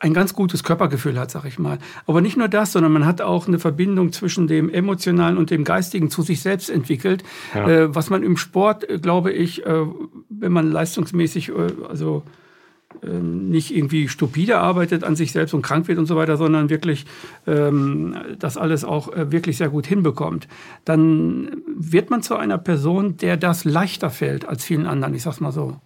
ein 0.00 0.14
ganz 0.14 0.34
gutes 0.34 0.64
Körpergefühl 0.64 1.18
hat, 1.18 1.30
sag 1.30 1.44
ich 1.44 1.58
mal. 1.58 1.78
Aber 2.06 2.20
nicht 2.20 2.36
nur 2.36 2.48
das, 2.48 2.72
sondern 2.72 2.92
man 2.92 3.04
hat 3.04 3.20
auch 3.20 3.46
eine 3.46 3.58
Verbindung 3.58 4.12
zwischen 4.12 4.46
dem 4.46 4.70
emotionalen 4.70 5.36
und 5.36 5.50
dem 5.50 5.64
geistigen 5.64 6.10
zu 6.10 6.22
sich 6.22 6.40
selbst 6.40 6.70
entwickelt, 6.70 7.22
ja. 7.54 7.68
äh, 7.68 7.94
was 7.94 8.08
man 8.08 8.22
im 8.22 8.36
Sport, 8.36 8.88
äh, 8.88 8.98
glaube 8.98 9.30
ich, 9.30 9.64
äh, 9.66 9.86
wenn 10.30 10.52
man 10.52 10.72
leistungsmäßig, 10.72 11.50
äh, 11.50 11.72
also 11.88 12.22
nicht 13.02 13.74
irgendwie 13.74 14.08
stupide 14.08 14.58
arbeitet 14.58 15.04
an 15.04 15.16
sich 15.16 15.32
selbst 15.32 15.54
und 15.54 15.62
krank 15.62 15.88
wird 15.88 15.98
und 15.98 16.06
so 16.06 16.16
weiter, 16.16 16.36
sondern 16.36 16.70
wirklich 16.70 17.06
ähm, 17.46 18.16
das 18.38 18.56
alles 18.56 18.84
auch 18.84 19.12
äh, 19.12 19.32
wirklich 19.32 19.56
sehr 19.56 19.68
gut 19.68 19.86
hinbekommt, 19.86 20.48
dann 20.84 21.62
wird 21.66 22.10
man 22.10 22.22
zu 22.22 22.36
einer 22.36 22.58
Person, 22.58 23.16
der 23.16 23.36
das 23.36 23.64
leichter 23.64 24.10
fällt 24.10 24.46
als 24.46 24.64
vielen 24.64 24.86
anderen. 24.86 25.14
Ich 25.14 25.22
sag's 25.22 25.40
mal 25.40 25.52
so. 25.52 25.76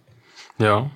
Ja, 0.57 0.89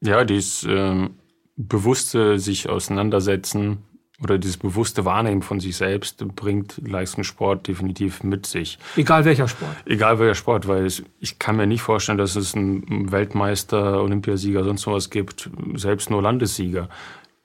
ja, 0.00 0.24
dieses 0.24 0.64
äh, 0.64 1.08
bewusste 1.56 2.38
sich 2.38 2.68
auseinandersetzen 2.68 3.78
oder 4.22 4.38
dieses 4.38 4.56
bewusste 4.56 5.04
Wahrnehmen 5.04 5.42
von 5.42 5.58
sich 5.60 5.76
selbst 5.76 6.24
bringt 6.36 6.80
Leistungssport 6.86 7.66
definitiv 7.66 8.22
mit 8.22 8.46
sich. 8.46 8.78
Egal 8.96 9.24
welcher 9.24 9.48
Sport. 9.48 9.76
Egal 9.86 10.18
welcher 10.18 10.36
Sport, 10.36 10.68
weil 10.68 10.86
es, 10.86 11.02
ich 11.18 11.38
kann 11.38 11.56
mir 11.56 11.66
nicht 11.66 11.82
vorstellen, 11.82 12.18
dass 12.18 12.36
es 12.36 12.54
einen 12.54 13.10
Weltmeister, 13.10 14.00
Olympiasieger, 14.00 14.62
sonst 14.62 14.86
was 14.86 15.10
gibt, 15.10 15.50
selbst 15.74 16.10
nur 16.10 16.22
Landessieger, 16.22 16.88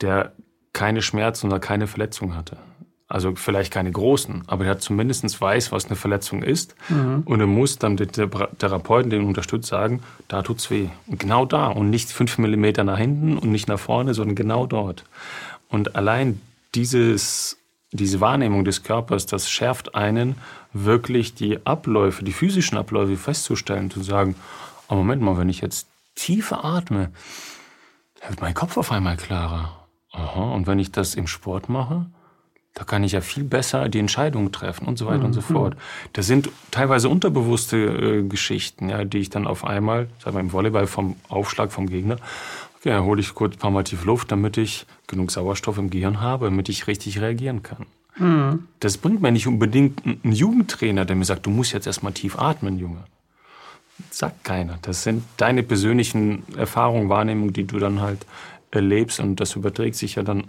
der 0.01 0.33
keine 0.71 1.01
Schmerzen 1.01 1.47
oder 1.47 1.59
keine 1.59 1.87
Verletzung 1.87 2.35
hatte. 2.35 2.57
Also 3.07 3.33
vielleicht 3.33 3.73
keine 3.73 3.91
großen, 3.91 4.43
aber 4.45 4.65
der 4.65 4.77
zumindest 4.77 5.41
weiß, 5.41 5.71
was 5.71 5.87
eine 5.87 5.95
Verletzung 5.95 6.43
ist. 6.43 6.75
Mhm. 6.89 7.23
Und 7.25 7.39
er 7.39 7.47
muss 7.47 7.79
dann 7.79 7.97
den 7.97 8.11
Therapeuten, 8.11 9.09
den 9.09 9.25
unterstützt, 9.25 9.69
sagen, 9.69 10.03
da 10.27 10.43
tut's 10.43 10.69
weh. 10.69 10.89
Und 11.07 11.19
genau 11.19 11.45
da. 11.45 11.69
Und 11.69 11.89
nicht 11.89 12.11
fünf 12.11 12.37
Millimeter 12.37 12.83
nach 12.83 12.99
hinten 12.99 13.39
und 13.39 13.51
nicht 13.51 13.67
nach 13.67 13.79
vorne, 13.79 14.13
sondern 14.13 14.35
genau 14.35 14.67
dort. 14.67 15.05
Und 15.69 15.95
allein 15.95 16.39
dieses, 16.75 17.57
diese 17.91 18.21
Wahrnehmung 18.21 18.65
des 18.65 18.83
Körpers, 18.83 19.25
das 19.25 19.49
schärft 19.49 19.95
einen, 19.95 20.35
wirklich 20.73 21.33
die 21.33 21.65
Abläufe, 21.65 22.23
die 22.23 22.33
physischen 22.33 22.77
Abläufe 22.77 23.17
festzustellen, 23.17 23.89
zu 23.89 24.03
sagen, 24.03 24.35
oh 24.87 24.95
Moment 24.95 25.21
mal, 25.21 25.37
wenn 25.37 25.49
ich 25.49 25.61
jetzt 25.61 25.87
tiefer 26.15 26.63
atme, 26.63 27.11
wird 28.27 28.41
mein 28.41 28.53
Kopf 28.53 28.77
auf 28.77 28.91
einmal 28.91 29.17
klarer. 29.17 29.87
Aha, 30.11 30.51
und 30.53 30.67
wenn 30.67 30.79
ich 30.79 30.91
das 30.91 31.15
im 31.15 31.27
Sport 31.27 31.69
mache, 31.69 32.07
da 32.73 32.83
kann 32.83 33.03
ich 33.03 33.11
ja 33.11 33.21
viel 33.21 33.43
besser 33.43 33.89
die 33.89 33.99
Entscheidungen 33.99 34.51
treffen 34.51 34.87
und 34.87 34.97
so 34.97 35.05
weiter 35.05 35.19
mhm. 35.19 35.25
und 35.25 35.33
so 35.33 35.41
mhm. 35.41 35.53
fort. 35.53 35.77
Das 36.13 36.27
sind 36.27 36.49
teilweise 36.71 37.09
unterbewusste 37.09 37.77
äh, 37.77 38.23
Geschichten, 38.23 38.89
ja, 38.89 39.03
die 39.05 39.19
ich 39.19 39.29
dann 39.29 39.47
auf 39.47 39.65
einmal, 39.65 40.07
sagen 40.19 40.35
wir 40.35 40.41
im 40.41 40.53
Volleyball 40.53 40.87
vom 40.87 41.15
Aufschlag 41.27 41.71
vom 41.71 41.87
Gegner, 41.87 42.17
Okay, 42.79 42.89
dann 42.91 43.03
hole 43.03 43.19
ich 43.19 43.33
kurz 43.35 43.55
ein 43.55 43.59
paar 43.59 43.71
Mal 43.71 43.83
tief 43.83 44.05
Luft, 44.05 44.31
damit 44.31 44.57
ich 44.57 44.85
genug 45.07 45.31
Sauerstoff 45.31 45.77
im 45.77 45.89
Gehirn 45.89 46.21
habe, 46.21 46.45
damit 46.45 46.69
ich 46.69 46.87
richtig 46.87 47.19
reagieren 47.19 47.61
kann. 47.61 47.85
Mhm. 48.17 48.67
Das 48.79 48.97
bringt 48.97 49.21
mir 49.21 49.31
nicht 49.31 49.47
unbedingt 49.47 50.05
ein 50.05 50.31
Jugendtrainer, 50.31 51.05
der 51.05 51.15
mir 51.15 51.25
sagt, 51.25 51.45
du 51.45 51.49
musst 51.49 51.73
jetzt 51.73 51.87
erstmal 51.87 52.13
tief 52.13 52.37
atmen, 52.37 52.79
Junge. 52.79 53.03
Sagt 54.11 54.45
keiner. 54.45 54.79
Das 54.81 55.03
sind 55.03 55.23
deine 55.35 55.61
persönlichen 55.61 56.43
Erfahrungen, 56.55 57.09
Wahrnehmungen, 57.09 57.51
die 57.51 57.65
du 57.65 57.79
dann 57.79 57.99
halt 57.99 58.25
erlebst 58.71 59.19
und 59.19 59.41
das 59.41 59.55
überträgt 59.55 59.95
sich 59.95 60.15
ja 60.15 60.23
dann 60.23 60.45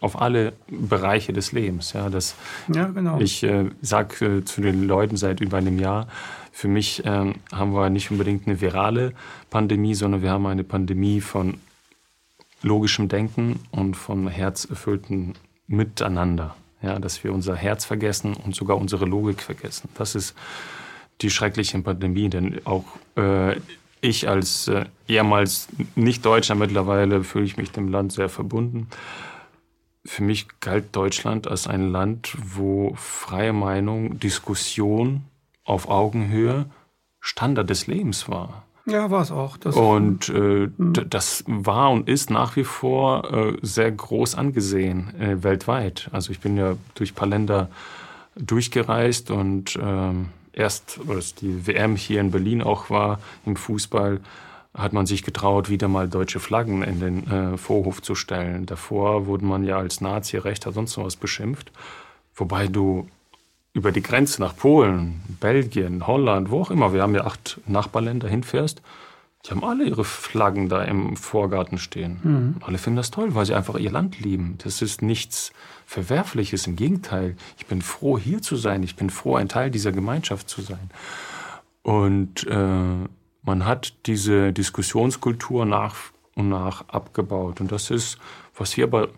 auf 0.00 0.20
alle 0.20 0.52
Bereiche 0.68 1.32
des 1.32 1.52
Lebens. 1.52 1.94
Ja, 1.94 2.10
das, 2.10 2.34
ja 2.72 2.86
genau. 2.88 3.18
Ich 3.18 3.42
äh, 3.42 3.70
sage 3.80 4.26
äh, 4.26 4.44
zu 4.44 4.60
den 4.60 4.86
Leuten 4.86 5.16
seit 5.16 5.40
über 5.40 5.56
einem 5.56 5.78
Jahr, 5.78 6.06
für 6.56 6.68
mich 6.68 7.02
ähm, 7.04 7.34
haben 7.52 7.74
wir 7.74 7.90
nicht 7.90 8.10
unbedingt 8.10 8.46
eine 8.46 8.62
virale 8.62 9.12
Pandemie, 9.50 9.94
sondern 9.94 10.22
wir 10.22 10.30
haben 10.30 10.46
eine 10.46 10.64
Pandemie 10.64 11.20
von 11.20 11.60
logischem 12.62 13.08
Denken 13.08 13.60
und 13.72 13.94
von 13.94 14.26
herzerfüllten 14.26 15.34
Miteinander. 15.66 16.56
Ja, 16.80 16.98
dass 16.98 17.22
wir 17.22 17.34
unser 17.34 17.56
Herz 17.56 17.84
vergessen 17.84 18.32
und 18.32 18.54
sogar 18.54 18.78
unsere 18.78 19.04
Logik 19.04 19.42
vergessen. 19.42 19.90
Das 19.96 20.14
ist 20.14 20.34
die 21.20 21.28
schreckliche 21.28 21.78
Pandemie, 21.80 22.30
denn 22.30 22.58
auch 22.64 22.86
äh, 23.18 23.60
ich 24.00 24.26
als 24.26 24.68
äh, 24.68 24.86
ehemals 25.08 25.68
Nicht-Deutscher 25.94 26.54
mittlerweile 26.54 27.22
fühle 27.22 27.44
ich 27.44 27.58
mich 27.58 27.70
dem 27.70 27.90
Land 27.90 28.12
sehr 28.12 28.30
verbunden. 28.30 28.88
Für 30.06 30.22
mich 30.22 30.46
galt 30.60 30.96
Deutschland 30.96 31.48
als 31.48 31.66
ein 31.66 31.90
Land, 31.90 32.34
wo 32.42 32.94
freie 32.94 33.52
Meinung, 33.52 34.18
Diskussion 34.20 35.22
auf 35.66 35.88
Augenhöhe 35.88 36.66
Standard 37.20 37.68
des 37.68 37.86
Lebens 37.86 38.28
war. 38.28 38.62
Ja, 38.86 39.10
war 39.10 39.20
es 39.20 39.32
auch. 39.32 39.56
Das 39.56 39.74
und 39.74 40.28
äh, 40.28 40.68
mhm. 40.76 40.92
das 41.10 41.42
war 41.46 41.90
und 41.90 42.08
ist 42.08 42.30
nach 42.30 42.54
wie 42.54 42.64
vor 42.64 43.32
äh, 43.32 43.56
sehr 43.60 43.90
groß 43.90 44.36
angesehen 44.36 45.12
äh, 45.20 45.42
weltweit. 45.42 46.08
Also 46.12 46.30
ich 46.30 46.38
bin 46.38 46.56
ja 46.56 46.76
durch 46.94 47.12
ein 47.12 47.14
paar 47.16 47.28
Länder 47.28 47.68
durchgereist 48.36 49.32
und 49.32 49.76
ähm, 49.82 50.28
erst, 50.52 51.00
als 51.08 51.34
die 51.34 51.66
WM 51.66 51.96
hier 51.96 52.20
in 52.20 52.30
Berlin 52.30 52.62
auch 52.62 52.88
war 52.88 53.18
im 53.44 53.56
Fußball, 53.56 54.20
hat 54.72 54.92
man 54.92 55.06
sich 55.06 55.24
getraut, 55.24 55.68
wieder 55.68 55.88
mal 55.88 56.08
deutsche 56.08 56.38
Flaggen 56.38 56.82
in 56.82 57.00
den 57.00 57.30
äh, 57.30 57.56
Vorhof 57.56 58.02
zu 58.02 58.14
stellen. 58.14 58.66
Davor 58.66 59.26
wurde 59.26 59.46
man 59.46 59.64
ja 59.64 59.78
als 59.78 60.00
Nazi, 60.00 60.36
Rechter, 60.36 60.70
sonst 60.70 60.96
was 60.98 61.16
beschimpft. 61.16 61.72
Wobei 62.34 62.68
du 62.68 63.08
über 63.76 63.92
die 63.92 64.00
Grenze 64.00 64.40
nach 64.40 64.56
Polen, 64.56 65.20
Belgien, 65.38 66.06
Holland, 66.06 66.50
wo 66.50 66.62
auch 66.62 66.70
immer, 66.70 66.94
wir 66.94 67.02
haben 67.02 67.14
ja 67.14 67.26
acht 67.26 67.60
Nachbarländer 67.66 68.26
hinfährst, 68.26 68.80
die 69.44 69.50
haben 69.50 69.62
alle 69.62 69.84
ihre 69.84 70.02
Flaggen 70.02 70.70
da 70.70 70.82
im 70.82 71.14
Vorgarten 71.14 71.76
stehen. 71.76 72.18
Mhm. 72.22 72.54
Alle 72.62 72.78
finden 72.78 72.96
das 72.96 73.10
toll, 73.10 73.34
weil 73.34 73.44
sie 73.44 73.54
einfach 73.54 73.76
ihr 73.76 73.90
Land 73.90 74.18
lieben. 74.18 74.56
Das 74.64 74.80
ist 74.80 75.02
nichts 75.02 75.52
Verwerfliches, 75.84 76.66
im 76.66 76.74
Gegenteil. 76.74 77.36
Ich 77.58 77.66
bin 77.66 77.82
froh, 77.82 78.16
hier 78.16 78.40
zu 78.40 78.56
sein. 78.56 78.82
Ich 78.82 78.96
bin 78.96 79.10
froh, 79.10 79.36
ein 79.36 79.50
Teil 79.50 79.70
dieser 79.70 79.92
Gemeinschaft 79.92 80.48
zu 80.48 80.62
sein. 80.62 80.90
Und 81.82 82.46
äh, 82.46 83.06
man 83.42 83.64
hat 83.66 83.92
diese 84.06 84.54
Diskussionskultur 84.54 85.66
nach 85.66 85.96
und 86.34 86.48
nach 86.48 86.88
abgebaut. 86.88 87.60
Und 87.60 87.70
das 87.70 87.90
ist, 87.90 88.18
was 88.56 88.74
wir 88.78 88.84
aber 88.84 89.10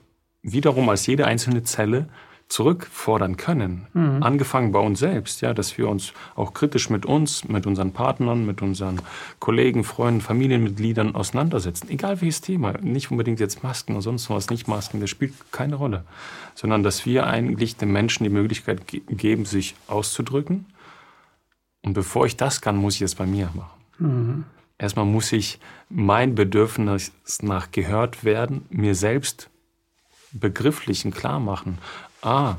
wiederum 0.43 0.89
als 0.89 1.07
jede 1.07 1.27
einzelne 1.27 1.63
Zelle 1.63 2.09
zurückfordern 2.49 3.37
können. 3.37 3.87
Mhm. 3.93 4.23
Angefangen 4.23 4.73
bei 4.73 4.79
uns 4.79 4.99
selbst, 4.99 5.43
ja, 5.43 5.53
dass 5.53 5.77
wir 5.77 5.89
uns 5.89 6.15
auch 6.35 6.55
kritisch 6.55 6.89
mit 6.89 7.05
uns, 7.05 7.47
mit 7.47 7.67
unseren 7.67 7.93
Partnern, 7.93 8.47
mit 8.47 8.63
unseren 8.63 9.03
Kollegen, 9.39 9.85
Freunden, 9.85 10.23
Familienmitgliedern 10.23 11.15
auseinandersetzen. 11.15 11.91
Egal 11.91 12.21
welches 12.23 12.41
Thema. 12.41 12.73
Nicht 12.81 13.11
unbedingt 13.11 13.39
jetzt 13.39 13.63
Masken 13.63 13.93
oder 13.93 14.03
sonst 14.03 14.31
was, 14.31 14.49
nicht 14.49 14.67
Masken, 14.67 15.01
das 15.01 15.11
spielt 15.11 15.35
keine 15.53 15.75
Rolle. 15.75 16.05
Sondern 16.55 16.83
dass 16.83 17.05
wir 17.05 17.27
eigentlich 17.27 17.77
den 17.77 17.93
Menschen 17.93 18.25
die 18.25 18.31
Möglichkeit 18.31 18.89
ge 18.89 19.03
geben, 19.07 19.45
sich 19.45 19.75
auszudrücken. 19.87 20.67
Und 21.85 21.93
bevor 21.93 22.25
ich 22.25 22.37
das 22.37 22.63
kann, 22.63 22.77
muss 22.77 22.97
ich 22.97 23.03
es 23.03 23.15
bei 23.15 23.27
mir 23.27 23.51
machen. 23.55 23.79
Mhm. 23.99 24.45
Erstmal 24.79 25.05
muss 25.05 25.33
ich 25.33 25.59
mein 25.91 26.35
Bedürfnis 26.35 27.13
nach 27.43 27.73
gehört 27.73 28.25
werden, 28.25 28.65
mir 28.71 28.95
selbst 28.95 29.51
begrifflichen 30.33 31.11
klar 31.11 31.41
machen 31.41 31.79
ah, 32.23 32.57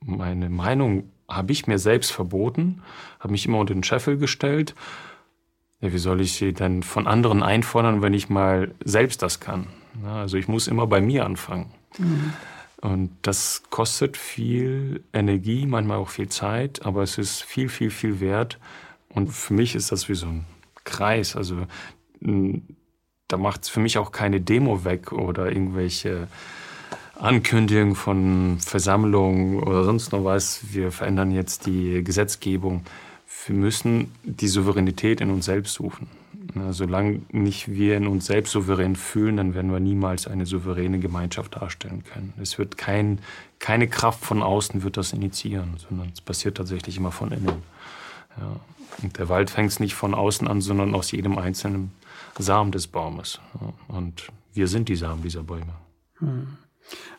meine 0.00 0.50
Meinung 0.50 1.10
habe 1.28 1.52
ich 1.52 1.66
mir 1.66 1.78
selbst 1.78 2.12
verboten, 2.12 2.82
habe 3.20 3.32
mich 3.32 3.46
immer 3.46 3.58
unter 3.58 3.74
den 3.74 3.84
Scheffel 3.84 4.18
gestellt. 4.18 4.74
Ja, 5.80 5.92
wie 5.92 5.98
soll 5.98 6.20
ich 6.20 6.34
sie 6.34 6.52
denn 6.52 6.82
von 6.82 7.06
anderen 7.06 7.42
einfordern, 7.42 8.02
wenn 8.02 8.14
ich 8.14 8.28
mal 8.28 8.74
selbst 8.84 9.22
das 9.22 9.40
kann? 9.40 9.66
also 10.06 10.38
ich 10.38 10.48
muss 10.48 10.68
immer 10.68 10.86
bei 10.86 11.02
mir 11.02 11.26
anfangen. 11.26 11.70
Mhm. 11.98 12.32
Und 12.80 13.10
das 13.22 13.62
kostet 13.70 14.16
viel 14.16 15.04
Energie, 15.12 15.66
manchmal 15.66 15.98
auch 15.98 16.08
viel 16.08 16.28
Zeit, 16.28 16.84
aber 16.84 17.02
es 17.02 17.18
ist 17.18 17.42
viel, 17.42 17.68
viel, 17.68 17.90
viel 17.90 18.20
wert. 18.20 18.58
Und 19.08 19.28
für 19.28 19.54
mich 19.54 19.74
ist 19.74 19.92
das 19.92 20.08
wie 20.08 20.14
so 20.14 20.26
ein 20.26 20.46
Kreis. 20.84 21.36
Also 21.36 21.66
da 22.20 23.36
macht 23.36 23.64
es 23.64 23.68
für 23.68 23.80
mich 23.80 23.98
auch 23.98 24.10
keine 24.10 24.40
Demo 24.40 24.84
weg 24.84 25.12
oder 25.12 25.52
irgendwelche 25.52 26.26
Ankündigungen 27.22 27.94
von 27.94 28.58
Versammlungen 28.58 29.62
oder 29.62 29.84
sonst 29.84 30.10
noch 30.12 30.24
was. 30.24 30.60
Wir 30.72 30.90
verändern 30.90 31.30
jetzt 31.30 31.66
die 31.66 32.02
Gesetzgebung. 32.02 32.82
Wir 33.46 33.54
müssen 33.54 34.12
die 34.24 34.48
Souveränität 34.48 35.20
in 35.20 35.30
uns 35.30 35.44
selbst 35.44 35.74
suchen. 35.74 36.08
Solange 36.70 37.22
nicht 37.30 37.70
wir 37.70 37.96
in 37.96 38.08
uns 38.08 38.26
selbst 38.26 38.50
souverän 38.50 38.96
fühlen, 38.96 39.36
dann 39.36 39.54
werden 39.54 39.70
wir 39.72 39.78
niemals 39.78 40.26
eine 40.26 40.46
souveräne 40.46 40.98
Gemeinschaft 40.98 41.54
darstellen 41.54 42.02
können. 42.04 42.34
Es 42.42 42.58
wird 42.58 42.76
kein, 42.76 43.20
keine 43.60 43.86
Kraft 43.86 44.24
von 44.24 44.42
außen 44.42 44.82
wird 44.82 44.96
das 44.96 45.12
initiieren, 45.12 45.76
sondern 45.76 46.10
es 46.12 46.20
passiert 46.20 46.56
tatsächlich 46.56 46.96
immer 46.96 47.12
von 47.12 47.30
innen. 47.30 47.62
Ja. 48.36 48.60
Und 49.02 49.16
der 49.18 49.28
Wald 49.28 49.48
fängt 49.50 49.78
nicht 49.80 49.94
von 49.94 50.14
außen 50.14 50.48
an, 50.48 50.60
sondern 50.60 50.94
aus 50.94 51.12
jedem 51.12 51.38
einzelnen 51.38 51.92
Samen 52.38 52.72
des 52.72 52.88
Baumes. 52.88 53.40
Und 53.88 54.26
wir 54.52 54.66
sind 54.66 54.88
die 54.88 54.96
Samen 54.96 55.22
dieser 55.22 55.44
Bäume. 55.44 55.72
Hm. 56.18 56.58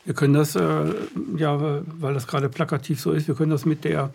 Wir 0.05 0.13
können 0.13 0.33
das, 0.33 0.55
äh, 0.55 0.93
ja, 1.37 1.81
weil 1.85 2.13
das 2.13 2.27
gerade 2.27 2.49
plakativ 2.49 2.99
so 2.99 3.11
ist, 3.11 3.27
wir 3.27 3.35
können 3.35 3.51
das 3.51 3.65
mit 3.65 3.83
der 3.83 4.11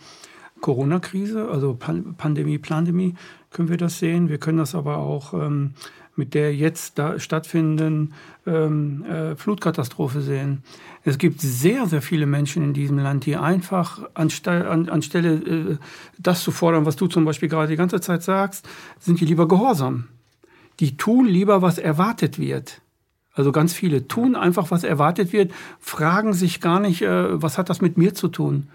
Corona-Krise, 0.61 1.49
also 1.49 1.75
Pandemie, 1.75 2.57
Plandemie, 2.57 3.15
können 3.51 3.69
wir 3.69 3.77
das 3.77 3.99
sehen. 3.99 4.29
Wir 4.29 4.37
können 4.37 4.57
das 4.57 4.75
aber 4.75 4.97
auch 4.97 5.33
ähm, 5.33 5.73
mit 6.15 6.33
der 6.33 6.53
jetzt 6.53 6.99
da 6.99 7.17
stattfindenden 7.17 8.13
ähm, 8.45 9.03
äh, 9.05 9.35
Flutkatastrophe 9.35 10.21
sehen. 10.21 10.63
Es 11.03 11.17
gibt 11.17 11.41
sehr, 11.41 11.87
sehr 11.87 12.01
viele 12.01 12.25
Menschen 12.25 12.63
in 12.63 12.73
diesem 12.73 12.99
Land, 12.99 13.25
die 13.25 13.37
einfach 13.37 14.01
anstelle, 14.13 14.69
an, 14.69 14.89
anstelle 14.89 15.33
äh, 15.33 15.77
das 16.19 16.43
zu 16.43 16.51
fordern, 16.51 16.85
was 16.85 16.97
du 16.97 17.07
zum 17.07 17.25
Beispiel 17.25 17.49
gerade 17.49 17.69
die 17.69 17.77
ganze 17.77 18.01
Zeit 18.01 18.21
sagst, 18.21 18.67
sind 18.99 19.19
die 19.19 19.25
lieber 19.25 19.47
gehorsam. 19.47 20.09
Die 20.79 20.97
tun 20.97 21.25
lieber, 21.25 21.61
was 21.61 21.77
erwartet 21.77 22.37
wird. 22.37 22.81
Also 23.39 23.53
ganz 23.53 23.71
viele 23.71 24.05
tun 24.05 24.35
einfach, 24.35 24.69
was 24.69 24.83
erwartet 24.83 25.31
wird, 25.31 25.53
fragen 25.79 26.33
sich 26.33 26.59
gar 26.59 26.81
nicht, 26.81 27.03
äh, 27.03 27.41
was 27.41 27.57
hat 27.57 27.69
das 27.69 27.79
mit 27.79 27.97
mir 27.97 28.13
zu 28.13 28.27
tun. 28.27 28.67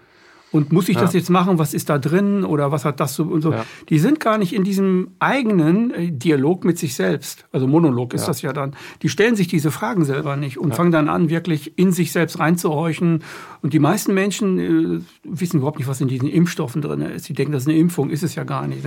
Und 0.51 0.73
muss 0.73 0.89
ich 0.89 0.95
ja. 0.95 1.01
das 1.01 1.13
jetzt 1.13 1.29
machen? 1.29 1.59
Was 1.59 1.75
ist 1.75 1.87
da 1.87 1.99
drin? 1.99 2.43
Oder 2.43 2.71
was 2.71 2.83
hat 2.83 2.99
das 2.99 3.13
so 3.13 3.25
und 3.25 3.43
so? 3.43 3.51
Ja. 3.51 3.63
Die 3.89 3.99
sind 3.99 4.19
gar 4.19 4.39
nicht 4.39 4.53
in 4.55 4.63
diesem 4.63 5.09
eigenen 5.19 5.91
äh, 5.93 6.11
Dialog 6.11 6.65
mit 6.65 6.79
sich 6.79 6.95
selbst. 6.95 7.45
Also 7.51 7.67
Monolog 7.67 8.15
ist 8.15 8.21
ja. 8.21 8.27
das 8.27 8.41
ja 8.41 8.53
dann. 8.53 8.75
Die 9.03 9.09
stellen 9.09 9.35
sich 9.35 9.49
diese 9.49 9.69
Fragen 9.69 10.03
selber 10.03 10.35
nicht 10.35 10.57
und 10.57 10.73
fangen 10.73 10.91
dann 10.91 11.09
an, 11.09 11.29
wirklich 11.29 11.77
in 11.77 11.91
sich 11.91 12.11
selbst 12.11 12.39
reinzuhorchen. 12.39 13.21
Und 13.61 13.73
die 13.73 13.79
meisten 13.79 14.15
Menschen 14.15 14.57
äh, 14.57 15.01
wissen 15.23 15.57
überhaupt 15.57 15.77
nicht, 15.77 15.87
was 15.87 16.01
in 16.01 16.07
diesen 16.07 16.27
Impfstoffen 16.27 16.81
drin 16.81 17.01
ist. 17.01 17.25
Sie 17.25 17.33
denken, 17.33 17.51
das 17.51 17.63
ist 17.63 17.69
eine 17.69 17.77
Impfung, 17.77 18.09
ist 18.09 18.23
es 18.23 18.33
ja 18.33 18.45
gar 18.45 18.65
nicht. 18.65 18.83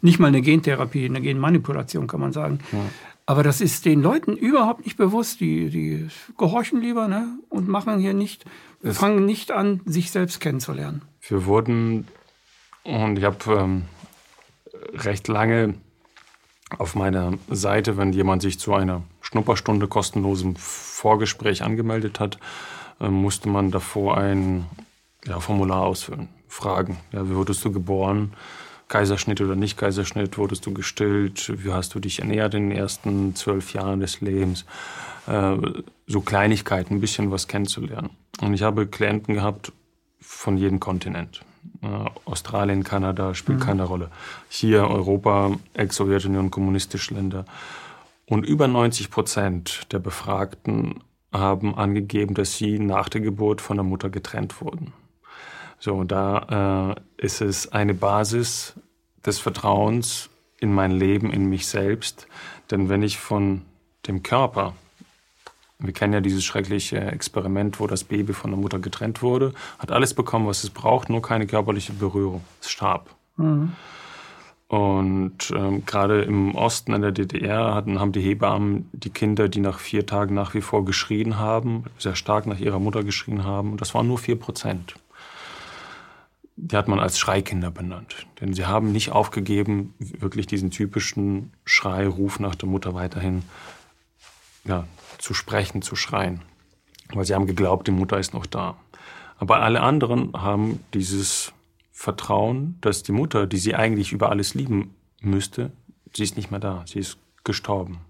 Nicht 0.00 0.18
mal 0.20 0.28
eine 0.28 0.40
Gentherapie, 0.40 1.04
eine 1.04 1.20
Genmanipulation, 1.20 2.06
kann 2.06 2.20
man 2.20 2.32
sagen. 2.32 2.60
Aber 3.28 3.42
das 3.42 3.60
ist 3.60 3.84
den 3.84 4.00
Leuten 4.00 4.36
überhaupt 4.36 4.86
nicht 4.86 4.96
bewusst. 4.96 5.40
Die, 5.40 5.68
die 5.68 6.08
gehorchen 6.38 6.80
lieber 6.80 7.08
ne? 7.08 7.38
und 7.50 7.68
machen 7.68 7.98
hier 7.98 8.14
nicht 8.14 8.46
wir 8.80 8.94
fangen 8.94 9.24
nicht 9.26 9.50
an, 9.50 9.80
sich 9.86 10.10
selbst 10.10 10.40
kennenzulernen. 10.40 11.02
Wir 11.20 11.46
wurden, 11.46 12.06
und 12.84 13.18
ich 13.18 13.24
habe 13.24 13.36
ähm, 13.52 13.84
recht 14.94 15.26
lange 15.28 15.74
auf 16.78 16.94
meiner 16.94 17.34
Seite, 17.48 17.96
wenn 17.96 18.12
jemand 18.12 18.42
sich 18.42 18.60
zu 18.60 18.74
einer 18.74 19.02
Schnupperstunde 19.20 19.88
kostenlosem 19.88 20.54
Vorgespräch 20.56 21.62
angemeldet 21.62 22.20
hat, 22.20 22.38
äh, 23.00 23.08
musste 23.08 23.48
man 23.48 23.70
davor 23.70 24.16
ein 24.16 24.66
ja, 25.24 25.40
Formular 25.40 25.82
ausfüllen. 25.82 26.28
Fragen. 26.46 26.98
Ja, 27.12 27.28
wie 27.28 27.34
wurdest 27.34 27.64
du 27.64 27.72
geboren? 27.72 28.32
Kaiserschnitt 28.88 29.40
oder 29.40 29.54
nicht 29.54 29.76
Kaiserschnitt? 29.76 30.38
Wurdest 30.38 30.66
du 30.66 30.72
gestillt? 30.72 31.52
Wie 31.62 31.72
hast 31.72 31.94
du 31.94 32.00
dich 32.00 32.20
ernährt 32.20 32.54
in 32.54 32.70
den 32.70 32.78
ersten 32.78 33.34
zwölf 33.34 33.72
Jahren 33.72 34.00
des 34.00 34.20
Lebens? 34.20 34.64
Äh, 35.26 35.56
so 36.06 36.20
Kleinigkeiten, 36.20 36.94
ein 36.94 37.00
bisschen 37.00 37.30
was 37.30 37.48
kennenzulernen. 37.48 38.10
Und 38.40 38.54
ich 38.54 38.62
habe 38.62 38.86
Klienten 38.86 39.34
gehabt 39.34 39.72
von 40.20 40.56
jedem 40.56 40.80
Kontinent. 40.80 41.42
Äh, 41.82 41.86
Australien, 42.24 42.82
Kanada 42.82 43.34
spielt 43.34 43.58
mhm. 43.60 43.64
keine 43.64 43.84
Rolle. 43.84 44.10
Hier 44.48 44.88
Europa, 44.88 45.52
Ex-Sowjetunion, 45.74 46.50
kommunistische 46.50 47.14
Länder. 47.14 47.44
Und 48.26 48.44
über 48.44 48.68
90 48.68 49.10
Prozent 49.10 49.92
der 49.92 49.98
Befragten 49.98 51.00
haben 51.32 51.74
angegeben, 51.74 52.34
dass 52.34 52.56
sie 52.56 52.78
nach 52.78 53.08
der 53.08 53.20
Geburt 53.20 53.60
von 53.60 53.76
der 53.76 53.84
Mutter 53.84 54.10
getrennt 54.10 54.60
wurden. 54.60 54.92
So, 55.78 56.04
da 56.04 56.94
äh, 57.18 57.24
ist 57.24 57.40
es 57.40 57.72
eine 57.72 57.94
Basis 57.94 58.74
des 59.24 59.38
Vertrauens 59.38 60.30
in 60.58 60.72
mein 60.72 60.90
Leben, 60.92 61.30
in 61.30 61.48
mich 61.48 61.66
selbst. 61.66 62.26
Denn 62.70 62.88
wenn 62.88 63.02
ich 63.02 63.18
von 63.18 63.62
dem 64.06 64.22
Körper 64.22 64.74
wir 65.80 65.92
kennen 65.92 66.12
ja 66.12 66.20
dieses 66.20 66.44
schreckliche 66.44 66.98
Experiment, 66.98 67.78
wo 67.78 67.86
das 67.86 68.02
Baby 68.02 68.32
von 68.32 68.50
der 68.50 68.58
Mutter 68.58 68.80
getrennt 68.80 69.22
wurde, 69.22 69.54
hat 69.78 69.92
alles 69.92 70.12
bekommen, 70.12 70.46
was 70.46 70.64
es 70.64 70.70
braucht, 70.70 71.08
nur 71.08 71.22
keine 71.22 71.46
körperliche 71.46 71.92
Berührung. 71.92 72.42
Es 72.60 72.70
starb. 72.70 73.14
Mhm. 73.36 73.72
Und 74.66 75.50
ähm, 75.56 75.86
gerade 75.86 76.22
im 76.22 76.54
Osten 76.54 76.92
in 76.92 77.00
der 77.00 77.12
DDR 77.12 77.74
hatten, 77.74 78.00
haben 78.00 78.12
die 78.12 78.20
Hebammen 78.20 78.90
die 78.92 79.10
Kinder, 79.10 79.48
die 79.48 79.60
nach 79.60 79.78
vier 79.78 80.04
Tagen 80.04 80.34
nach 80.34 80.52
wie 80.52 80.60
vor 80.60 80.84
geschrien 80.84 81.38
haben, 81.38 81.84
sehr 81.96 82.16
stark 82.16 82.46
nach 82.46 82.58
ihrer 82.58 82.80
Mutter 82.80 83.04
geschrien 83.04 83.44
haben. 83.44 83.72
Und 83.72 83.80
das 83.80 83.94
waren 83.94 84.08
nur 84.08 84.18
vier 84.18 84.36
Prozent. 84.36 84.96
Die 86.60 86.76
hat 86.76 86.88
man 86.88 86.98
als 86.98 87.20
Schreikinder 87.20 87.70
benannt. 87.70 88.26
Denn 88.40 88.52
sie 88.52 88.66
haben 88.66 88.90
nicht 88.90 89.12
aufgegeben, 89.12 89.94
wirklich 89.98 90.48
diesen 90.48 90.72
typischen 90.72 91.52
Schreiruf 91.64 92.40
nach 92.40 92.56
der 92.56 92.68
Mutter 92.68 92.94
weiterhin 92.94 93.44
ja, 94.64 94.86
zu 95.18 95.34
sprechen, 95.34 95.82
zu 95.82 95.94
schreien. 95.94 96.42
Weil 97.12 97.24
sie 97.24 97.34
haben 97.34 97.46
geglaubt, 97.46 97.86
die 97.86 97.92
Mutter 97.92 98.18
ist 98.18 98.34
noch 98.34 98.44
da. 98.44 98.76
Aber 99.38 99.60
alle 99.60 99.82
anderen 99.82 100.32
haben 100.32 100.80
dieses 100.94 101.52
Vertrauen, 101.92 102.76
dass 102.80 103.04
die 103.04 103.12
Mutter, 103.12 103.46
die 103.46 103.58
sie 103.58 103.76
eigentlich 103.76 104.12
über 104.12 104.30
alles 104.30 104.54
lieben 104.54 104.96
müsste, 105.20 105.70
sie 106.12 106.24
ist 106.24 106.36
nicht 106.36 106.50
mehr 106.50 106.60
da, 106.60 106.84
sie 106.86 106.98
ist 106.98 107.18
gestorben. 107.44 108.00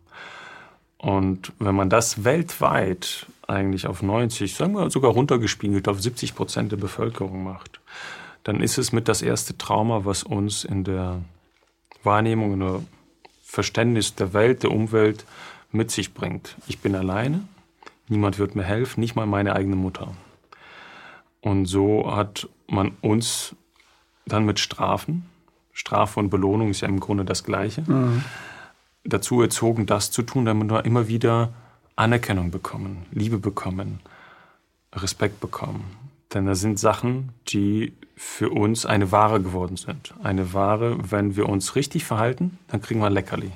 Und 0.97 1.53
wenn 1.59 1.75
man 1.75 1.91
das 1.91 2.25
weltweit 2.25 3.27
eigentlich 3.47 3.87
auf 3.87 4.03
90, 4.03 4.55
sagen 4.55 4.75
wir 4.75 4.91
sogar 4.91 5.13
runtergespiegelt 5.13 5.87
auf 5.87 6.01
70 6.01 6.35
Prozent 6.35 6.73
der 6.73 6.77
Bevölkerung 6.77 7.45
macht, 7.45 7.81
dann 8.49 8.63
ist 8.63 8.79
es 8.79 8.93
mit 8.93 9.09
das 9.09 9.21
erste 9.21 9.59
Trauma, 9.59 10.07
was 10.07 10.23
uns 10.23 10.65
in 10.65 10.83
der 10.83 11.21
Wahrnehmung, 12.03 12.55
in 12.55 12.61
der 12.61 12.83
Verständnis 13.43 14.15
der 14.15 14.33
Welt, 14.33 14.63
der 14.63 14.71
Umwelt 14.71 15.27
mit 15.71 15.91
sich 15.91 16.15
bringt. 16.15 16.57
Ich 16.67 16.79
bin 16.79 16.95
alleine, 16.95 17.47
niemand 18.09 18.39
wird 18.39 18.57
mir 18.57 18.63
helfen, 18.63 19.01
nicht 19.01 19.17
mal 19.17 19.27
meine 19.27 19.55
eigene 19.55 19.77
Mutter. 19.77 20.15
Und 21.43 21.67
so 21.67 22.17
hat 22.17 22.49
man 22.67 22.93
uns 23.03 23.55
dann 24.25 24.47
mit 24.47 24.59
Strafen, 24.61 25.27
Strafe 25.75 26.19
und 26.19 26.31
Belohnung 26.31 26.71
ist 26.71 26.81
ja 26.81 26.89
im 26.89 27.01
Grunde 27.01 27.27
das 27.27 27.45
Gleiche, 27.45 27.83
mhm. 27.83 28.25
dazu 29.05 29.43
erzogen, 29.43 29.85
das 29.85 30.11
zu 30.11 30.23
tun, 30.23 30.47
damit 30.47 30.71
wir 30.71 30.87
immer 30.87 31.07
wieder 31.07 31.53
Anerkennung 31.97 32.51
bekommen, 32.51 33.05
Liebe 33.11 33.37
bekommen, 33.37 34.01
Respekt 34.95 35.39
bekommen. 35.39 35.85
Denn 36.33 36.47
da 36.47 36.55
sind 36.55 36.79
Sachen, 36.79 37.35
die 37.49 37.93
für 38.19 38.51
uns 38.51 38.85
eine 38.85 39.13
Ware 39.13 39.41
geworden 39.41 39.77
sind. 39.77 40.13
Eine 40.25 40.53
Ware, 40.53 40.99
wenn 41.11 41.37
wir 41.37 41.49
uns 41.49 41.77
richtig 41.77 42.05
verhalten, 42.05 42.59
dann 42.67 42.83
kriegen 42.83 42.99
wir 42.99 43.07
ein 43.07 43.13
Leckerli. 43.13 43.53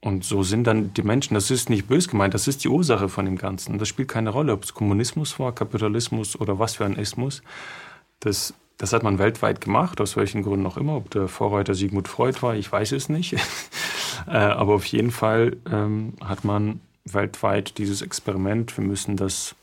Und 0.00 0.24
so 0.24 0.42
sind 0.42 0.64
dann 0.64 0.92
die 0.92 1.02
Menschen, 1.02 1.34
das 1.34 1.50
ist 1.50 1.70
nicht 1.70 1.86
bös 1.86 2.08
gemeint, 2.08 2.34
das 2.34 2.48
ist 2.48 2.64
die 2.64 2.68
Ursache 2.68 3.08
von 3.08 3.24
dem 3.24 3.38
Ganzen. 3.38 3.78
Das 3.78 3.88
spielt 3.88 4.08
keine 4.08 4.30
Rolle, 4.30 4.52
ob 4.52 4.64
es 4.64 4.74
Kommunismus 4.74 5.38
war, 5.38 5.52
Kapitalismus 5.52 6.38
oder 6.38 6.58
was 6.58 6.74
für 6.74 6.84
ein 6.84 6.96
Ismus. 6.96 7.42
Das, 8.18 8.52
das 8.78 8.92
hat 8.92 9.04
man 9.04 9.20
weltweit 9.20 9.60
gemacht, 9.60 10.00
aus 10.00 10.16
welchen 10.16 10.42
Gründen 10.42 10.66
auch 10.66 10.76
immer. 10.76 10.96
Ob 10.96 11.08
der 11.10 11.28
Vorreiter 11.28 11.74
Sigmund 11.74 12.08
Freud 12.08 12.42
war, 12.42 12.56
ich 12.56 12.70
weiß 12.70 12.92
es 12.92 13.08
nicht. 13.08 13.36
Äh, 14.26 14.36
aber 14.36 14.74
auf 14.74 14.86
jeden 14.86 15.10
Fall 15.10 15.56
ähm, 15.70 16.14
hat 16.24 16.44
man 16.44 16.80
weltweit 17.04 17.76
dieses 17.76 18.00
Experiment, 18.00 18.78
wir 18.78 18.84
müssen 18.84 19.16
das 19.16 19.54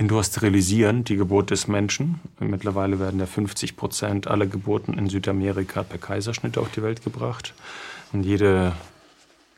industrialisieren, 0.00 1.04
die 1.04 1.16
Geburt 1.16 1.50
des 1.50 1.68
Menschen. 1.68 2.20
Mittlerweile 2.38 2.98
werden 2.98 3.20
ja 3.20 3.26
50 3.26 3.76
Prozent 3.76 4.28
aller 4.28 4.46
Geburten 4.46 4.94
in 4.94 5.10
Südamerika 5.10 5.82
per 5.82 5.98
Kaiserschnitt 5.98 6.56
auf 6.56 6.70
die 6.70 6.82
Welt 6.82 7.04
gebracht. 7.04 7.52
Und 8.10 8.22
jede 8.22 8.72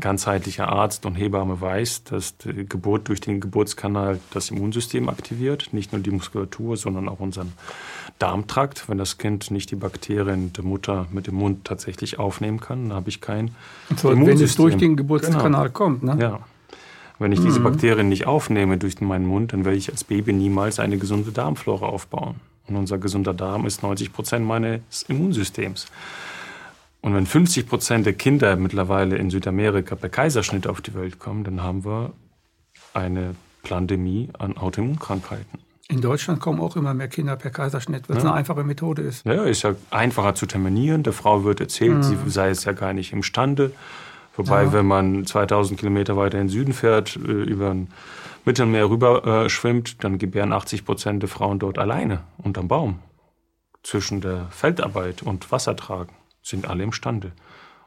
ganzheitlicher 0.00 0.68
Arzt 0.68 1.06
und 1.06 1.14
Hebamme 1.14 1.60
weiß, 1.60 2.02
dass 2.02 2.36
die 2.38 2.66
Geburt 2.68 3.06
durch 3.06 3.20
den 3.20 3.40
Geburtskanal 3.40 4.18
das 4.32 4.50
Immunsystem 4.50 5.08
aktiviert, 5.08 5.68
nicht 5.70 5.92
nur 5.92 6.02
die 6.02 6.10
Muskulatur, 6.10 6.76
sondern 6.76 7.08
auch 7.08 7.20
unseren 7.20 7.52
Darmtrakt. 8.18 8.88
Wenn 8.88 8.98
das 8.98 9.18
Kind 9.18 9.52
nicht 9.52 9.70
die 9.70 9.76
Bakterien 9.76 10.52
der 10.54 10.64
Mutter 10.64 11.06
mit 11.12 11.28
dem 11.28 11.36
Mund 11.36 11.64
tatsächlich 11.64 12.18
aufnehmen 12.18 12.58
kann, 12.58 12.88
dann 12.88 12.96
habe 12.96 13.10
ich 13.10 13.20
kein 13.20 13.52
so, 13.96 14.10
Immunsystem. 14.10 14.38
Wenn 14.38 14.44
es 14.44 14.56
durch 14.56 14.76
den 14.76 14.96
Geburtskanal 14.96 15.68
genau. 15.68 15.72
kommt, 15.72 16.02
ne? 16.02 16.16
Ja. 16.18 16.40
Wenn 17.22 17.32
ich 17.32 17.40
diese 17.40 17.60
mhm. 17.60 17.64
Bakterien 17.64 18.08
nicht 18.08 18.26
aufnehme 18.26 18.78
durch 18.78 19.00
meinen 19.00 19.26
Mund, 19.26 19.52
dann 19.52 19.64
werde 19.64 19.78
ich 19.78 19.90
als 19.90 20.02
Baby 20.02 20.32
niemals 20.32 20.80
eine 20.80 20.98
gesunde 20.98 21.30
Darmflora 21.30 21.86
aufbauen. 21.86 22.34
Und 22.66 22.76
unser 22.76 22.98
gesunder 22.98 23.32
Darm 23.32 23.64
ist 23.64 23.82
90 23.82 24.12
Prozent 24.12 24.44
meines 24.44 25.04
Immunsystems. 25.08 25.86
Und 27.00 27.14
wenn 27.14 27.26
50 27.26 27.68
Prozent 27.68 28.06
der 28.06 28.12
Kinder 28.12 28.56
mittlerweile 28.56 29.16
in 29.16 29.30
Südamerika 29.30 29.94
per 29.94 30.08
Kaiserschnitt 30.08 30.66
auf 30.66 30.80
die 30.80 30.94
Welt 30.94 31.18
kommen, 31.18 31.44
dann 31.44 31.62
haben 31.62 31.84
wir 31.84 32.12
eine 32.94 33.34
Pandemie 33.62 34.28
an 34.38 34.56
Autoimmunkrankheiten. 34.56 35.60
In 35.88 36.00
Deutschland 36.00 36.40
kommen 36.40 36.60
auch 36.60 36.76
immer 36.76 36.94
mehr 36.94 37.08
Kinder 37.08 37.36
per 37.36 37.50
Kaiserschnitt, 37.50 38.08
weil 38.08 38.16
es 38.16 38.22
ja. 38.22 38.30
eine 38.30 38.38
einfache 38.38 38.64
Methode 38.64 39.02
ist. 39.02 39.26
Ja, 39.26 39.44
ist 39.44 39.62
ja 39.62 39.74
einfacher 39.90 40.34
zu 40.34 40.46
terminieren. 40.46 41.02
Der 41.02 41.12
Frau 41.12 41.44
wird 41.44 41.60
erzählt, 41.60 41.98
mhm. 41.98 42.02
sie 42.02 42.16
sei 42.26 42.50
es 42.50 42.64
ja 42.64 42.72
gar 42.72 42.92
nicht 42.92 43.12
imstande. 43.12 43.72
Wobei, 44.36 44.64
ja. 44.64 44.72
wenn 44.72 44.86
man 44.86 45.26
2000 45.26 45.78
Kilometer 45.78 46.16
weiter 46.16 46.38
in 46.38 46.46
den 46.46 46.50
Süden 46.50 46.72
fährt, 46.72 47.16
äh, 47.16 47.20
über 47.20 47.70
ein 47.70 47.88
Mittelmeer 48.44 48.88
rüber 48.88 49.44
äh, 49.44 49.48
schwimmt, 49.48 50.02
dann 50.04 50.18
gebären 50.18 50.52
80 50.52 50.84
Prozent 50.84 51.22
der 51.22 51.28
Frauen 51.28 51.58
dort 51.58 51.78
alleine 51.78 52.20
unterm 52.38 52.68
Baum. 52.68 52.98
Zwischen 53.82 54.20
der 54.20 54.46
Feldarbeit 54.50 55.22
und 55.22 55.50
Wassertragen 55.52 56.14
sind 56.42 56.68
alle 56.68 56.82
imstande. 56.82 57.32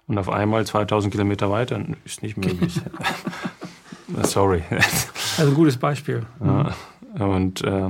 Und 0.08 0.18
auf 0.18 0.30
einmal 0.30 0.66
2000 0.66 1.12
Kilometer 1.12 1.50
weiter 1.50 1.82
ist 2.04 2.22
nicht 2.22 2.38
möglich. 2.38 2.80
Sorry. 4.24 4.64
Also 5.38 5.50
ein 5.50 5.56
gutes 5.56 5.78
Beispiel. 5.78 6.26
Ja, 6.44 6.76
und 7.26 7.64
äh, 7.64 7.90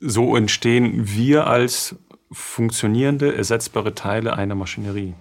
so 0.00 0.36
entstehen 0.36 1.08
wir 1.08 1.46
als 1.46 1.96
funktionierende, 2.30 3.34
ersetzbare 3.34 3.94
Teile 3.94 4.34
einer 4.34 4.54
Maschinerie. 4.54 5.14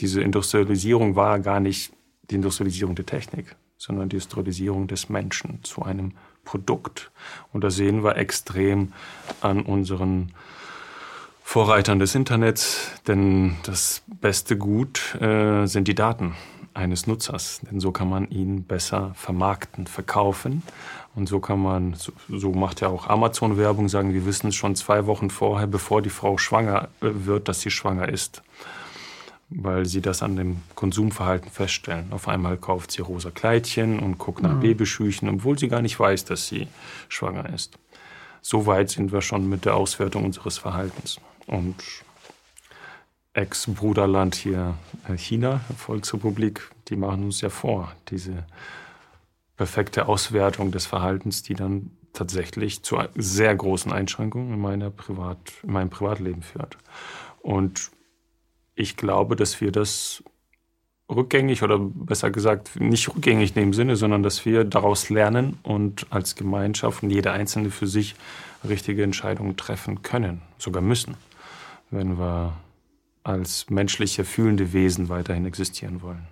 Diese 0.00 0.20
Industrialisierung 0.20 1.16
war 1.16 1.38
gar 1.40 1.60
nicht 1.60 1.92
die 2.30 2.36
Industrialisierung 2.36 2.94
der 2.94 3.06
Technik, 3.06 3.56
sondern 3.78 4.08
die 4.08 4.16
Industrialisierung 4.16 4.86
des 4.86 5.08
Menschen 5.08 5.62
zu 5.62 5.82
einem 5.82 6.12
Produkt. 6.44 7.10
Und 7.52 7.62
da 7.62 7.70
sehen 7.70 8.02
wir 8.02 8.16
extrem 8.16 8.92
an 9.40 9.62
unseren 9.62 10.32
Vorreitern 11.44 11.98
des 11.98 12.14
Internets, 12.14 12.92
denn 13.06 13.56
das 13.64 14.02
beste 14.06 14.56
Gut 14.56 15.14
äh, 15.20 15.66
sind 15.66 15.86
die 15.86 15.94
Daten 15.94 16.34
eines 16.74 17.06
Nutzers, 17.06 17.60
denn 17.70 17.80
so 17.80 17.92
kann 17.92 18.08
man 18.08 18.30
ihn 18.30 18.64
besser 18.64 19.12
vermarkten, 19.14 19.86
verkaufen. 19.86 20.62
Und 21.14 21.28
so 21.28 21.40
kann 21.40 21.60
man, 21.60 21.94
so, 21.94 22.12
so 22.30 22.52
macht 22.52 22.80
ja 22.80 22.88
auch 22.88 23.08
Amazon 23.08 23.58
Werbung, 23.58 23.88
sagen, 23.90 24.14
wir 24.14 24.24
wissen 24.24 24.48
es 24.48 24.54
schon 24.54 24.74
zwei 24.76 25.06
Wochen 25.06 25.28
vorher, 25.28 25.66
bevor 25.66 26.00
die 26.00 26.10
Frau 26.10 26.38
schwanger 26.38 26.88
äh, 27.02 27.08
wird, 27.12 27.48
dass 27.48 27.60
sie 27.60 27.70
schwanger 27.70 28.08
ist, 28.08 28.42
weil 29.56 29.86
sie 29.86 30.00
das 30.00 30.22
an 30.22 30.36
dem 30.36 30.62
Konsumverhalten 30.74 31.50
feststellen. 31.50 32.12
Auf 32.12 32.28
einmal 32.28 32.56
kauft 32.56 32.92
sie 32.92 33.02
rosa 33.02 33.30
Kleidchen 33.30 33.98
und 33.98 34.18
guckt 34.18 34.42
nach 34.42 34.54
mhm. 34.54 34.60
Babyschüchen, 34.60 35.28
obwohl 35.28 35.58
sie 35.58 35.68
gar 35.68 35.82
nicht 35.82 35.98
weiß, 35.98 36.24
dass 36.24 36.48
sie 36.48 36.68
schwanger 37.08 37.52
ist. 37.52 37.78
So 38.40 38.66
weit 38.66 38.90
sind 38.90 39.12
wir 39.12 39.20
schon 39.20 39.48
mit 39.48 39.64
der 39.64 39.76
Auswertung 39.76 40.24
unseres 40.24 40.58
Verhaltens. 40.58 41.20
Und 41.46 41.76
Ex-Bruderland 43.34 44.34
hier 44.34 44.74
äh, 45.08 45.16
China, 45.16 45.60
Volksrepublik, 45.76 46.70
die 46.88 46.96
machen 46.96 47.24
uns 47.24 47.40
ja 47.40 47.48
vor, 47.48 47.92
diese 48.08 48.44
perfekte 49.56 50.06
Auswertung 50.06 50.72
des 50.72 50.86
Verhaltens, 50.86 51.42
die 51.42 51.54
dann 51.54 51.90
tatsächlich 52.12 52.82
zu 52.82 52.98
sehr 53.14 53.54
großen 53.54 53.92
Einschränkungen 53.92 54.54
in, 54.54 54.60
meiner 54.60 54.90
Privat, 54.90 55.38
in 55.62 55.72
meinem 55.72 55.90
Privatleben 55.90 56.42
führt. 56.42 56.76
Und 57.40 57.90
ich 58.74 58.96
glaube, 58.96 59.36
dass 59.36 59.60
wir 59.60 59.72
das 59.72 60.22
rückgängig 61.10 61.62
oder 61.62 61.78
besser 61.78 62.30
gesagt 62.30 62.80
nicht 62.80 63.08
rückgängig 63.14 63.56
in 63.56 63.62
dem 63.62 63.72
Sinne, 63.72 63.96
sondern 63.96 64.22
dass 64.22 64.44
wir 64.44 64.64
daraus 64.64 65.10
lernen 65.10 65.58
und 65.62 66.06
als 66.10 66.36
Gemeinschaft 66.36 67.02
und 67.02 67.10
jeder 67.10 67.32
Einzelne 67.32 67.70
für 67.70 67.86
sich 67.86 68.14
richtige 68.66 69.02
Entscheidungen 69.02 69.56
treffen 69.56 70.02
können, 70.02 70.42
sogar 70.58 70.82
müssen, 70.82 71.14
wenn 71.90 72.18
wir 72.18 72.54
als 73.24 73.68
menschliche, 73.70 74.24
fühlende 74.24 74.72
Wesen 74.72 75.08
weiterhin 75.08 75.46
existieren 75.46 76.02
wollen. 76.02 76.26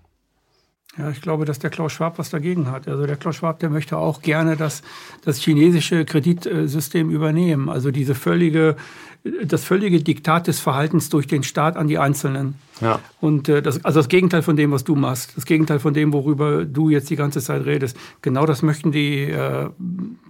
Ja, 0.99 1.09
ich 1.11 1.21
glaube, 1.21 1.45
dass 1.45 1.61
der 1.61 1.71
Klaus 1.71 1.93
Schwab 1.93 2.19
was 2.19 2.31
dagegen 2.31 2.69
hat. 2.71 2.89
Also 2.89 3.07
der 3.07 3.17
Klaus 3.17 3.37
Schwab, 3.37 3.61
der 3.61 3.71
möchte 3.71 3.97
auch 3.97 4.23
gerne 4.23 4.57
das, 4.57 4.83
das 5.25 5.39
chinesische 5.39 6.05
Kreditsystem 6.05 7.11
übernehmen. 7.11 7.69
Also 7.69 7.93
diese 7.93 8.17
völlige 8.17 8.77
das 9.23 9.65
völlige 9.65 10.03
Diktat 10.03 10.47
des 10.47 10.61
Verhaltens 10.61 11.11
durch 11.11 11.27
den 11.27 11.43
Staat 11.43 11.77
an 11.77 11.89
die 11.89 11.99
Einzelnen. 11.99 12.55
Ja. 12.81 13.01
Und 13.21 13.49
äh, 13.51 13.61
das, 13.61 13.85
also 13.85 14.01
das 14.01 14.09
Gegenteil 14.09 14.41
von 14.41 14.57
dem, 14.57 14.71
was 14.71 14.85
du 14.85 14.97
machst, 14.97 15.37
das 15.37 15.45
Gegenteil 15.45 15.79
von 15.79 15.93
dem, 15.93 16.15
worüber 16.15 16.65
du 16.65 16.89
jetzt 16.89 17.11
die 17.11 17.17
ganze 17.17 17.41
Zeit 17.41 17.67
redest. 17.67 17.97
Genau 18.23 18.47
das 18.47 18.63
möchten 18.63 18.93
die 18.93 19.25
äh, 19.25 19.69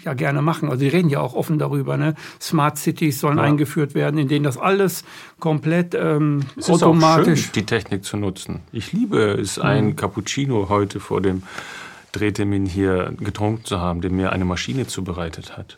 ja 0.04 0.14
gerne 0.14 0.42
machen. 0.42 0.68
Also 0.68 0.80
die 0.80 0.88
reden 0.88 1.08
ja 1.08 1.20
auch 1.20 1.34
offen 1.34 1.60
darüber. 1.60 1.96
Ne? 1.96 2.16
Smart 2.40 2.78
Cities 2.78 3.20
sollen 3.20 3.38
ja. 3.38 3.44
eingeführt 3.44 3.94
werden, 3.94 4.18
in 4.18 4.26
denen 4.26 4.44
das 4.44 4.58
alles 4.58 5.04
komplett 5.38 5.94
ähm, 5.94 6.40
es 6.56 6.68
automatisch. 6.68 7.26
Ist 7.26 7.40
auch 7.40 7.44
schön, 7.44 7.52
die 7.54 7.66
Technik 7.66 8.04
zu 8.04 8.16
nutzen. 8.16 8.60
Ich 8.72 8.92
liebe 8.92 9.18
es, 9.18 9.56
mhm. 9.56 9.62
ein 9.62 9.96
Cappuccino 9.96 10.68
heute 10.68 10.98
vor 10.98 11.20
dem 11.20 11.44
Drehtermin 12.10 12.66
hier 12.66 13.14
getrunken 13.18 13.64
zu 13.64 13.78
haben, 13.78 14.00
der 14.00 14.10
mir 14.10 14.32
eine 14.32 14.44
Maschine 14.44 14.88
zubereitet 14.88 15.56
hat. 15.56 15.76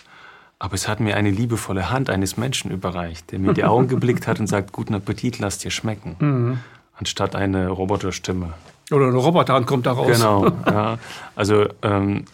Aber 0.62 0.74
es 0.74 0.86
hat 0.86 1.00
mir 1.00 1.16
eine 1.16 1.32
liebevolle 1.32 1.90
Hand 1.90 2.08
eines 2.08 2.36
Menschen 2.36 2.70
überreicht, 2.70 3.32
der 3.32 3.40
mir 3.40 3.48
in 3.48 3.54
die 3.54 3.64
Augen 3.64 3.88
geblickt 3.88 4.28
hat 4.28 4.38
und 4.38 4.46
sagt, 4.46 4.70
guten 4.70 4.94
Appetit, 4.94 5.40
lass 5.40 5.58
dir 5.58 5.72
schmecken. 5.72 6.14
Mhm. 6.20 6.58
Anstatt 6.94 7.34
eine 7.34 7.68
Roboterstimme. 7.68 8.52
Oder 8.92 9.08
eine 9.08 9.16
Roboterhand 9.16 9.66
kommt 9.66 9.86
da 9.86 9.92
raus. 9.92 10.06
Genau, 10.06 10.46
ja. 10.66 11.00
Also, 11.34 11.66
ähm, 11.82 12.26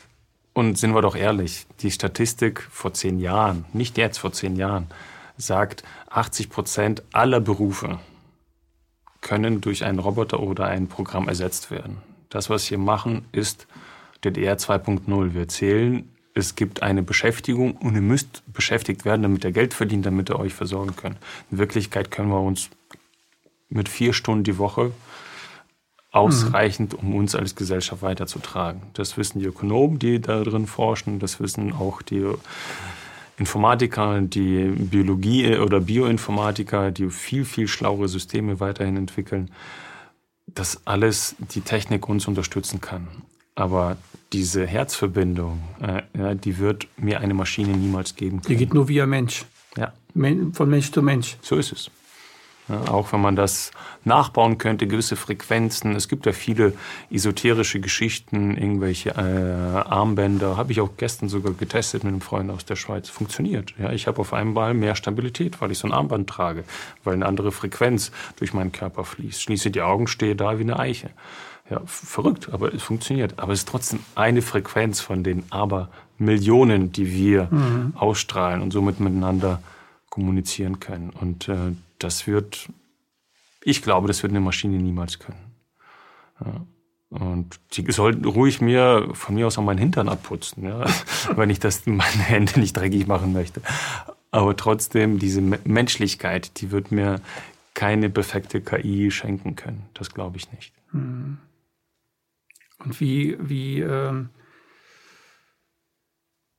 und 0.53 0.77
sind 0.77 0.95
wir 0.95 1.01
doch 1.01 1.17
ehrlich, 1.17 1.67
die 1.81 1.91
Statistik 1.91 2.69
vor 2.71 2.93
zehn 2.93 3.19
Jahren, 3.19 3.65
nicht 3.73 3.97
jetzt 3.97 4.19
vor 4.19 4.31
zehn 4.31 4.57
Jahren, 4.57 4.89
sagt, 5.39 5.83
80 6.11 6.51
Prozent 6.51 7.03
aller 7.15 7.41
Berufe 7.41 7.99
können 9.23 9.63
durch 9.63 9.85
einen 9.85 10.01
Roboter 10.01 10.41
oder 10.41 10.67
ein 10.67 10.89
Programm 10.89 11.29
ersetzt 11.29 11.71
werden. 11.71 12.03
Das, 12.29 12.51
was 12.51 12.71
wir 12.71 12.77
machen, 12.77 13.25
ist 13.33 13.67
DDR 14.23 14.59
2.0. 14.59 15.33
Wir 15.33 15.49
zählen 15.49 16.11
es 16.39 16.55
gibt 16.55 16.83
eine 16.83 17.03
Beschäftigung 17.03 17.73
und 17.77 17.95
ihr 17.95 18.01
müsst 18.01 18.43
beschäftigt 18.53 19.05
werden, 19.05 19.23
damit 19.23 19.45
ihr 19.45 19.53
Geld 19.53 19.75
verdient, 19.75 20.07
damit 20.07 20.31
ihr 20.31 20.39
euch 20.39 20.55
versorgen 20.55 20.97
könnt. 20.97 21.17
In 21.51 21.59
Wirklichkeit 21.59 22.11
können 22.11 22.31
wir 22.31 22.41
uns 22.41 22.71
mit 23.69 23.89
vier 23.89 24.13
Stunden 24.13 24.45
die 24.45 24.57
Woche 24.57 24.93
ausreichend, 26.11 26.95
um 26.95 27.15
uns 27.15 27.35
als 27.35 27.55
Gesellschaft 27.55 28.03
weiterzutragen. 28.03 28.83
Das 28.95 29.17
wissen 29.19 29.41
die 29.41 29.47
Ökonomen, 29.47 29.99
die 29.99 30.21
da 30.21 30.43
drin 30.43 30.67
forschen, 30.67 31.19
das 31.19 31.39
wissen 31.39 31.73
auch 31.73 32.01
die 32.01 32.25
Informatiker, 33.37 34.21
die 34.21 34.67
Biologie- 34.69 35.59
oder 35.59 35.81
Bioinformatiker, 35.81 36.91
die 36.91 37.11
viel, 37.11 37.45
viel 37.45 37.69
schlauere 37.69 38.09
Systeme 38.09 38.59
weiterhin 38.59 38.97
entwickeln, 38.97 39.51
dass 40.47 40.87
alles 40.87 41.37
die 41.39 41.61
Technik 41.61 42.09
uns 42.09 42.27
unterstützen 42.27 42.81
kann. 42.81 43.07
Aber 43.55 43.97
diese 44.33 44.67
Herzverbindung, 44.67 45.63
äh, 45.81 46.03
ja, 46.19 46.35
die 46.35 46.59
wird 46.59 46.87
mir 46.97 47.21
eine 47.21 47.35
Maschine 47.35 47.77
niemals 47.77 48.15
geben 48.15 48.43
können. 48.43 48.49
Die 48.49 48.57
geht 48.57 48.75
nur 48.75 48.89
via 48.89 49.07
Mensch. 49.07 49.45
Ja. 49.77 49.93
Von 50.53 50.69
Mensch 50.69 50.91
zu 50.91 51.03
Mensch. 51.03 51.37
So 51.41 51.57
ist 51.57 51.73
es. 51.73 51.91
Ja, 52.69 52.89
auch 52.89 53.13
wenn 53.13 53.23
man 53.23 53.35
das 53.35 53.71
nachbauen 54.05 54.59
könnte, 54.59 54.87
gewisse 54.87 55.17
Frequenzen. 55.17 55.97
Es 55.97 56.09
gibt 56.09 56.27
ja 56.27 56.33
viele 56.33 56.75
esoterische 57.11 57.81
Geschichten, 57.81 58.57
irgendwelche 58.57 59.11
äh, 59.11 59.89
Armbänder. 59.89 60.59
Habe 60.59 60.73
ich 60.73 60.81
auch 60.83 60.91
gestern 60.99 61.31
sogar 61.31 61.55
getestet 61.55 62.05
mit 62.05 62.13
einem 62.13 62.21
Freund 62.21 62.51
aus 62.51 62.67
der 62.67 62.77
Schweiz. 62.77 63.09
Funktioniert. 63.09 63.75
Ja, 63.79 63.93
ich 63.93 64.07
habe 64.07 64.21
auf 64.21 64.35
einmal 64.35 64.75
mehr 64.75 64.97
Stabilität, 64.97 65.63
weil 65.63 65.71
ich 65.71 65.79
so 65.79 65.89
ein 65.89 65.93
Armband 65.93 66.29
trage, 66.29 66.65
weil 67.05 67.15
eine 67.15 67.25
andere 67.25 67.53
Frequenz 67.53 68.13
durch 68.37 68.53
meinen 68.53 68.73
Körper 68.73 69.05
fließt. 69.05 69.41
Schließe 69.41 69.71
die 69.71 69.81
Augen, 69.81 70.07
stehe 70.07 70.37
da 70.37 70.59
wie 70.59 70.63
eine 70.65 70.79
Eiche. 70.79 71.09
Ja, 71.71 71.83
verrückt, 71.85 72.49
aber 72.53 72.73
es 72.73 72.83
funktioniert. 72.83 73.39
Aber 73.39 73.53
es 73.53 73.61
ist 73.61 73.69
trotzdem 73.69 74.01
eine 74.15 74.41
Frequenz 74.41 75.01
von 75.01 75.23
den 75.23 75.45
aber 75.51 75.91
Millionen, 76.17 76.93
die 76.93 77.13
wir 77.13 77.49
mhm. 77.51 77.93
ausstrahlen 77.95 78.63
und 78.63 78.73
somit 78.73 79.01
miteinander 79.01 79.63
kommunizieren 80.09 80.81
können. 80.81 81.11
Und 81.11 81.49
äh, 81.49 81.73
das 81.99 82.27
wird, 82.27 82.69
ich 83.63 83.83
glaube, 83.83 84.09
das 84.09 84.23
wird 84.23 84.33
eine 84.33 84.41
Maschine 84.41 84.79
niemals 84.79 85.19
können. 85.19 85.53
Ja. 86.45 86.61
Und 87.11 87.59
die 87.73 87.91
sollten 87.91 88.25
ruhig 88.27 88.61
mir 88.61 89.09
von 89.15 89.35
mir 89.35 89.47
aus 89.47 89.57
auch 89.57 89.63
meinen 89.63 89.79
Hintern 89.79 90.09
abputzen, 90.09 90.65
ja? 90.65 90.85
wenn 91.37 91.49
ich 91.49 91.59
das 91.59 91.87
meine 91.87 92.03
Hände 92.03 92.61
nicht 92.61 92.77
dreckig 92.77 93.07
machen 93.07 93.33
möchte. 93.33 93.63
Aber 94.31 94.57
trotzdem, 94.57 95.19
diese 95.19 95.41
Menschlichkeit, 95.41 96.61
die 96.61 96.71
wird 96.71 96.93
mir 96.93 97.21
keine 97.73 98.11
perfekte 98.11 98.61
KI 98.61 99.11
schenken 99.11 99.57
können. 99.57 99.87
Das 99.95 100.13
glaube 100.13 100.37
ich 100.37 100.53
nicht. 100.53 100.75
Mhm. 100.93 101.39
Und 102.79 103.01
wie, 103.01 103.37
wie, 103.41 103.81
ähm, 103.81 104.31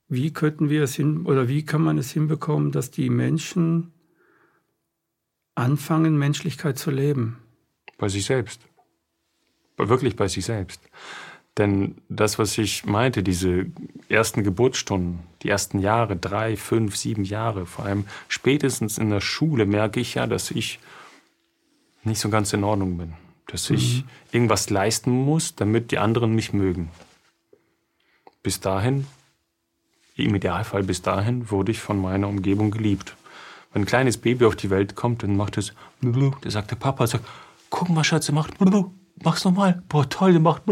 wie 0.07 0.33
könnten 0.33 0.69
wir 0.69 0.83
es 0.83 0.95
hin 0.95 1.25
oder 1.25 1.47
wie 1.47 1.63
kann 1.63 1.81
man 1.81 1.97
es 1.97 2.11
hinbekommen, 2.11 2.71
dass 2.71 2.91
die 2.91 3.09
Menschen 3.09 3.93
anfangen, 5.55 6.17
Menschlichkeit 6.17 6.77
zu 6.77 6.91
leben? 6.91 7.37
Bei 7.97 8.09
sich 8.09 8.25
selbst. 8.25 8.61
Wirklich 9.77 10.15
bei 10.15 10.27
sich 10.27 10.45
selbst. 10.45 10.81
Denn 11.57 11.95
das, 12.07 12.39
was 12.39 12.57
ich 12.57 12.85
meinte, 12.85 13.21
diese 13.21 13.65
ersten 14.07 14.43
Geburtsstunden, 14.43 15.19
die 15.41 15.49
ersten 15.49 15.79
Jahre, 15.79 16.15
drei, 16.15 16.55
fünf, 16.55 16.95
sieben 16.95 17.23
Jahre, 17.23 17.65
vor 17.65 17.85
allem 17.85 18.05
spätestens 18.29 18.97
in 18.97 19.09
der 19.09 19.19
Schule 19.19 19.65
merke 19.65 19.99
ich 19.99 20.15
ja, 20.15 20.27
dass 20.27 20.51
ich 20.51 20.79
nicht 22.03 22.19
so 22.19 22.29
ganz 22.29 22.53
in 22.53 22.63
Ordnung 22.63 22.97
bin. 22.97 23.13
Dass 23.51 23.69
mhm. 23.69 23.75
ich 23.75 24.03
irgendwas 24.31 24.69
leisten 24.69 25.11
muss, 25.11 25.55
damit 25.55 25.91
die 25.91 25.97
anderen 25.97 26.33
mich 26.33 26.53
mögen. 26.53 26.89
Bis 28.43 28.59
dahin, 28.59 29.05
im 30.15 30.35
Idealfall 30.35 30.83
bis 30.83 31.01
dahin, 31.01 31.49
wurde 31.51 31.71
ich 31.71 31.79
von 31.79 32.01
meiner 32.01 32.27
Umgebung 32.27 32.71
geliebt. 32.71 33.15
Wenn 33.71 33.83
ein 33.83 33.85
kleines 33.85 34.17
Baby 34.17 34.45
auf 34.45 34.55
die 34.55 34.69
Welt 34.69 34.95
kommt, 34.95 35.23
dann 35.23 35.37
macht 35.37 35.57
es, 35.57 35.73
der 36.01 36.51
sagt 36.51 36.71
der 36.71 36.75
Papa, 36.75 37.05
sagt, 37.05 37.25
guck 37.69 37.89
mal, 37.89 38.03
Schatz, 38.03 38.27
er 38.29 38.33
macht, 38.33 38.53
mach's 39.23 39.45
nochmal, 39.45 39.83
boah, 39.89 40.09
toll, 40.09 40.31
der 40.31 40.41
macht, 40.41 40.63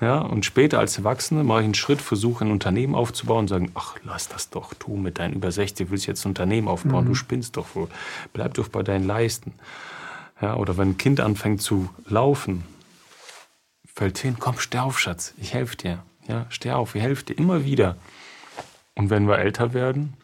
ja, 0.00 0.20
und 0.20 0.44
später 0.44 0.78
als 0.78 0.98
Erwachsene 0.98 1.44
mache 1.44 1.60
ich 1.60 1.64
einen 1.64 1.74
Schritt, 1.74 2.00
versuche 2.00 2.44
ein 2.44 2.50
Unternehmen 2.50 2.94
aufzubauen 2.94 3.40
und 3.40 3.48
sagen, 3.48 3.72
ach, 3.74 3.96
lass 4.04 4.28
das 4.28 4.50
doch, 4.50 4.74
du 4.74 4.96
mit 4.96 5.18
deinen 5.18 5.34
über 5.34 5.50
60 5.50 5.90
willst 5.90 6.06
jetzt 6.06 6.24
ein 6.24 6.28
Unternehmen 6.28 6.68
aufbauen, 6.68 7.04
mhm. 7.04 7.08
du 7.08 7.14
spinnst 7.14 7.56
doch 7.56 7.74
wohl, 7.74 7.88
bleib 8.32 8.54
doch 8.54 8.68
bei 8.68 8.82
deinen 8.82 9.06
Leisten. 9.06 9.54
Ja, 10.40 10.56
oder 10.56 10.76
wenn 10.76 10.90
ein 10.90 10.98
Kind 10.98 11.20
anfängt 11.20 11.62
zu 11.62 11.90
laufen, 12.06 12.64
fällt 13.86 14.18
hin, 14.18 14.36
komm, 14.38 14.58
steh 14.58 14.78
auf, 14.78 14.98
Schatz, 14.98 15.34
ich 15.38 15.54
helfe 15.54 15.76
dir. 15.76 16.02
Ja, 16.26 16.46
steh 16.48 16.72
auf, 16.72 16.94
ich 16.94 17.02
helfe 17.02 17.24
dir 17.24 17.38
immer 17.38 17.64
wieder. 17.64 17.96
Und 18.94 19.10
wenn 19.10 19.28
wir 19.28 19.38
älter 19.38 19.72
werden, 19.72 20.14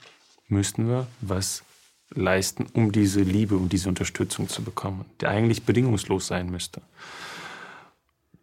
müssten 0.49 0.89
wir 0.89 1.07
was 1.21 1.63
leisten, 2.13 2.67
um 2.73 2.91
diese 2.91 3.23
Liebe 3.23 3.57
und 3.57 3.73
diese 3.73 3.89
Unterstützung 3.89 4.49
zu 4.49 4.63
bekommen, 4.63 5.05
die 5.21 5.27
eigentlich 5.27 5.63
bedingungslos 5.63 6.27
sein 6.27 6.51
müsste. 6.51 6.83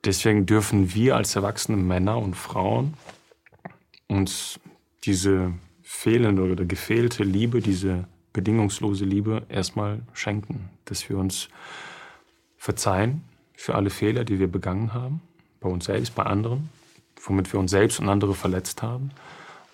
Deswegen 0.06 0.46
dürfen 0.46 0.94
wir 0.94 1.16
als 1.18 1.36
erwachsene 1.36 1.78
Männer 1.78 2.18
und 2.18 2.36
Frauen 2.36 2.94
uns 4.08 4.60
diese 5.04 5.54
fehlende 5.84 6.44
oder 6.44 6.64
gefehlte 6.64 7.24
Liebe, 7.24 7.62
diese 7.62 8.06
bedingungslose 8.38 9.04
Liebe 9.04 9.44
erstmal 9.50 10.00
schenken, 10.14 10.70
dass 10.86 11.10
wir 11.10 11.18
uns 11.18 11.50
verzeihen 12.58 13.24
für 13.56 13.76
alle 13.76 13.90
Fehler, 13.90 14.24
die 14.24 14.40
wir 14.40 14.48
begangen 14.48 14.94
haben, 14.94 15.22
bei 15.60 15.68
uns 15.70 15.86
selbst, 15.86 16.16
bei 16.16 16.24
anderen, 16.24 16.70
womit 17.22 17.52
wir 17.52 17.60
uns 17.60 17.72
selbst 17.72 18.00
und 18.00 18.10
andere 18.10 18.34
verletzt 18.36 18.82
haben 18.82 19.12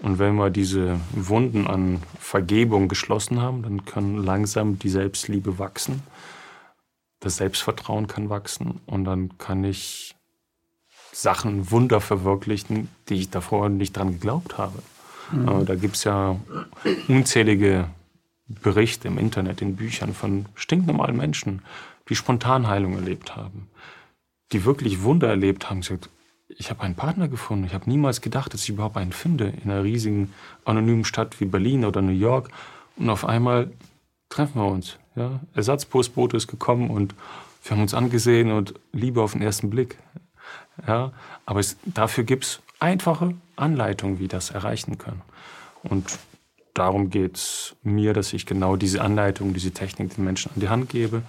und 0.03 0.19
wenn 0.19 0.35
wir 0.35 0.49
diese 0.49 0.99
Wunden 1.13 1.65
an 1.65 2.01
Vergebung 2.19 2.89
geschlossen 2.89 3.41
haben, 3.41 3.63
dann 3.63 3.85
kann 3.85 4.17
langsam 4.17 4.77
die 4.77 4.89
Selbstliebe 4.89 5.59
wachsen. 5.59 6.03
Das 7.21 7.37
Selbstvertrauen 7.37 8.07
kann 8.07 8.29
wachsen 8.29 8.81
und 8.85 9.05
dann 9.05 9.37
kann 9.37 9.63
ich 9.63 10.13
Sachen, 11.13 11.71
Wunder 11.71 12.01
verwirklichen, 12.01 12.89
die 13.07 13.15
ich 13.15 13.29
davor 13.29 13.69
nicht 13.69 13.95
dran 13.95 14.11
geglaubt 14.11 14.57
habe. 14.57 14.79
Mhm. 15.31 15.65
Da 15.65 15.75
gibt 15.75 15.95
es 15.95 16.03
ja 16.03 16.37
unzählige 17.07 17.87
Berichte 18.61 19.07
im 19.07 19.17
Internet, 19.17 19.61
in 19.61 19.75
Büchern 19.75 20.13
von 20.13 20.45
stinknormalen 20.55 21.17
Menschen, 21.17 21.61
die 22.09 22.15
Spontanheilung 22.15 22.95
erlebt 22.95 23.35
haben, 23.35 23.69
die 24.51 24.65
wirklich 24.65 25.03
Wunder 25.03 25.27
erlebt 25.27 25.69
haben. 25.69 25.81
Gesagt, 25.81 26.09
ich 26.47 26.69
habe 26.69 26.81
einen 26.81 26.95
Partner 26.95 27.27
gefunden. 27.27 27.65
Ich 27.65 27.73
habe 27.73 27.89
niemals 27.89 28.21
gedacht, 28.21 28.53
dass 28.53 28.63
ich 28.63 28.69
überhaupt 28.69 28.97
einen 28.97 29.13
finde 29.13 29.53
in 29.63 29.71
einer 29.71 29.83
riesigen 29.83 30.33
anonymen 30.65 31.05
Stadt 31.05 31.39
wie 31.39 31.45
Berlin 31.45 31.85
oder 31.85 32.01
New 32.01 32.11
York. 32.11 32.49
Und 32.97 33.09
auf 33.09 33.25
einmal 33.25 33.71
treffen 34.29 34.61
wir 34.61 34.67
uns. 34.67 34.97
Ja? 35.15 35.39
Ersatzpostbote 35.53 36.37
ist 36.37 36.47
gekommen 36.47 36.89
und 36.89 37.15
wir 37.63 37.71
haben 37.71 37.81
uns 37.81 37.93
angesehen 37.93 38.51
und 38.51 38.73
Liebe 38.91 39.21
auf 39.21 39.33
den 39.33 39.41
ersten 39.41 39.69
Blick. 39.69 39.97
Ja? 40.87 41.13
Aber 41.45 41.59
es, 41.59 41.77
dafür 41.85 42.23
gibt 42.23 42.43
es 42.43 42.61
einfache 42.79 43.33
Anleitungen, 43.55 44.19
wie 44.19 44.27
das 44.27 44.51
erreichen 44.51 44.97
kann. 44.97 45.21
Und 45.83 46.19
darum 46.73 47.09
geht 47.09 47.37
es 47.37 47.75
mir, 47.83 48.13
dass 48.13 48.33
ich 48.33 48.45
genau 48.45 48.75
diese 48.75 49.01
Anleitung, 49.01 49.53
diese 49.53 49.71
Technik 49.71 50.15
den 50.15 50.23
Menschen 50.23 50.51
an 50.53 50.59
die 50.59 50.69
Hand 50.69 50.89
gebe, 50.89 51.23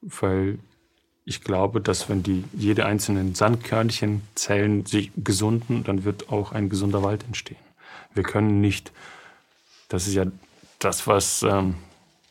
weil 0.00 0.58
ich 1.24 1.42
glaube, 1.42 1.80
dass 1.80 2.08
wenn 2.08 2.22
die 2.22 2.44
jede 2.52 2.86
einzelnen 2.86 3.34
Sandkörnchen 3.34 4.22
zählen 4.34 4.86
sich 4.86 5.12
gesunden, 5.16 5.84
dann 5.84 6.04
wird 6.04 6.30
auch 6.30 6.52
ein 6.52 6.68
gesunder 6.68 7.02
Wald 7.02 7.24
entstehen. 7.24 7.58
Wir 8.14 8.22
können 8.22 8.60
nicht, 8.60 8.90
das 9.88 10.06
ist 10.06 10.14
ja 10.14 10.24
das, 10.78 11.06
was 11.06 11.42
ähm, 11.42 11.74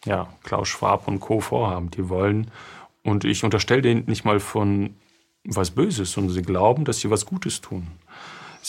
ja, 0.05 0.27
Klaus 0.43 0.67
Schwab 0.67 1.07
und 1.07 1.19
Co. 1.19 1.39
vorhaben. 1.39 1.91
Die 1.91 2.09
wollen, 2.09 2.51
und 3.03 3.23
ich 3.23 3.43
unterstelle 3.43 3.81
denen 3.81 4.05
nicht 4.07 4.25
mal 4.25 4.39
von 4.39 4.95
was 5.45 5.71
Böses, 5.71 6.11
sondern 6.11 6.33
sie 6.33 6.41
glauben, 6.41 6.83
dass 6.83 6.99
sie 6.99 7.09
was 7.09 7.25
Gutes 7.25 7.61
tun. 7.61 7.87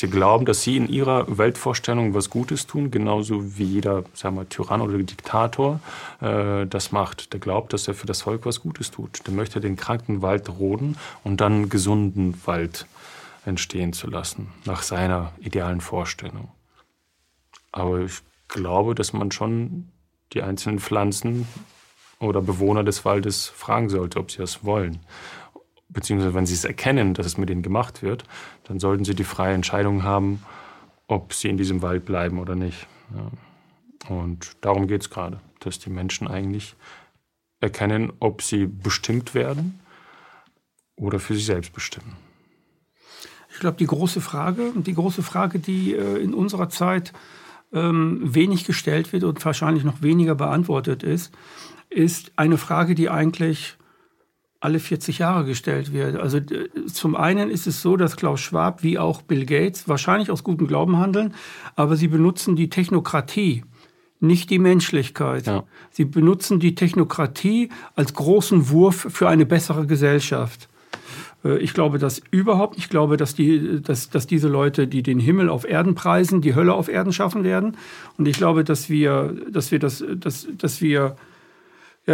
Sie 0.01 0.09
glauben, 0.09 0.46
dass 0.46 0.62
sie 0.62 0.78
in 0.78 0.88
ihrer 0.88 1.26
Weltvorstellung 1.36 2.14
was 2.14 2.30
Gutes 2.30 2.66
tun, 2.66 2.90
genauso 2.90 3.59
wie 3.59 3.64
jeder 3.64 4.05
sagen 4.14 4.36
wir, 4.36 4.48
Tyrann 4.48 4.80
oder 4.80 4.96
Diktator 4.96 5.78
äh, 6.22 6.64
das 6.66 6.90
macht. 6.90 7.34
Der 7.34 7.38
glaubt, 7.38 7.74
dass 7.74 7.86
er 7.86 7.92
für 7.92 8.07
das 8.07 8.22
Volk 8.22 8.46
was 8.46 8.62
Gutes 8.62 8.90
tut. 8.90 9.26
Der 9.26 9.34
möchte 9.34 9.61
den 9.61 9.76
kranken 9.76 10.22
Wald 10.22 10.48
roden 10.48 10.96
und 11.22 11.42
dann 11.42 11.68
gesunden 11.68 12.40
Wald 12.46 12.86
entstehen 13.44 13.92
zu 13.92 14.09
lassen, 14.09 14.48
nach 14.64 14.80
seiner 14.80 15.32
idealen 15.38 15.82
Vorstellung. 15.82 16.48
Aber 17.70 18.01
ich 18.01 18.22
glaube, 18.48 18.94
dass 18.94 19.12
man 19.12 19.30
schon 19.30 19.88
die 20.32 20.40
einzelnen 20.40 20.78
Pflanzen 20.78 21.46
oder 22.20 22.40
Bewohner 22.40 22.84
des 22.84 23.05
Waldes 23.05 23.48
fragen 23.48 23.90
sollte, 23.90 24.18
ob 24.18 24.30
sie 24.30 24.38
das 24.38 24.64
wollen 24.64 25.01
beziehungsweise 25.93 26.34
wenn 26.34 26.47
sie 26.47 26.55
es 26.55 26.64
erkennen, 26.64 27.14
dass 27.14 27.26
es 27.26 27.38
mit 27.38 27.51
ihnen 27.51 27.62
gemacht 27.62 28.03
wird, 28.03 28.24
dann 28.64 28.80
sollten 28.80 29.05
sie 29.05 29.14
die 29.14 29.24
freie 29.24 29.55
Entscheidung 29.55 30.03
haben, 30.03 30.43
ob 31.07 31.32
sie 31.32 31.49
in 31.49 31.57
diesem 31.57 31.82
Wald 31.82 32.05
bleiben 32.05 32.38
oder 32.38 32.55
nicht. 32.55 32.86
Ja. 33.14 33.30
Und 34.14 34.57
darum 34.62 34.86
geht 34.86 35.03
es 35.03 35.11
gerade, 35.11 35.41
dass 35.61 35.78
die 35.78 35.91
Menschen 35.91 36.28
eigentlich 36.28 36.74
erkennen, 37.61 38.12
ob 38.20 38.43
sie 38.43 38.66
bestimmt 38.66 39.34
werden 39.34 39.80
oder 40.97 41.20
für 41.20 41.34
sich 41.34 41.45
selbst 41.45 41.72
bestimmen. 41.72 42.16
Ich 43.53 43.59
glaube, 43.59 43.76
die 43.76 43.86
große 43.86 44.20
Frage, 44.20 44.72
die 44.74 44.95
große 44.95 45.22
Frage, 45.22 45.59
die 45.59 45.95
äh, 45.95 46.22
in 46.22 46.32
unserer 46.32 46.68
Zeit 46.68 47.12
ähm, 47.72 48.20
wenig 48.22 48.64
gestellt 48.64 49.12
wird 49.12 49.24
und 49.24 49.45
wahrscheinlich 49.45 49.84
noch 49.84 50.03
weniger 50.03 50.34
beantwortet 50.34 51.03
ist, 51.03 51.32
ist 51.91 52.32
eine 52.36 52.57
Frage, 52.57 52.95
die 52.95 53.11
eigentlich 53.11 53.76
alle 54.61 54.78
40 54.78 55.18
Jahre 55.18 55.44
gestellt 55.46 55.92
wird. 55.92 56.16
Also 56.16 56.38
zum 56.92 57.16
einen 57.16 57.50
ist 57.50 57.66
es 57.66 57.80
so, 57.80 57.96
dass 57.96 58.16
Klaus 58.16 58.40
Schwab 58.40 58.82
wie 58.82 58.98
auch 58.98 59.22
Bill 59.22 59.46
Gates 59.46 59.88
wahrscheinlich 59.88 60.30
aus 60.30 60.44
gutem 60.44 60.66
Glauben 60.66 60.98
handeln, 60.98 61.34
aber 61.76 61.96
sie 61.96 62.08
benutzen 62.08 62.56
die 62.56 62.68
Technokratie, 62.68 63.64
nicht 64.20 64.50
die 64.50 64.58
Menschlichkeit. 64.58 65.46
Ja. 65.46 65.64
Sie 65.90 66.04
benutzen 66.04 66.61
die 66.61 66.74
Technokratie 66.74 67.70
als 67.96 68.12
großen 68.12 68.68
Wurf 68.68 69.06
für 69.08 69.30
eine 69.30 69.46
bessere 69.46 69.86
Gesellschaft. 69.86 70.68
Äh, 71.42 71.58
ich 71.58 71.72
glaube 71.72 71.98
das 71.98 72.20
überhaupt. 72.30 72.76
Ich 72.76 72.90
glaube, 72.90 73.16
dass, 73.16 73.34
die, 73.34 73.80
dass, 73.80 74.11
dass 74.11 74.26
diese 74.26 74.48
Leute, 74.48 74.86
die 74.86 75.02
den 75.02 75.20
Himmel 75.20 75.48
auf 75.48 75.66
Erden 75.66 75.94
preisen, 75.94 76.42
die 76.42 76.54
Hölle 76.54 76.74
auf 76.74 76.88
Erden 76.88 77.14
schaffen 77.14 77.44
werden. 77.44 77.78
Und 78.18 78.28
ich 78.28 78.36
glaube, 78.36 78.62
dass 78.62 78.90
wir, 78.90 79.34
dass 79.50 79.70
wir, 79.72 79.78
das, 79.78 80.04
dass, 80.16 80.48
dass 80.56 80.82
wir 80.82 81.16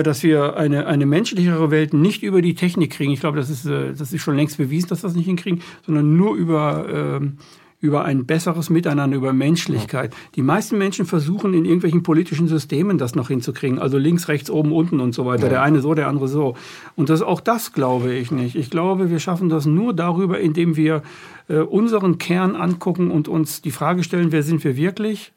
dass 0.03 0.23
wir 0.23 0.57
eine, 0.57 0.87
eine 0.87 1.07
menschlichere 1.07 1.71
Welt 1.71 1.95
nicht 1.95 2.23
über 2.23 2.43
die 2.43 2.55
Technik 2.55 2.93
kriegen. 2.93 3.13
Ich 3.13 3.21
glaube, 3.21 3.39
das 3.39 3.51
ist, 3.51 3.67
äh, 3.67 3.93
das 3.93 4.13
ist 4.13 4.23
schon 4.23 4.37
längst 4.37 4.59
bewiesen, 4.59 4.89
dass 4.89 5.03
wir 5.03 5.09
das 5.09 5.17
nicht 5.17 5.27
hinkriegen, 5.27 5.63
sondern 5.85 6.17
nur 6.17 6.35
über, 6.35 6.87
ähm, 6.91 7.39
über 7.81 8.05
ein 8.05 8.27
besseres 8.27 8.71
Miteinander, 8.71 9.17
über 9.17 9.33
Menschlichkeit. 9.33 10.13
Ja. 10.13 10.19
Die 10.35 10.43
meisten 10.43 10.79
Menschen 10.79 11.05
versuchen 11.05 11.53
in 11.55 11.65
irgendwelchen 11.65 12.03
politischen 12.03 12.49
Systemen 12.49 12.99
das 12.99 13.15
noch 13.15 13.29
hinzukriegen. 13.29 13.79
Also 13.79 13.99
links, 13.99 14.29
rechts, 14.29 14.51
oben, 14.51 14.73
unten 14.73 15.01
und 15.01 15.15
so 15.15 15.27
weiter. 15.27 15.45
Ja. 15.45 15.51
Der 15.51 15.63
eine 15.63 15.81
so, 15.81 15.95
der 15.95 16.09
andere 16.09 16.29
so. 16.29 16.57
Und 16.97 17.11
das, 17.11 17.23
auch 17.23 17.41
das 17.41 17.73
glaube 17.73 18.15
ich 18.15 18.31
nicht. 18.31 18.57
Ich 18.57 18.71
glaube, 18.71 19.11
wir 19.11 19.21
schaffen 19.21 19.49
das 19.49 19.67
nur 19.67 19.95
darüber, 19.95 20.41
indem 20.41 20.77
wir 20.77 21.03
äh, 21.49 21.59
unseren 21.59 22.19
Kern 22.19 22.57
angucken 22.57 23.11
und 23.11 23.29
uns 23.29 23.63
die 23.63 23.71
Frage 23.71 24.03
stellen, 24.03 24.33
wer 24.33 24.43
sind 24.43 24.65
wir 24.65 24.77
wirklich? 24.77 25.33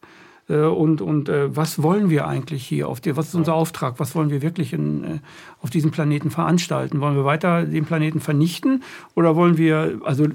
Äh, 0.50 0.64
und, 0.64 1.02
und 1.02 1.30
äh, 1.30 1.56
was 1.56 1.82
wollen 1.82 2.10
wir 2.10 2.28
eigentlich 2.28 2.66
hier 2.66 2.90
auf 2.90 3.00
der, 3.00 3.16
was 3.16 3.28
ist 3.28 3.36
unser 3.36 3.54
Auftrag, 3.54 4.00
was 4.00 4.16
wollen 4.16 4.30
wir 4.30 4.42
wirklich 4.42 4.74
in, 4.74 5.04
äh, 5.04 5.20
auf 5.62 5.70
diesem 5.70 5.92
Planeten 5.92 6.32
veranstalten? 6.32 7.00
Wollen 7.00 7.16
wir 7.16 7.26
weiter 7.26 7.64
den 7.64 7.86
Planeten 7.86 8.20
vernichten 8.20 8.84
oder 9.16 9.36
wollen 9.36 9.58
wir, 9.58 10.00
also 10.04 10.26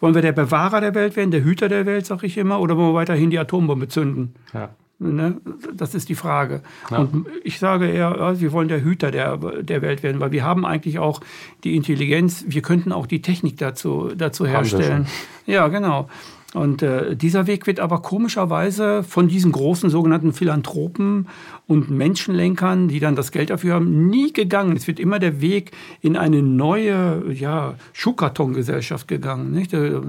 wollen 0.00 0.14
wir 0.14 0.22
der 0.22 0.32
Bewahrer 0.32 0.80
der 0.80 0.94
Welt 0.94 1.16
werden, 1.16 1.30
der 1.30 1.44
Hüter 1.44 1.68
der 1.68 1.84
Welt, 1.84 2.06
sage 2.06 2.26
ich 2.26 2.38
immer, 2.38 2.60
oder 2.60 2.76
wollen 2.76 2.90
wir 2.90 2.94
weiterhin 2.94 3.30
die 3.30 3.38
Atombombe 3.38 3.88
zünden? 3.88 4.34
Ja. 4.54 4.70
Ne? 5.00 5.36
Das 5.74 5.94
ist 5.94 6.08
die 6.08 6.16
Frage. 6.16 6.60
Ja. 6.90 6.98
Und 6.98 7.26
ich 7.44 7.60
sage 7.60 7.86
eher, 7.86 8.16
ja, 8.18 8.40
wir 8.40 8.50
wollen 8.50 8.66
der 8.66 8.82
Hüter 8.82 9.12
der, 9.12 9.36
der 9.36 9.80
Welt 9.80 10.02
werden, 10.02 10.20
weil 10.20 10.32
wir 10.32 10.42
haben 10.42 10.66
eigentlich 10.66 10.98
auch 10.98 11.20
die 11.62 11.76
Intelligenz, 11.76 12.44
wir 12.48 12.62
könnten 12.62 12.90
auch 12.90 13.06
die 13.06 13.22
Technik 13.22 13.58
dazu, 13.58 14.10
dazu 14.16 14.44
herstellen. 14.44 15.06
Ja, 15.46 15.68
genau. 15.68 16.08
Und 16.54 16.82
äh, 16.82 17.14
dieser 17.14 17.46
Weg 17.46 17.66
wird 17.66 17.78
aber 17.78 18.00
komischerweise 18.00 19.02
von 19.02 19.28
diesen 19.28 19.52
großen 19.52 19.90
sogenannten 19.90 20.32
Philanthropen 20.32 21.28
und 21.66 21.90
Menschenlenkern, 21.90 22.88
die 22.88 23.00
dann 23.00 23.16
das 23.16 23.32
Geld 23.32 23.50
dafür 23.50 23.74
haben, 23.74 24.08
nie 24.08 24.32
gegangen. 24.32 24.74
Es 24.74 24.86
wird 24.86 24.98
immer 24.98 25.18
der 25.18 25.42
Weg 25.42 25.72
in 26.00 26.16
eine 26.16 26.42
neue 26.42 27.30
ja, 27.32 27.74
Schuhkartongesellschaft 27.92 29.08
gegangen. 29.08 29.52
Nicht? 29.52 29.74
Äh, 29.74 30.00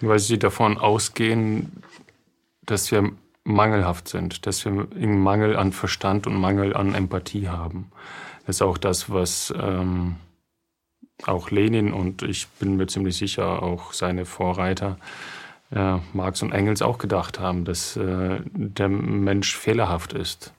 Weil 0.00 0.18
sie 0.18 0.38
davon 0.38 0.78
ausgehen, 0.78 1.70
dass 2.64 2.90
wir 2.90 3.12
mangelhaft 3.44 4.08
sind, 4.08 4.46
dass 4.46 4.64
wir 4.64 4.88
einen 4.96 5.22
Mangel 5.22 5.56
an 5.56 5.70
Verstand 5.70 6.26
und 6.26 6.34
Mangel 6.34 6.74
an 6.74 6.94
Empathie 6.94 7.48
haben. 7.48 7.86
Das 8.46 8.56
ist 8.56 8.62
auch 8.62 8.78
das, 8.78 9.10
was 9.10 9.54
ähm, 9.56 10.16
auch 11.24 11.50
Lenin 11.50 11.92
und 11.92 12.22
ich 12.22 12.46
bin 12.60 12.76
mir 12.76 12.86
ziemlich 12.86 13.16
sicher 13.16 13.62
auch 13.62 13.92
seine 13.92 14.24
Vorreiter 14.24 14.98
äh, 15.72 15.96
Marx 16.12 16.42
und 16.42 16.52
Engels 16.52 16.82
auch 16.82 16.98
gedacht 16.98 17.40
haben, 17.40 17.64
dass 17.64 17.96
äh, 17.96 18.40
der 18.52 18.88
Mensch 18.88 19.56
fehlerhaft 19.56 20.12
ist. 20.12 20.52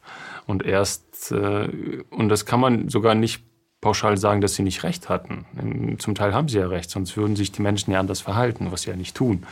Und 0.45 0.63
erst, 0.63 1.31
äh, 1.31 2.03
und 2.09 2.29
das 2.29 2.45
kann 2.45 2.59
man 2.59 2.89
sogar 2.89 3.15
nicht 3.15 3.43
pauschal 3.81 4.17
sagen, 4.17 4.41
dass 4.41 4.55
sie 4.55 4.63
nicht 4.63 4.83
recht 4.83 5.07
hatten. 5.07 5.97
Zum 5.99 6.15
Teil 6.15 6.33
haben 6.33 6.49
sie 6.49 6.57
ja 6.57 6.67
recht, 6.67 6.89
sonst 6.89 7.15
würden 7.15 7.35
sich 7.35 7.51
die 7.51 7.61
Menschen 7.61 7.91
ja 7.91 7.99
anders 7.99 8.21
verhalten, 8.21 8.71
was 8.71 8.83
sie 8.83 8.89
ja 8.89 8.95
nicht 8.95 9.15
tun. 9.15 9.45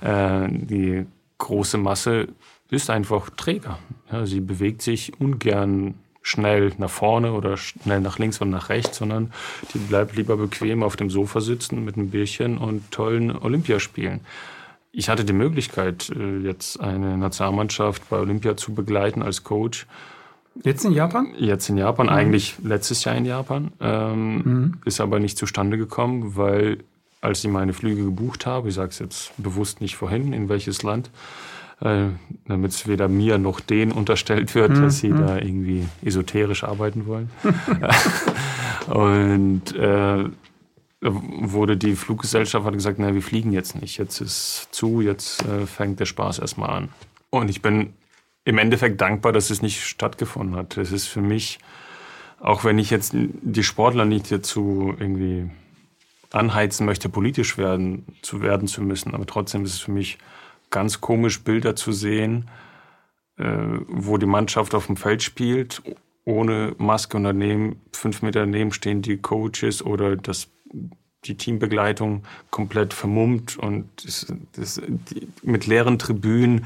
Äh, 0.00 0.48
die 0.50 1.06
große 1.38 1.78
Masse 1.78 2.28
ist 2.70 2.90
einfach 2.90 3.30
träger. 3.30 3.78
Ja, 4.12 4.26
sie 4.26 4.40
bewegt 4.40 4.82
sich 4.82 5.18
ungern 5.18 5.94
schnell 6.22 6.72
nach 6.78 6.90
vorne 6.90 7.32
oder 7.32 7.56
schnell 7.56 8.00
nach 8.00 8.18
links 8.18 8.40
und 8.40 8.50
nach 8.50 8.68
rechts, 8.68 8.98
sondern 8.98 9.32
die 9.72 9.78
bleibt 9.78 10.16
lieber 10.16 10.36
bequem 10.36 10.82
auf 10.82 10.96
dem 10.96 11.10
Sofa 11.10 11.40
sitzen 11.40 11.84
mit 11.84 11.96
einem 11.96 12.10
Bierchen 12.10 12.58
und 12.58 12.90
tollen 12.90 13.36
Olympiaspielen. 13.36 14.20
Ich 14.92 15.08
hatte 15.08 15.24
die 15.24 15.32
Möglichkeit, 15.32 16.10
äh, 16.10 16.38
jetzt 16.38 16.80
eine 16.80 17.16
Nationalmannschaft 17.16 18.08
bei 18.10 18.18
Olympia 18.18 18.56
zu 18.56 18.74
begleiten 18.74 19.22
als 19.22 19.44
Coach. 19.44 19.86
Jetzt 20.62 20.84
in 20.84 20.92
Japan? 20.92 21.32
Jetzt 21.38 21.68
in 21.68 21.76
Japan, 21.76 22.06
mhm. 22.06 22.12
eigentlich 22.12 22.56
letztes 22.62 23.04
Jahr 23.04 23.14
in 23.14 23.24
Japan. 23.24 23.72
Ähm, 23.80 24.36
mhm. 24.36 24.74
Ist 24.84 25.00
aber 25.00 25.20
nicht 25.20 25.38
zustande 25.38 25.78
gekommen, 25.78 26.36
weil 26.36 26.78
als 27.20 27.44
ich 27.44 27.50
meine 27.50 27.72
Flüge 27.72 28.04
gebucht 28.04 28.46
habe, 28.46 28.68
ich 28.68 28.74
sage 28.74 28.90
es 28.90 28.98
jetzt 28.98 29.32
bewusst 29.36 29.80
nicht 29.80 29.96
vorhin, 29.96 30.32
in 30.32 30.48
welches 30.48 30.82
Land, 30.82 31.10
äh, 31.80 32.08
damit 32.46 32.72
es 32.72 32.86
weder 32.86 33.08
mir 33.08 33.38
noch 33.38 33.60
denen 33.60 33.92
unterstellt 33.92 34.54
wird, 34.54 34.72
mhm. 34.72 34.82
dass 34.82 34.98
sie 34.98 35.08
mhm. 35.08 35.26
da 35.26 35.38
irgendwie 35.38 35.86
esoterisch 36.02 36.64
arbeiten 36.64 37.06
wollen. 37.06 37.30
und 38.86 39.74
äh, 39.74 40.24
wurde 41.00 41.76
die 41.76 41.96
Fluggesellschaft 41.96 42.66
hat 42.66 42.74
gesagt, 42.74 42.98
na, 42.98 43.14
wir 43.14 43.22
fliegen 43.22 43.52
jetzt 43.52 43.80
nicht, 43.80 43.96
jetzt 43.96 44.20
ist 44.20 44.68
zu, 44.70 45.00
jetzt 45.00 45.42
äh, 45.46 45.66
fängt 45.66 45.98
der 46.00 46.04
Spaß 46.04 46.38
erstmal 46.40 46.70
an. 46.70 46.88
Und 47.30 47.48
ich 47.48 47.62
bin 47.62 47.94
im 48.44 48.58
Endeffekt 48.58 49.00
dankbar, 49.00 49.32
dass 49.32 49.50
es 49.50 49.62
nicht 49.62 49.82
stattgefunden 49.82 50.56
hat. 50.56 50.76
Es 50.76 50.92
ist 50.92 51.06
für 51.06 51.22
mich, 51.22 51.58
auch 52.40 52.64
wenn 52.64 52.78
ich 52.78 52.90
jetzt 52.90 53.14
die 53.14 53.62
Sportler 53.62 54.04
nicht 54.04 54.30
dazu 54.30 54.94
irgendwie 54.98 55.50
anheizen 56.32 56.86
möchte, 56.86 57.08
politisch 57.08 57.58
werden 57.58 58.04
zu 58.22 58.42
werden 58.42 58.68
zu 58.68 58.82
müssen, 58.82 59.14
aber 59.14 59.26
trotzdem 59.26 59.64
ist 59.64 59.74
es 59.74 59.80
für 59.80 59.92
mich 59.92 60.18
ganz 60.70 61.00
komisch, 61.00 61.42
Bilder 61.42 61.76
zu 61.76 61.92
sehen, 61.92 62.48
äh, 63.36 63.44
wo 63.88 64.16
die 64.16 64.26
Mannschaft 64.26 64.74
auf 64.74 64.86
dem 64.86 64.96
Feld 64.96 65.22
spielt, 65.22 65.82
ohne 66.24 66.74
Maske 66.78 67.16
und 67.16 67.24
daneben, 67.24 67.80
fünf 67.92 68.22
Meter 68.22 68.40
daneben 68.40 68.72
stehen 68.72 69.02
die 69.02 69.18
Coaches 69.18 69.84
oder 69.84 70.16
das 70.16 70.48
die 71.24 71.36
Teambegleitung 71.36 72.22
komplett 72.50 72.94
vermummt 72.94 73.58
und 73.58 73.88
das, 74.04 74.32
das, 74.52 74.80
die, 74.86 75.28
mit 75.42 75.66
leeren 75.66 75.98
Tribünen. 75.98 76.64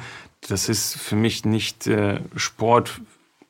Das 0.48 0.68
ist 0.68 0.96
für 0.96 1.16
mich 1.16 1.44
nicht 1.44 1.86
äh, 1.86 2.20
Sport, 2.36 3.00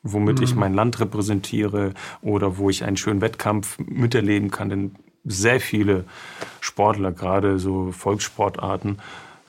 womit 0.02 0.38
mhm. 0.38 0.44
ich 0.44 0.54
mein 0.54 0.74
Land 0.74 1.00
repräsentiere 1.00 1.92
oder 2.22 2.56
wo 2.56 2.70
ich 2.70 2.84
einen 2.84 2.96
schönen 2.96 3.20
Wettkampf 3.20 3.78
miterleben 3.78 4.50
kann. 4.50 4.70
Denn 4.70 4.94
sehr 5.24 5.60
viele 5.60 6.04
Sportler, 6.60 7.12
gerade 7.12 7.58
so 7.58 7.92
Volkssportarten, 7.92 8.98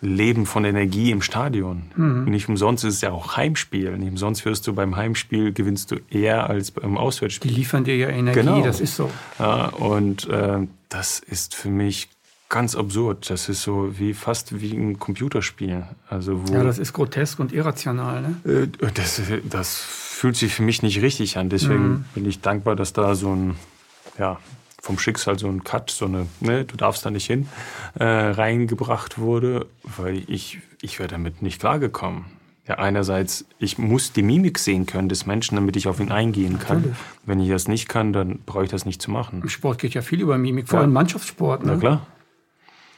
leben 0.02 0.46
von 0.46 0.66
Energie 0.66 1.12
im 1.12 1.22
Stadion. 1.22 1.84
Mhm. 1.96 2.26
Nicht 2.26 2.50
umsonst 2.50 2.84
ist 2.84 2.96
es 2.96 3.02
ja 3.02 3.12
auch 3.12 3.38
Heimspiel. 3.38 3.98
Nicht 3.98 4.12
umsonst 4.12 4.46
wirst 4.46 4.68
du 4.68 4.74
beim 4.74 4.96
Heimspiel 4.96 5.54
gewinnst 5.54 5.92
du 5.92 5.98
eher 6.10 6.50
als 6.50 6.72
beim 6.72 6.98
Auswärtsspiel. 6.98 7.52
Die 7.52 7.58
liefern 7.58 7.84
dir 7.84 7.96
ja 7.96 8.10
Energie, 8.10 8.40
genau. 8.40 8.62
das 8.62 8.82
ist 8.82 8.96
so. 8.96 9.10
Ja, 9.40 9.68
und 9.68 10.28
äh, 10.30 10.68
das 10.90 11.20
ist 11.20 11.56
für 11.56 11.70
mich 11.70 12.10
ganz 12.50 12.76
absurd. 12.76 13.30
Das 13.30 13.50
ist 13.50 13.64
so 13.64 13.98
wie 13.98 14.14
fast 14.14 14.62
wie 14.62 14.74
ein 14.74 15.00
Computerspiel. 15.00 15.84
Also 16.10 16.48
wo, 16.48 16.54
ja, 16.54 16.64
das 16.64 16.78
ist 16.78 16.94
grotesk 16.94 17.40
und 17.40 17.52
irrational. 17.52 18.22
Ne? 18.22 18.70
Äh, 18.82 18.92
das, 18.94 19.22
das 19.44 19.78
fühlt 19.78 20.36
sich 20.36 20.54
für 20.54 20.64
mich 20.64 20.84
nicht 20.84 21.02
richtig 21.02 21.38
an. 21.38 21.50
Deswegen 21.50 21.88
mhm. 21.88 22.06
bin 22.14 22.26
ich 22.26 22.42
dankbar, 22.42 22.76
dass 22.76 22.94
da 22.94 23.16
so 23.16 23.34
ein 23.34 23.56
ja, 24.18 24.40
vom 24.86 25.00
Schicksal 25.00 25.40
so 25.40 25.48
ein 25.48 25.64
Cut, 25.64 25.90
so 25.90 26.06
eine, 26.06 26.28
ne, 26.42 26.64
du 26.64 26.78
darfst 26.78 27.04
da 27.08 27.10
nicht 27.10 27.26
hin, 27.26 27.50
äh, 27.96 28.04
reingebracht 28.04 29.18
wurde, 29.18 29.66
weil 29.82 30.22
ich, 30.28 30.60
ich 30.80 31.00
wäre 31.00 31.10
damit 31.10 31.42
nicht 31.42 31.60
klargekommen. 31.60 32.26
Ja, 32.68 32.76
einerseits, 32.76 33.46
ich 33.58 33.80
muss 33.80 34.14
die 34.14 34.22
Mimik 34.22 34.60
sehen 34.60 34.86
können 34.86 35.10
des 35.10 35.26
Menschen, 35.26 35.56
damit 35.56 35.76
ich 35.76 35.88
auf 35.88 36.00
ihn 36.00 36.12
eingehen 36.12 36.60
kann. 36.60 36.78
Natürlich. 36.78 36.98
Wenn 37.26 37.40
ich 37.40 37.50
das 37.50 37.68
nicht 37.68 37.90
kann, 37.90 38.14
dann 38.14 38.40
brauche 38.46 38.64
ich 38.64 38.70
das 38.70 38.86
nicht 38.86 39.02
zu 39.02 39.10
machen. 39.10 39.42
Im 39.42 39.50
Sport 39.50 39.80
geht 39.80 39.96
ja 39.96 40.04
viel 40.04 40.22
über 40.22 40.38
Mimik, 40.38 40.70
vor 40.70 40.80
allem 40.80 40.94
Mannschaftssport. 40.94 41.66
Ne? 41.66 41.74
Na 41.74 41.80
klar. 41.80 42.08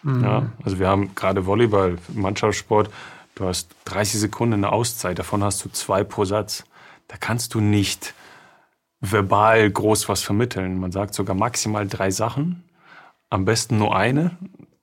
Mhm. 0.03 0.23
Ja, 0.23 0.45
also 0.63 0.79
wir 0.79 0.87
haben 0.89 1.15
gerade 1.15 1.45
Volleyball, 1.45 1.97
Mannschaftssport, 2.13 2.89
du 3.35 3.45
hast 3.45 3.69
30 3.85 4.19
Sekunden 4.19 4.55
eine 4.55 4.73
Auszeit, 4.73 5.19
davon 5.19 5.41
hast 5.41 5.63
du 5.63 5.69
zwei 5.69 6.03
pro 6.03 6.25
Satz. 6.25 6.65
Da 7.07 7.15
kannst 7.17 7.53
du 7.53 7.61
nicht 7.61 8.13
verbal 9.01 9.69
groß 9.69 10.09
was 10.09 10.21
vermitteln. 10.21 10.79
Man 10.79 10.91
sagt 10.91 11.13
sogar 11.13 11.35
maximal 11.35 11.87
drei 11.87 12.11
Sachen, 12.11 12.63
am 13.29 13.45
besten 13.45 13.77
nur 13.77 13.95
eine 13.95 14.37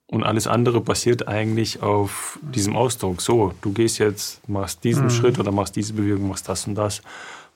und 0.07 0.23
alles 0.23 0.47
andere 0.47 0.81
basiert 0.81 1.27
eigentlich 1.27 1.81
auf 1.81 2.39
diesem 2.41 2.75
Ausdruck. 2.75 3.21
So, 3.21 3.53
du 3.61 3.73
gehst 3.73 3.97
jetzt, 3.97 4.47
machst 4.47 4.83
diesen 4.83 5.05
mhm. 5.05 5.09
Schritt 5.09 5.39
oder 5.39 5.51
machst 5.51 5.75
diese 5.75 5.93
Bewegung, 5.93 6.27
machst 6.27 6.47
das 6.47 6.67
und 6.67 6.75
das. 6.75 7.01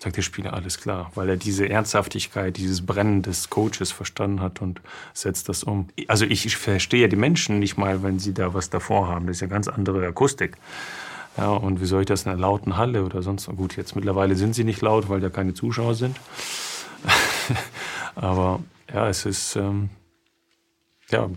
Sagt 0.02 0.16
der 0.16 0.22
Spieler, 0.22 0.54
alles 0.54 0.80
klar, 0.80 1.12
weil 1.16 1.28
er 1.28 1.36
diese 1.36 1.68
Ernsthaftigkeit, 1.68 2.56
dieses 2.56 2.86
Brennen 2.86 3.22
des 3.22 3.50
Coaches 3.50 3.92
verstanden 3.92 4.40
hat 4.40 4.62
und 4.62 4.80
setzt 5.14 5.50
das 5.50 5.64
um. 5.64 5.90
Also 6.08 6.24
ich 6.24 6.56
verstehe 6.56 7.10
die 7.10 7.18
Menschen 7.18 7.60
nicht 7.60 7.78
mal, 7.78 8.02
wenn 8.02 8.18
sie 8.18 8.34
da 8.34 8.54
was 8.54 8.70
davor 8.70 9.10
haben. 9.10 9.28
Das 9.28 9.38
ist 9.38 9.42
ja 9.42 9.48
ganz 9.48 9.68
andere 9.68 10.08
Akustik. 10.08 10.56
Ja, 11.38 11.52
und 11.52 11.82
wie 11.82 11.86
soll 11.86 12.02
ich 12.02 12.08
das 12.08 12.24
in 12.24 12.32
einer 12.32 12.42
lauten 12.42 12.78
Halle 12.78 13.06
oder 13.06 13.22
sonst? 13.22 13.48
Gut, 13.48 13.78
jetzt 13.78 13.96
mittlerweile 13.96 14.36
sind 14.36 14.56
sie 14.56 14.64
nicht 14.64 14.82
laut, 14.82 15.10
weil 15.10 15.22
da 15.22 15.30
keine 15.30 15.54
Zuschauer 15.54 15.96
sind. 15.96 16.18
Aber 18.16 18.60
ja, 18.94 19.08
es 19.08 19.26
ist 19.26 19.56
ähm, 19.56 19.90
ja, 21.10 21.30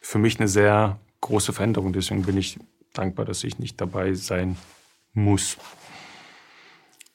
für 0.00 0.18
mich 0.18 0.38
eine 0.38 0.48
sehr 0.48 0.98
große 1.20 1.52
Veränderung. 1.52 1.92
Deswegen 1.92 2.22
bin 2.22 2.36
ich 2.36 2.58
dankbar, 2.92 3.24
dass 3.24 3.44
ich 3.44 3.58
nicht 3.58 3.80
dabei 3.80 4.14
sein 4.14 4.56
muss 5.14 5.56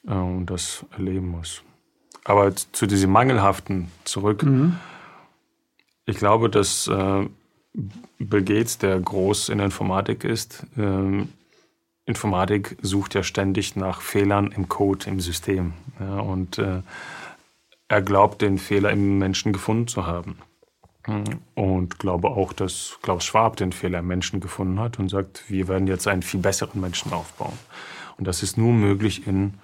äh, 0.06 0.12
und 0.12 0.46
das 0.46 0.84
erleben 0.92 1.28
muss. 1.28 1.62
Aber 2.24 2.54
zu 2.54 2.86
diesem 2.86 3.10
Mangelhaften 3.10 3.90
zurück. 4.04 4.42
Mhm. 4.42 4.78
Ich 6.06 6.16
glaube, 6.16 6.50
dass 6.50 6.86
äh, 6.88 7.28
Bill 8.18 8.42
Gates, 8.42 8.78
der 8.78 9.00
groß 9.00 9.48
in 9.48 9.58
der 9.58 9.66
Informatik 9.66 10.24
ist, 10.24 10.66
ähm, 10.76 11.28
Informatik 12.04 12.76
sucht 12.82 13.14
ja 13.14 13.22
ständig 13.22 13.76
nach 13.76 14.00
Fehlern 14.00 14.50
im 14.52 14.68
Code, 14.68 15.08
im 15.08 15.20
System. 15.20 15.72
Ja, 16.00 16.20
und 16.20 16.58
äh, 16.58 16.82
er 17.88 18.02
glaubt, 18.02 18.42
den 18.42 18.58
Fehler 18.58 18.90
im 18.90 19.18
Menschen 19.18 19.52
gefunden 19.52 19.86
zu 19.86 20.06
haben. 20.06 20.38
Und 21.54 21.98
glaube 21.98 22.28
auch, 22.28 22.52
dass 22.52 22.98
Klaus 23.02 23.24
Schwab 23.24 23.56
den 23.56 23.72
Fehler 23.72 23.98
im 23.98 24.06
Menschen 24.06 24.40
gefunden 24.40 24.78
hat 24.78 24.98
und 24.98 25.08
sagt, 25.08 25.50
wir 25.50 25.66
werden 25.66 25.88
jetzt 25.88 26.06
einen 26.06 26.22
viel 26.22 26.40
besseren 26.40 26.80
Menschen 26.80 27.12
aufbauen. 27.12 27.58
Und 28.18 28.28
das 28.28 28.42
ist 28.42 28.56
nur 28.56 28.72
möglich 28.72 29.26
in 29.26 29.54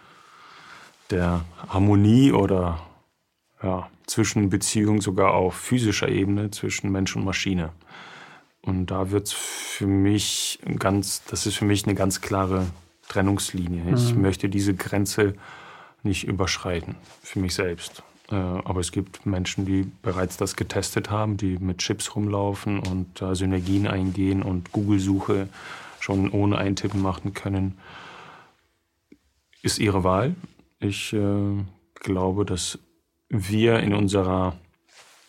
der 1.10 1.44
Harmonie 1.68 2.32
oder 2.32 2.80
ja, 3.62 3.88
Zwischenbeziehung 4.06 5.00
sogar 5.00 5.34
auf 5.34 5.54
physischer 5.54 6.08
Ebene 6.08 6.50
zwischen 6.50 6.90
Mensch 6.90 7.14
und 7.14 7.24
Maschine. 7.24 7.70
Und 8.68 8.90
da 8.90 9.10
wird 9.10 9.28
es 9.28 9.32
für 9.32 9.86
mich 9.86 10.58
ganz, 10.78 11.24
das 11.24 11.46
ist 11.46 11.56
für 11.56 11.64
mich 11.64 11.86
eine 11.86 11.94
ganz 11.94 12.20
klare 12.20 12.66
Trennungslinie. 13.08 13.94
Ich 13.94 14.14
mhm. 14.14 14.20
möchte 14.20 14.50
diese 14.50 14.74
Grenze 14.74 15.34
nicht 16.02 16.24
überschreiten, 16.24 16.96
für 17.22 17.38
mich 17.38 17.54
selbst. 17.54 18.02
Äh, 18.30 18.34
aber 18.34 18.80
es 18.80 18.92
gibt 18.92 19.24
Menschen, 19.24 19.64
die 19.64 19.90
bereits 20.02 20.36
das 20.36 20.54
getestet 20.54 21.10
haben, 21.10 21.38
die 21.38 21.56
mit 21.56 21.78
Chips 21.78 22.14
rumlaufen 22.14 22.80
und 22.80 23.22
da 23.22 23.34
Synergien 23.34 23.86
eingehen 23.86 24.42
und 24.42 24.70
Google-Suche 24.70 25.48
schon 25.98 26.28
ohne 26.30 26.58
Eintippen 26.58 27.00
machen 27.00 27.32
können. 27.32 27.78
Ist 29.62 29.78
ihre 29.78 30.04
Wahl. 30.04 30.36
Ich 30.78 31.14
äh, 31.14 31.64
glaube, 31.94 32.44
dass 32.44 32.78
wir 33.30 33.80
in 33.80 33.94
unserer 33.94 34.56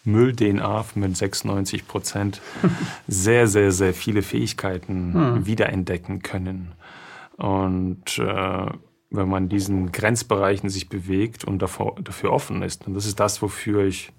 Müll-DNA 0.05 0.85
mit 0.95 1.17
96 1.17 1.87
Prozent 1.87 2.41
sehr, 3.07 3.47
sehr, 3.47 3.71
sehr 3.71 3.93
viele 3.93 4.21
Fähigkeiten 4.21 5.13
hm. 5.13 5.45
wiederentdecken 5.45 6.21
können. 6.21 6.73
Und 7.37 8.17
äh, 8.17 8.65
wenn 9.11 9.29
man 9.29 9.49
diesen 9.49 9.91
Grenzbereichen 9.91 10.69
sich 10.69 10.89
bewegt 10.89 11.43
und 11.43 11.61
davor, 11.61 11.95
dafür 12.01 12.31
offen 12.31 12.61
ist, 12.61 12.87
und 12.87 12.93
das 12.93 13.05
ist 13.05 13.19
das, 13.19 13.41
wofür 13.41 13.85
ich 13.85 14.11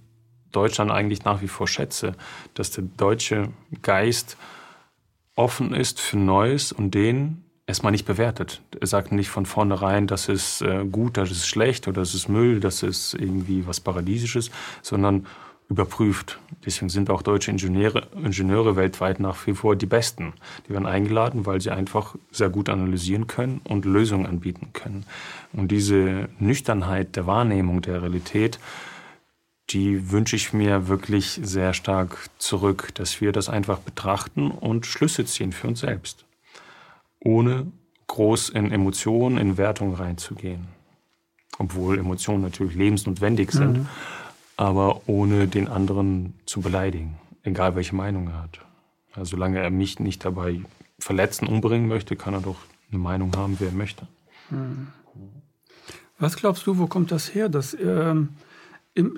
Deutschland 0.52 0.90
eigentlich 0.90 1.24
nach 1.24 1.42
wie 1.42 1.48
vor 1.48 1.68
schätze, 1.68 2.14
dass 2.54 2.70
der 2.72 2.84
deutsche 2.96 3.48
Geist 3.82 4.36
offen 5.36 5.72
ist 5.72 6.00
für 6.00 6.18
Neues 6.18 6.72
und 6.72 6.94
den 6.94 7.44
erstmal 7.66 7.92
nicht 7.92 8.04
bewertet. 8.04 8.62
Er 8.80 8.86
sagt 8.88 9.12
nicht 9.12 9.28
von 9.28 9.46
vornherein, 9.46 10.08
das 10.08 10.28
ist 10.28 10.60
äh, 10.60 10.84
gut, 10.84 11.16
das 11.16 11.30
ist 11.30 11.46
schlecht 11.46 11.86
oder 11.86 12.00
das 12.00 12.14
ist 12.14 12.28
Müll, 12.28 12.58
das 12.58 12.82
ist 12.82 13.14
irgendwie 13.14 13.66
was 13.66 13.80
Paradiesisches, 13.80 14.50
sondern 14.82 15.26
überprüft. 15.70 16.40
Deswegen 16.66 16.90
sind 16.90 17.08
auch 17.10 17.22
deutsche 17.22 17.52
Ingenieure, 17.52 18.08
Ingenieure 18.16 18.74
weltweit 18.74 19.20
nach 19.20 19.46
wie 19.46 19.54
vor 19.54 19.76
die 19.76 19.86
Besten. 19.86 20.34
Die 20.66 20.72
werden 20.72 20.84
eingeladen, 20.84 21.46
weil 21.46 21.60
sie 21.60 21.70
einfach 21.70 22.16
sehr 22.32 22.50
gut 22.50 22.68
analysieren 22.68 23.28
können 23.28 23.60
und 23.64 23.84
Lösungen 23.84 24.26
anbieten 24.26 24.70
können. 24.72 25.06
Und 25.52 25.70
diese 25.70 26.28
Nüchternheit 26.40 27.14
der 27.14 27.26
Wahrnehmung 27.26 27.82
der 27.82 28.02
Realität, 28.02 28.58
die 29.70 30.10
wünsche 30.10 30.34
ich 30.34 30.52
mir 30.52 30.88
wirklich 30.88 31.40
sehr 31.40 31.72
stark 31.72 32.18
zurück, 32.38 32.88
dass 32.94 33.20
wir 33.20 33.30
das 33.30 33.48
einfach 33.48 33.78
betrachten 33.78 34.50
und 34.50 34.86
Schlüsse 34.86 35.24
ziehen 35.24 35.52
für 35.52 35.68
uns 35.68 35.80
selbst, 35.80 36.24
ohne 37.20 37.68
groß 38.08 38.48
in 38.48 38.72
Emotionen, 38.72 39.38
in 39.38 39.56
Wertung 39.56 39.94
reinzugehen. 39.94 40.66
Obwohl 41.58 41.98
Emotionen 41.98 42.42
natürlich 42.42 42.74
lebensnotwendig 42.74 43.52
sind. 43.52 43.78
Mhm 43.78 43.88
aber 44.60 45.00
ohne 45.08 45.48
den 45.48 45.68
anderen 45.68 46.34
zu 46.44 46.60
beleidigen, 46.60 47.16
egal 47.44 47.76
welche 47.76 47.96
Meinung 47.96 48.28
er 48.28 48.42
hat. 48.42 48.60
Also 49.14 49.30
solange 49.30 49.58
er 49.58 49.70
mich 49.70 50.00
nicht 50.00 50.22
dabei 50.22 50.60
verletzen, 50.98 51.48
umbringen 51.48 51.88
möchte, 51.88 52.14
kann 52.14 52.34
er 52.34 52.42
doch 52.42 52.58
eine 52.90 53.00
Meinung 53.00 53.34
haben, 53.38 53.56
wer 53.58 53.68
er 53.68 53.74
möchte. 53.74 54.06
Hm. 54.50 54.88
Was 56.18 56.36
glaubst 56.36 56.66
du, 56.66 56.76
wo 56.76 56.88
kommt 56.88 57.10
das 57.10 57.34
her? 57.34 57.48
Das, 57.48 57.72
ähm, 57.72 58.36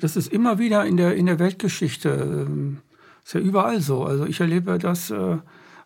das 0.01 0.15
ist 0.15 0.33
immer 0.33 0.61
wieder 0.61 0.87
in 0.87 0.97
der, 0.97 1.17
in 1.17 1.27
der 1.27 1.41
Weltgeschichte. 1.41 2.11
Ähm, 2.47 2.79
ist 3.25 3.35
ja 3.35 3.41
überall 3.41 3.81
so. 3.81 4.05
Also 4.05 4.27
ich 4.27 4.39
erlebe 4.39 4.79
das. 4.79 5.11
Äh, 5.11 5.39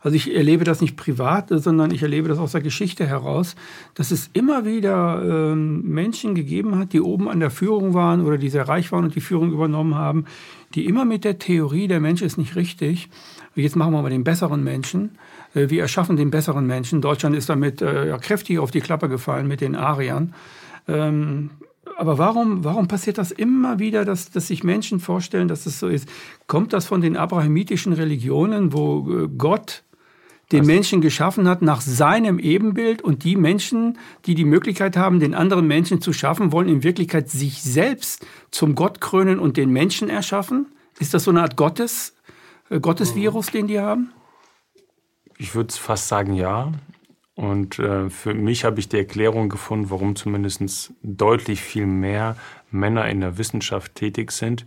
also 0.07 0.15
ich 0.15 0.33
erlebe 0.33 0.63
das 0.63 0.81
nicht 0.81 0.97
privat, 0.97 1.49
sondern 1.51 1.91
ich 1.91 2.01
erlebe 2.01 2.29
das 2.29 2.39
aus 2.39 2.53
der 2.53 2.61
Geschichte 2.61 3.05
heraus, 3.09 3.57
dass 3.95 4.13
es 4.13 4.31
immer 4.35 4.65
wieder 4.65 5.21
ähm, 5.21 5.83
Menschen 5.83 6.37
gegeben 6.37 6.79
hat, 6.79 6.93
die 6.93 7.01
oben 7.01 7.29
an 7.29 7.41
der 7.41 7.51
Führung 7.51 7.93
waren 7.93 8.25
oder 8.25 8.39
die 8.39 8.49
sehr 8.49 8.69
reich 8.69 8.93
waren 8.93 9.03
und 9.03 9.17
die 9.17 9.21
Führung 9.21 9.51
übernommen 9.51 9.97
haben, 9.97 10.27
die 10.77 10.87
immer 10.87 11.05
mit 11.05 11.25
der 11.25 11.41
Theorie, 11.41 11.89
der 11.89 11.99
Mensch 11.99 12.23
ist 12.23 12.39
nicht 12.39 12.55
richtig, 12.55 13.09
jetzt 13.57 13.75
machen 13.75 13.95
wir 13.95 14.01
mal 14.01 14.09
den 14.11 14.23
besseren 14.23 14.63
Menschen, 14.63 15.19
äh, 15.55 15.71
wir 15.71 15.83
erschaffen 15.83 16.17
den 16.17 16.31
besseren 16.31 16.69
Menschen. 16.69 17.01
Deutschland 17.01 17.35
ist 17.35 17.49
damit 17.49 17.83
äh, 17.83 18.07
ja, 18.07 18.19
kräftig 18.19 18.61
auf 18.61 18.71
die 18.71 18.83
Klappe 18.83 19.09
gefallen 19.09 19.49
mit 19.49 19.61
den 19.61 19.75
Ariern. 19.75 20.35
Ähm, 20.87 21.51
aber 21.97 22.17
warum, 22.17 22.63
warum 22.63 22.87
passiert 22.87 23.19
das 23.19 23.33
immer 23.33 23.81
wieder, 23.81 24.05
dass, 24.05 24.31
dass 24.31 24.47
sich 24.47 24.63
Menschen 24.63 25.01
vorstellen, 25.01 25.49
dass 25.49 25.67
es 25.67 25.81
so 25.81 25.89
ist? 25.89 26.09
Kommt 26.47 26.73
das 26.73 26.87
von 26.87 27.01
den 27.01 27.17
abrahamitischen 27.17 27.93
Religionen, 27.93 28.73
wo 28.73 29.25
äh, 29.25 29.29
Gott 29.37 29.83
den 30.53 30.61
Was? 30.61 30.67
Menschen 30.67 31.01
geschaffen 31.01 31.49
hat 31.49 31.63
nach 31.63 31.81
seinem 31.81 32.39
Ebenbild 32.39 33.03
und 33.03 33.25
die 33.25 33.37
Menschen, 33.37 33.99
die 34.27 34.35
die 34.35 34.45
Möglichkeit 34.45 34.97
haben, 34.97 35.19
den 35.19 35.35
anderen 35.35 35.67
Menschen 35.67 36.01
zu 36.01 36.13
schaffen, 36.13 36.53
wollen 36.53 36.69
in 36.69 36.83
Wirklichkeit 36.83 37.29
sich 37.29 37.63
selbst 37.63 38.25
zum 38.51 38.75
Gott 38.75 39.01
krönen 39.01 39.39
und 39.39 39.57
den 39.57 39.71
Menschen 39.71 40.09
erschaffen? 40.09 40.67
Ist 40.99 41.15
das 41.15 41.25
so 41.25 41.31
eine 41.31 41.43
Art 41.43 41.57
Gottes, 41.57 42.15
äh, 42.71 42.81
Gottesvirus, 42.81 43.49
den 43.49 43.67
die 43.67 43.81
haben? 43.81 44.13
Ich 45.39 45.55
würde 45.55 45.75
fast 45.75 46.09
sagen, 46.09 46.35
ja. 46.35 46.73
Und 47.35 47.79
äh, 47.79 48.09
für 48.09 48.33
mich 48.33 48.65
habe 48.65 48.81
ich 48.81 48.89
die 48.89 48.97
Erklärung 48.97 49.51
gefunden, 49.51 49.91
warum 49.91 50.17
zumindest 50.17 50.95
deutlich 51.03 51.61
viel 51.61 51.87
mehr 51.87 52.37
Männer 52.71 53.09
in 53.09 53.21
der 53.21 53.37
Wissenschaft 53.37 53.95
tätig 53.95 54.33
sind 54.33 54.65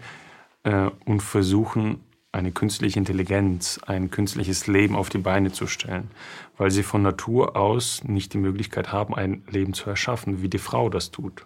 äh, 0.63 0.91
und 1.05 1.21
versuchen, 1.21 2.03
eine 2.31 2.51
künstliche 2.51 2.99
Intelligenz, 2.99 3.79
ein 3.85 4.11
künstliches 4.11 4.67
Leben 4.67 4.95
auf 4.95 5.09
die 5.09 5.17
Beine 5.17 5.51
zu 5.51 5.67
stellen, 5.67 6.11
weil 6.57 6.69
sie 6.71 6.83
von 6.83 7.01
Natur 7.01 7.55
aus 7.55 8.03
nicht 8.03 8.33
die 8.33 8.37
Möglichkeit 8.37 8.91
haben, 8.91 9.15
ein 9.15 9.43
Leben 9.49 9.73
zu 9.73 9.89
erschaffen, 9.89 10.41
wie 10.41 10.49
die 10.49 10.59
Frau 10.59 10.89
das 10.89 11.11
tut. 11.11 11.45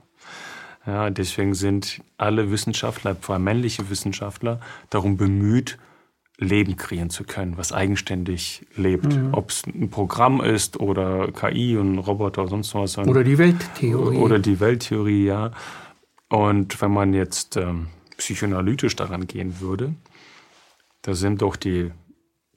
Ja, 0.86 1.10
deswegen 1.10 1.54
sind 1.54 2.02
alle 2.18 2.52
Wissenschaftler, 2.52 3.16
vor 3.16 3.36
allem 3.36 3.46
männliche 3.46 3.90
Wissenschaftler, 3.90 4.60
darum 4.90 5.16
bemüht, 5.16 5.78
Leben 6.38 6.76
kreieren 6.76 7.10
zu 7.10 7.24
können, 7.24 7.58
was 7.58 7.72
eigenständig 7.72 8.66
lebt. 8.76 9.16
Mhm. 9.16 9.30
Ob 9.34 9.52
es 9.52 9.64
ein 9.66 9.90
Programm 9.90 10.42
ist 10.42 10.80
oder 10.80 11.32
KI 11.32 11.78
und 11.78 12.00
Roboter 12.00 12.42
oder 12.42 12.50
sonst 12.50 12.76
was. 12.76 12.98
Oder 12.98 13.24
die 13.24 13.38
Welttheorie. 13.38 14.18
Oder 14.18 14.40
die 14.40 14.60
Welttheorie, 14.60 15.26
ja. 15.26 15.52
Und 16.30 16.82
wenn 16.82 16.92
man 16.92 17.14
jetzt 17.14 17.56
ähm, 17.56 17.88
psychoanalytisch 18.18 18.96
daran 18.96 19.28
gehen 19.28 19.62
würde, 19.62 19.94
da 21.04 21.14
sind 21.14 21.42
doch 21.42 21.56
die, 21.56 21.92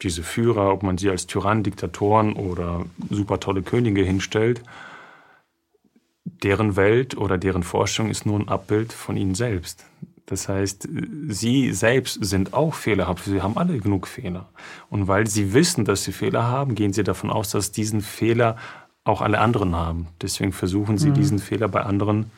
diese 0.02 0.22
Führer, 0.22 0.72
ob 0.72 0.82
man 0.82 0.96
sie 0.96 1.10
als 1.10 1.26
Tyrannen, 1.26 1.62
Diktatoren 1.62 2.32
oder 2.32 2.86
super 3.10 3.38
tolle 3.38 3.62
Könige 3.62 4.02
hinstellt, 4.02 4.62
deren 6.24 6.76
Welt 6.76 7.16
oder 7.16 7.38
deren 7.38 7.62
Forschung 7.62 8.08
ist 8.08 8.24
nur 8.24 8.38
ein 8.38 8.48
Abbild 8.48 8.92
von 8.92 9.16
ihnen 9.16 9.34
selbst. 9.34 9.84
Das 10.26 10.48
heißt, 10.48 10.88
sie 11.28 11.72
selbst 11.72 12.24
sind 12.24 12.52
auch 12.52 12.74
fehlerhaft. 12.74 13.24
Sie 13.24 13.42
haben 13.42 13.56
alle 13.56 13.78
genug 13.78 14.08
Fehler. 14.08 14.48
Und 14.90 15.06
weil 15.06 15.28
sie 15.28 15.52
wissen, 15.54 15.84
dass 15.84 16.02
sie 16.02 16.12
Fehler 16.12 16.44
haben, 16.44 16.74
gehen 16.74 16.92
sie 16.92 17.04
davon 17.04 17.30
aus, 17.30 17.50
dass 17.50 17.70
diesen 17.70 18.00
Fehler 18.00 18.56
auch 19.04 19.20
alle 19.20 19.38
anderen 19.38 19.76
haben. 19.76 20.08
Deswegen 20.20 20.52
versuchen 20.52 20.98
sie, 20.98 21.10
mhm. 21.10 21.14
diesen 21.14 21.38
Fehler 21.38 21.68
bei 21.68 21.82
anderen 21.82 22.30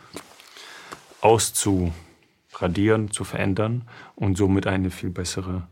auszuradieren, 1.23 3.11
zu 3.11 3.25
verändern 3.25 3.89
und 4.17 4.37
somit 4.37 4.67
eine 4.67 4.91
viel 4.91 5.11
bessere 5.11 5.67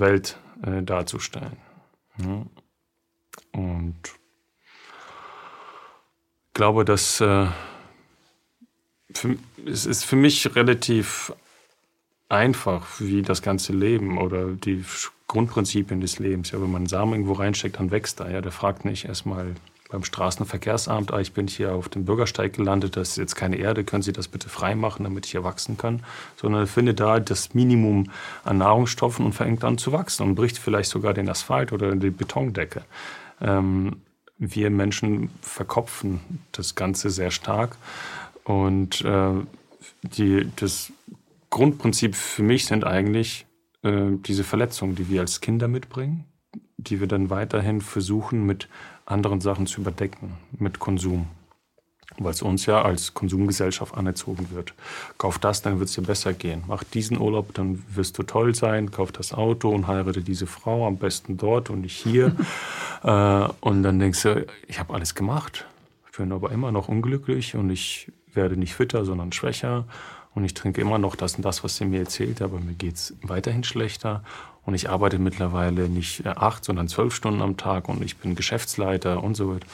Welt 0.00 0.38
äh, 0.62 0.82
darzustellen. 0.82 1.56
Ja. 2.18 2.46
Und 3.52 3.96
ich 6.46 6.54
glaube, 6.54 6.84
dass 6.84 7.20
äh, 7.20 7.46
für, 9.12 9.36
es 9.66 9.86
ist 9.86 10.04
für 10.04 10.16
mich 10.16 10.54
relativ 10.56 11.32
einfach, 12.28 12.86
wie 13.00 13.22
das 13.22 13.42
ganze 13.42 13.72
Leben 13.72 14.18
oder 14.18 14.52
die 14.52 14.84
Grundprinzipien 15.28 16.00
des 16.00 16.18
Lebens. 16.18 16.50
Ja, 16.50 16.60
wenn 16.60 16.70
man 16.70 16.82
einen 16.82 16.86
Samen 16.86 17.12
irgendwo 17.14 17.32
reinsteckt, 17.34 17.78
dann 17.78 17.90
wächst 17.90 18.20
er. 18.20 18.30
Ja, 18.30 18.40
der 18.40 18.52
fragt 18.52 18.84
nicht 18.84 19.04
erstmal, 19.04 19.54
beim 19.94 20.02
Straßenverkehrsamt, 20.02 21.12
ah, 21.12 21.20
ich 21.20 21.32
bin 21.34 21.46
hier 21.46 21.72
auf 21.72 21.88
dem 21.88 22.04
Bürgersteig 22.04 22.54
gelandet, 22.54 22.96
das 22.96 23.10
ist 23.10 23.16
jetzt 23.16 23.36
keine 23.36 23.56
Erde, 23.58 23.84
können 23.84 24.02
Sie 24.02 24.12
das 24.12 24.26
bitte 24.26 24.48
freimachen, 24.48 25.04
damit 25.04 25.24
ich 25.24 25.30
hier 25.30 25.44
wachsen 25.44 25.76
kann? 25.76 26.02
Sondern 26.34 26.62
er 26.62 26.66
findet 26.66 26.98
da 26.98 27.20
das 27.20 27.54
Minimum 27.54 28.10
an 28.42 28.58
Nahrungsstoffen 28.58 29.24
und 29.24 29.34
fängt 29.34 29.62
an 29.62 29.78
zu 29.78 29.92
wachsen 29.92 30.24
und 30.24 30.34
bricht 30.34 30.58
vielleicht 30.58 30.90
sogar 30.90 31.14
den 31.14 31.28
Asphalt 31.28 31.72
oder 31.72 31.94
die 31.94 32.10
Betondecke. 32.10 32.82
Ähm, 33.40 34.02
wir 34.36 34.68
Menschen 34.70 35.30
verkopfen 35.40 36.20
das 36.50 36.74
Ganze 36.74 37.10
sehr 37.10 37.30
stark 37.30 37.76
und 38.42 39.00
äh, 39.02 39.30
die, 40.02 40.48
das 40.56 40.92
Grundprinzip 41.50 42.16
für 42.16 42.42
mich 42.42 42.66
sind 42.66 42.84
eigentlich 42.84 43.46
äh, 43.84 44.10
diese 44.26 44.42
Verletzungen, 44.42 44.96
die 44.96 45.08
wir 45.08 45.20
als 45.20 45.40
Kinder 45.40 45.68
mitbringen, 45.68 46.24
die 46.78 46.98
wir 46.98 47.06
dann 47.06 47.30
weiterhin 47.30 47.80
versuchen 47.80 48.44
mit 48.44 48.68
anderen 49.06 49.40
Sachen 49.40 49.66
zu 49.66 49.80
überdecken 49.80 50.34
mit 50.58 50.78
Konsum. 50.78 51.26
Weil 52.18 52.30
es 52.30 52.42
uns 52.42 52.66
ja 52.66 52.82
als 52.82 53.14
Konsumgesellschaft 53.14 53.96
anerzogen 53.96 54.50
wird. 54.50 54.74
Kauf 55.18 55.38
das, 55.38 55.62
dann 55.62 55.80
wird 55.80 55.88
es 55.88 55.96
dir 55.96 56.02
besser 56.02 56.32
gehen. 56.32 56.62
Mach 56.68 56.84
diesen 56.84 57.18
Urlaub, 57.18 57.54
dann 57.54 57.82
wirst 57.92 58.16
du 58.18 58.22
toll 58.22 58.54
sein. 58.54 58.92
Kauf 58.92 59.10
das 59.10 59.32
Auto 59.32 59.70
und 59.70 59.88
heirate 59.88 60.22
diese 60.22 60.46
Frau, 60.46 60.86
am 60.86 60.98
besten 60.98 61.36
dort 61.36 61.70
und 61.70 61.80
nicht 61.80 61.96
hier. 61.96 62.36
äh, 63.02 63.48
und 63.60 63.82
dann 63.82 63.98
denkst 63.98 64.22
du, 64.22 64.46
ich 64.68 64.78
habe 64.78 64.94
alles 64.94 65.16
gemacht. 65.16 65.66
Ich 66.10 66.18
bin 66.18 66.30
aber 66.30 66.52
immer 66.52 66.70
noch 66.70 66.88
unglücklich 66.88 67.56
und 67.56 67.70
ich 67.70 68.12
werde 68.32 68.56
nicht 68.56 68.74
fitter, 68.74 69.04
sondern 69.04 69.32
schwächer. 69.32 69.84
Und 70.34 70.44
ich 70.44 70.54
trinke 70.54 70.80
immer 70.80 70.98
noch 70.98 71.16
das 71.16 71.36
und 71.36 71.44
das, 71.44 71.64
was 71.64 71.76
sie 71.76 71.84
mir 71.84 72.00
erzählt, 72.00 72.42
aber 72.42 72.58
mir 72.60 72.74
geht 72.74 72.94
es 72.94 73.14
weiterhin 73.22 73.64
schlechter. 73.64 74.22
Und 74.66 74.74
ich 74.74 74.88
arbeite 74.88 75.18
mittlerweile 75.18 75.88
nicht 75.88 76.24
äh, 76.24 76.30
acht, 76.30 76.64
sondern 76.64 76.88
zwölf 76.88 77.14
Stunden 77.14 77.42
am 77.42 77.56
Tag 77.56 77.88
und 77.88 78.02
ich 78.02 78.16
bin 78.16 78.34
Geschäftsleiter 78.34 79.22
und 79.22 79.34
so 79.34 79.54
weiter. 79.54 79.66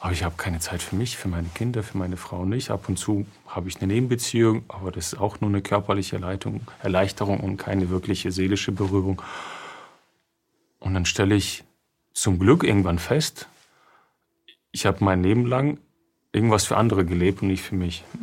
Aber 0.00 0.12
ich 0.12 0.22
habe 0.22 0.34
keine 0.36 0.58
Zeit 0.60 0.82
für 0.82 0.96
mich, 0.96 1.16
für 1.16 1.28
meine 1.28 1.48
Kinder, 1.54 1.82
für 1.82 1.96
meine 1.96 2.18
Frau 2.18 2.44
nicht. 2.44 2.70
Ab 2.70 2.88
und 2.88 2.98
zu 2.98 3.26
habe 3.46 3.68
ich 3.68 3.76
eine 3.76 3.92
Nebenbeziehung, 3.92 4.64
aber 4.68 4.92
das 4.92 5.14
ist 5.14 5.18
auch 5.18 5.40
nur 5.40 5.48
eine 5.48 5.62
körperliche 5.62 6.16
Erleitung, 6.16 6.60
Erleichterung 6.82 7.40
und 7.40 7.56
keine 7.56 7.88
wirkliche 7.88 8.30
seelische 8.30 8.70
Berührung. 8.70 9.22
Und 10.78 10.92
dann 10.92 11.06
stelle 11.06 11.34
ich 11.34 11.64
zum 12.12 12.38
Glück 12.38 12.64
irgendwann 12.64 12.98
fest, 12.98 13.48
ich 14.72 14.86
habe 14.86 15.02
mein 15.04 15.22
Leben 15.22 15.46
lang 15.46 15.78
irgendwas 16.32 16.66
für 16.66 16.76
andere 16.76 17.04
gelebt 17.04 17.42
und 17.42 17.48
nicht 17.48 17.62
für 17.62 17.76
mich. 17.76 18.04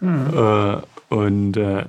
Mhm. 0.00 0.32
äh, 0.32 0.76
und 1.08 1.56
äh, 1.56 1.86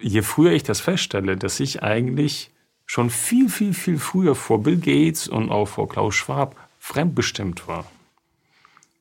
je 0.00 0.22
früher 0.22 0.52
ich 0.52 0.62
das 0.62 0.80
feststelle, 0.80 1.36
dass 1.36 1.60
ich 1.60 1.82
eigentlich 1.82 2.50
schon 2.86 3.10
viel, 3.10 3.48
viel, 3.48 3.74
viel 3.74 3.98
früher 3.98 4.34
vor 4.34 4.62
Bill 4.62 4.78
Gates 4.78 5.28
und 5.28 5.50
auch 5.50 5.66
vor 5.66 5.88
Klaus 5.88 6.14
Schwab 6.14 6.56
fremdbestimmt 6.78 7.66
war. 7.66 7.84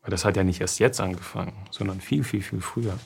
Weil 0.02 0.12
das 0.12 0.26
hat 0.26 0.38
ja 0.38 0.44
nicht 0.44 0.62
erst 0.62 0.80
jetzt 0.80 1.02
angefangen, 1.02 1.54
sondern 1.70 2.02
viel, 2.02 2.24
viel, 2.24 2.42
viel 2.42 2.62
früher. 2.62 2.98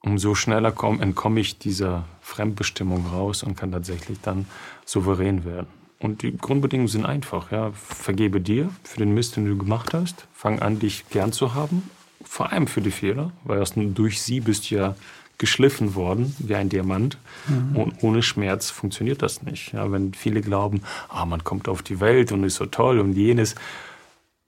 Umso 0.00 0.34
schneller 0.34 0.72
komm, 0.72 1.00
entkomme 1.00 1.40
ich 1.40 1.58
dieser 1.58 2.04
Fremdbestimmung 2.20 3.06
raus 3.06 3.42
und 3.42 3.56
kann 3.56 3.72
tatsächlich 3.72 4.20
dann 4.20 4.46
souverän 4.84 5.44
werden. 5.44 5.68
Und 6.00 6.22
die 6.22 6.36
Grundbedingungen 6.36 6.88
sind 6.88 7.06
einfach. 7.06 7.52
Ja. 7.52 7.70
Vergebe 7.72 8.40
dir 8.40 8.70
für 8.82 8.98
den 8.98 9.14
Mist, 9.14 9.36
den 9.36 9.46
du 9.46 9.56
gemacht 9.56 9.94
hast. 9.94 10.26
Fang 10.34 10.58
an, 10.58 10.80
dich 10.80 11.08
gern 11.10 11.32
zu 11.32 11.54
haben. 11.54 11.88
Vor 12.24 12.50
allem 12.50 12.66
für 12.66 12.80
die 12.80 12.90
Fehler, 12.90 13.30
weil 13.44 13.58
erst 13.58 13.74
durch 13.76 14.20
sie 14.20 14.40
bist 14.40 14.70
du 14.70 14.74
ja 14.76 14.96
geschliffen 15.42 15.96
worden 15.96 16.36
wie 16.38 16.54
ein 16.54 16.68
Diamant. 16.68 17.18
Mhm. 17.48 17.74
Und 17.74 18.02
ohne 18.04 18.22
Schmerz 18.22 18.70
funktioniert 18.70 19.22
das 19.22 19.42
nicht. 19.42 19.72
Ja, 19.72 19.90
wenn 19.90 20.14
viele 20.14 20.40
glauben, 20.40 20.82
ah, 21.08 21.24
man 21.24 21.42
kommt 21.42 21.68
auf 21.68 21.82
die 21.82 21.98
Welt 21.98 22.30
und 22.30 22.44
ist 22.44 22.54
so 22.54 22.66
toll 22.66 23.00
und 23.00 23.14
jenes. 23.14 23.56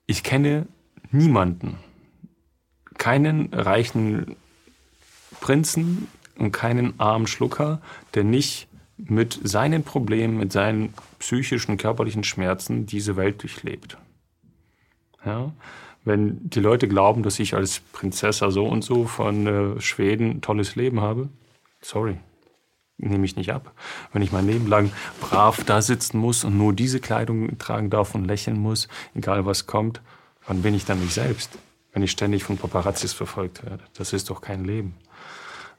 Ich 0.05 0.23
kenne 0.23 0.67
niemanden, 1.11 1.75
keinen 2.97 3.53
reichen 3.53 4.37
Prinzen 5.41 6.07
und 6.37 6.53
keinen 6.53 6.97
armen 6.97 7.27
Schlucker, 7.27 7.81
der 8.13 8.23
nicht 8.23 8.69
mit 8.95 9.37
seinen 9.43 9.83
Problemen, 9.83 10.37
mit 10.37 10.53
seinen 10.53 10.93
psychischen, 11.19 11.75
körperlichen 11.75 12.23
Schmerzen 12.23 12.85
diese 12.85 13.17
Welt 13.17 13.41
durchlebt. 13.41 13.97
Ja? 15.25 15.51
Wenn 16.05 16.39
die 16.47 16.59
Leute 16.59 16.87
glauben, 16.87 17.23
dass 17.23 17.39
ich 17.39 17.55
als 17.55 17.79
Prinzessa 17.91 18.51
so 18.51 18.65
und 18.65 18.83
so 18.83 19.05
von 19.05 19.47
äh, 19.47 19.81
Schweden 19.81 20.29
ein 20.29 20.41
tolles 20.41 20.75
Leben 20.75 21.01
habe, 21.01 21.29
sorry, 21.81 22.17
nehme 22.97 23.25
ich 23.25 23.35
nicht 23.35 23.51
ab. 23.51 23.73
Wenn 24.13 24.21
ich 24.21 24.31
mein 24.31 24.47
Leben 24.47 24.67
lang 24.67 24.91
brav 25.19 25.63
da 25.65 25.81
sitzen 25.81 26.19
muss 26.19 26.43
und 26.43 26.57
nur 26.57 26.73
diese 26.73 26.99
Kleidung 26.99 27.57
tragen 27.57 27.89
darf 27.89 28.15
und 28.15 28.25
lächeln 28.25 28.57
muss, 28.57 28.87
egal 29.15 29.45
was 29.45 29.65
kommt, 29.65 30.01
wann 30.47 30.61
bin 30.61 30.75
ich 30.75 30.85
dann 30.85 30.99
nicht 30.99 31.13
selbst? 31.13 31.57
Wenn 31.91 32.03
ich 32.03 32.11
ständig 32.11 32.43
von 32.43 32.57
Paparazzis 32.57 33.13
verfolgt 33.13 33.65
werde. 33.65 33.83
Das 33.97 34.13
ist 34.13 34.29
doch 34.29 34.41
kein 34.41 34.63
Leben. 34.63 34.95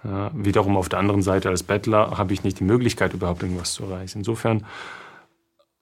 Ja, 0.03 0.31
wiederum 0.35 0.77
auf 0.77 0.89
der 0.89 0.99
anderen 0.99 1.22
Seite 1.22 1.51
als 1.51 1.62
Bettler 1.62 2.18
habe 2.18 2.33
ich 2.33 2.43
nicht 2.43 2.61
die 2.61 2.64
Möglichkeit, 2.64 3.14
überhaupt 3.14 3.43
irgendwas 3.43 3.72
zu 3.72 3.85
erreichen. 3.85 4.18
Insofern 4.18 4.64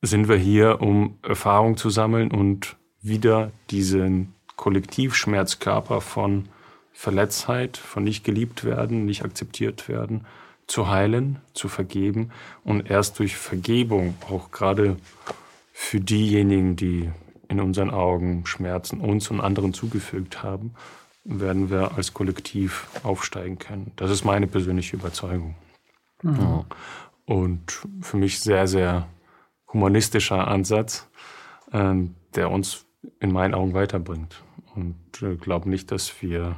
sind 0.02 0.28
wir 0.28 0.36
hier, 0.36 0.80
um 0.82 1.18
Erfahrung 1.22 1.76
zu 1.76 1.88
sammeln 1.88 2.30
und 2.30 2.76
wieder 3.00 3.52
diesen 3.70 4.33
Kollektivschmerzkörper 4.56 6.00
von 6.00 6.48
Verletztheit, 6.92 7.76
von 7.76 8.04
nicht 8.04 8.24
geliebt 8.24 8.64
werden, 8.64 9.04
nicht 9.04 9.24
akzeptiert 9.24 9.88
werden, 9.88 10.26
zu 10.66 10.88
heilen, 10.88 11.40
zu 11.52 11.68
vergeben 11.68 12.30
und 12.62 12.88
erst 12.88 13.18
durch 13.18 13.36
Vergebung, 13.36 14.14
auch 14.30 14.50
gerade 14.50 14.96
für 15.72 16.00
diejenigen, 16.00 16.76
die 16.76 17.10
in 17.48 17.60
unseren 17.60 17.90
Augen 17.90 18.46
Schmerzen 18.46 19.00
uns 19.00 19.30
und 19.30 19.40
anderen 19.40 19.74
zugefügt 19.74 20.42
haben, 20.42 20.74
werden 21.24 21.70
wir 21.70 21.96
als 21.96 22.14
Kollektiv 22.14 22.86
aufsteigen 23.02 23.58
können. 23.58 23.92
Das 23.96 24.10
ist 24.10 24.24
meine 24.24 24.46
persönliche 24.46 24.96
Überzeugung. 24.96 25.56
Mhm. 26.22 26.38
Ja. 26.38 26.64
Und 27.26 27.86
für 28.02 28.16
mich 28.16 28.40
sehr, 28.40 28.66
sehr 28.66 29.08
humanistischer 29.72 30.46
Ansatz, 30.46 31.08
äh, 31.72 31.94
der 32.34 32.50
uns 32.50 32.84
in 33.20 33.32
meinen 33.32 33.54
Augen 33.54 33.74
weiterbringt. 33.74 34.43
Und 34.74 34.96
äh, 35.22 35.36
glaube 35.36 35.68
nicht, 35.68 35.90
dass 35.90 36.22
wir 36.22 36.56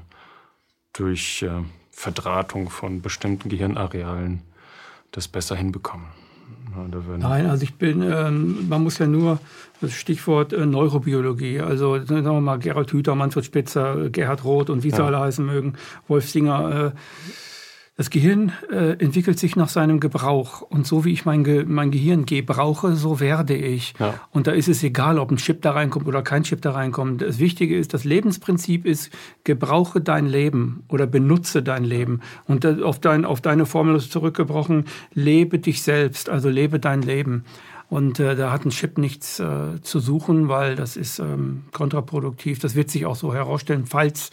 durch 0.93 1.43
äh, 1.43 1.63
Verdrahtung 1.91 2.71
von 2.71 3.03
bestimmten 3.03 3.49
Gehirnarealen 3.49 4.43
das 5.13 5.29
besser 5.29 5.57
hinbekommen. 5.57 6.07
Nein, 7.19 7.47
also 7.47 7.63
ich 7.63 7.75
bin, 7.75 8.03
ähm, 8.03 8.69
man 8.69 8.83
muss 8.83 8.99
ja 8.99 9.07
nur 9.07 9.39
das 9.81 9.95
Stichwort 9.95 10.53
äh, 10.53 10.67
Neurobiologie, 10.67 11.61
also 11.61 11.97
sagen 12.05 12.25
wir 12.25 12.41
mal 12.41 12.59
Gerald 12.59 12.93
Hüther, 12.93 13.15
Manfred 13.15 13.45
Spitzer, 13.45 14.11
Gerhard 14.11 14.45
Roth 14.45 14.69
und 14.69 14.83
wie 14.83 14.91
sie 14.91 14.99
ja. 14.99 15.07
alle 15.07 15.21
heißen 15.21 15.45
mögen, 15.45 15.75
Wolf 16.07 16.29
Singer. 16.29 16.93
Äh, 16.95 16.99
das 17.97 18.11
Gehirn 18.11 18.53
äh, 18.71 18.93
entwickelt 19.03 19.39
sich 19.39 19.57
nach 19.57 19.71
seinem 19.71 20.01
Gebrauch. 20.01 20.61
Und 20.61 20.87
so 20.87 21.07
wie 21.07 21.13
ich 21.13 21.25
mein, 21.25 21.45
Ge 21.45 21.65
mein 21.67 21.91
Gehirn 21.91 22.27
gebrauche, 22.27 22.95
so 22.95 23.21
werde 23.21 23.57
ich. 23.57 23.95
Ja. 23.99 24.15
Und 24.31 24.47
da 24.47 24.53
ist 24.53 24.69
es 24.69 24.83
egal, 24.83 25.19
ob 25.19 25.31
ein 25.31 25.39
Chip 25.39 25.63
da 25.63 25.71
reinkommt 25.71 26.07
oder 26.07 26.21
kein 26.23 26.43
Chip 26.43 26.61
da 26.61 26.73
reinkommt. 26.73 27.23
Das 27.23 27.39
Wichtige 27.39 27.79
ist, 27.79 27.95
das 27.95 28.05
Lebensprinzip 28.05 28.85
ist, 28.85 29.11
gebrauche 29.45 30.03
dein 30.03 30.27
Leben 30.27 30.85
oder 30.89 31.07
benutze 31.07 31.63
dein 31.63 31.85
Leben. 31.85 32.21
Und 32.47 32.67
auf, 32.67 33.01
dein, 33.01 33.25
auf 33.25 33.41
deine 33.41 33.65
Formel 33.65 33.97
ist 33.97 34.13
zurückgebrochen, 34.13 34.85
lebe 35.15 35.59
dich 35.59 35.83
selbst, 35.83 36.29
also 36.29 36.51
lebe 36.51 36.79
dein 36.79 37.01
Leben. 37.01 37.45
Und 37.89 38.21
äh, 38.21 38.37
da 38.37 38.53
hat 38.53 38.67
ein 38.67 38.71
Chip 38.71 38.99
nichts 38.99 39.41
äh, 39.41 39.81
zu 39.81 40.01
suchen, 40.01 40.49
weil 40.49 40.75
das 40.75 40.99
ist 40.99 41.19
ähm, 41.19 41.63
kontraproduktiv. 41.73 42.59
Das 42.59 42.75
wird 42.75 42.91
sich 42.91 43.07
auch 43.07 43.17
so 43.17 43.33
herausstellen, 43.33 43.87
falls 43.87 44.31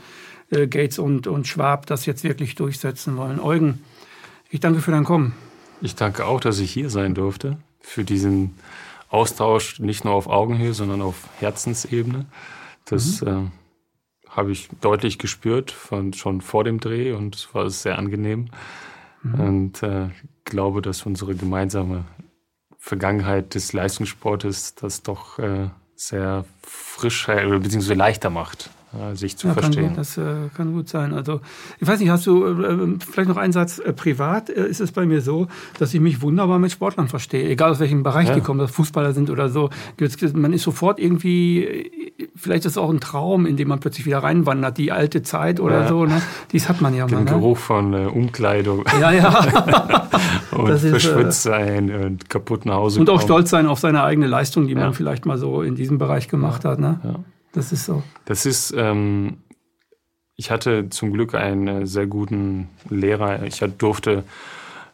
äh, 0.54 0.68
Gates 0.68 1.00
und, 1.00 1.28
und 1.28 1.48
Schwab 1.48 1.86
das 1.86 2.06
jetzt 2.06 2.24
wirklich 2.24 2.56
durchsetzen 2.56 3.18
wollen. 3.18 3.40
Eugen, 3.40 3.84
ich 4.50 4.60
danke 4.60 4.82
für 4.82 4.92
dein 4.92 5.04
Kommen. 5.04 5.34
Ich 5.82 5.96
danke 5.96 6.26
auch, 6.26 6.40
dass 6.40 6.60
ich 6.60 6.72
hier 6.72 6.90
sein 6.90 7.14
durfte, 7.14 7.58
für 7.82 8.04
diesen 8.04 8.58
Austausch, 9.10 9.80
nicht 9.80 10.06
nur 10.06 10.14
auf 10.14 10.28
Augenhöhe, 10.28 10.74
sondern 10.74 11.02
auf 11.02 11.28
Herzensebene. 11.40 12.26
Das 12.86 13.22
mhm. 13.22 13.28
äh, 13.28 14.30
habe 14.30 14.52
ich 14.52 14.70
deutlich 14.82 15.20
gespürt, 15.20 15.72
von, 15.72 16.14
schon 16.14 16.42
vor 16.42 16.64
dem 16.64 16.80
Dreh 16.80 17.12
und 17.12 17.36
es 17.36 17.54
war 17.54 17.70
sehr 17.70 17.98
angenehm. 17.98 18.50
Mhm. 19.22 19.40
Und 19.40 19.84
äh, 19.84 20.10
glaube, 20.46 20.82
dass 20.82 21.06
unsere 21.06 21.36
gemeinsame 21.36 22.06
Vergangenheit 22.78 23.56
des 23.56 23.74
Leistungssportes 23.74 24.76
das 24.76 25.04
doch 25.04 25.40
äh, 25.40 25.70
sehr 25.96 26.46
frisch 26.62 27.28
äh, 27.30 27.60
bzw. 27.60 27.94
leichter 27.94 28.30
macht 28.30 28.70
sich 29.14 29.38
zu 29.38 29.48
ja, 29.48 29.54
verstehen. 29.54 29.88
Kann, 29.88 29.96
das 29.96 30.18
äh, 30.18 30.50
kann 30.56 30.74
gut 30.74 30.88
sein. 30.88 31.14
Also 31.14 31.42
ich 31.80 31.88
weiß 31.88 32.00
nicht, 32.00 32.10
hast 32.10 32.28
du 32.28 32.46
äh, 32.46 32.96
vielleicht 33.00 33.30
noch 33.30 33.38
einen 33.38 33.54
Satz? 33.54 33.80
Äh, 33.80 33.94
privat 33.94 34.50
äh, 34.50 34.68
ist 34.68 34.82
es 34.82 34.92
bei 34.92 35.06
mir 35.06 35.22
so, 35.22 35.48
dass 35.80 35.94
ich 35.94 36.00
mich 36.00 36.22
wunderbar 36.22 36.60
mit 36.60 36.72
Sportlern 36.72 37.08
verstehe, 37.08 37.50
egal 37.50 37.72
aus 37.72 37.80
welchem 37.80 38.04
Bereich 38.04 38.30
ja. 38.30 38.36
die 38.36 38.42
kommen, 38.42 38.60
dass 38.60 38.72
Fußballer 38.72 39.14
sind 39.14 39.30
oder 39.30 39.50
so. 39.50 39.70
Man 40.34 40.54
ist 40.54 40.64
sofort 40.64 41.00
irgendwie, 41.00 41.64
äh, 41.64 41.92
vielleicht 42.36 42.66
ist 42.66 42.74
es 42.74 42.78
auch 42.78 42.90
ein 42.90 43.00
Traum, 43.00 43.46
in 43.46 43.58
dem 43.58 43.68
man 43.68 43.80
plötzlich 43.80 44.06
wieder 44.06 44.20
reinwandert, 44.20 44.78
die 44.78 44.92
alte 44.92 45.24
Zeit 45.24 45.60
oder 45.60 45.82
ja. 45.82 45.88
so. 45.88 46.06
Ne? 46.06 46.22
Dies 46.52 46.70
hat 46.70 46.82
man 46.82 46.96
ja 46.96 47.06
Den 47.06 47.16
mal. 47.16 47.26
Den 47.26 47.34
ne? 47.34 47.40
Geruch 47.40 47.58
von 47.58 47.94
Umkleidung. 47.94 48.86
Ja, 49.00 49.12
ja. 49.12 49.40
und 50.52 50.70
das 50.70 50.82
verschwitzt 50.82 51.44
sein 51.44 51.92
und 51.94 52.30
kaputt 52.30 52.66
nach 52.66 52.76
Hause 52.76 53.00
Und 53.00 53.08
kommen. 53.08 53.18
auch 53.18 53.24
stolz 53.24 53.50
sein 53.50 53.66
auf 53.66 53.80
seine 53.80 54.04
eigene 54.04 54.28
Leistung, 54.28 54.68
die 54.68 54.76
man 54.76 54.94
vielleicht 54.94 55.26
mal 55.26 55.38
so 55.38 55.62
in 55.62 55.76
diesem 55.76 55.98
Bereich 55.98 56.28
gemacht 56.28 56.64
hat. 56.66 56.80
Ne? 56.80 57.00
Das 57.54 57.72
ist 57.72 57.86
so. 57.86 58.04
Das 58.26 58.46
ist, 58.46 58.74
ähm, 58.76 59.38
ich 60.36 60.52
hatte 60.52 60.90
zum 60.90 61.14
Glück 61.14 61.36
einen 61.36 61.86
sehr 61.86 62.08
guten 62.08 62.70
Lehrer. 62.90 63.44
Ich 63.44 63.64
durfte 63.78 64.24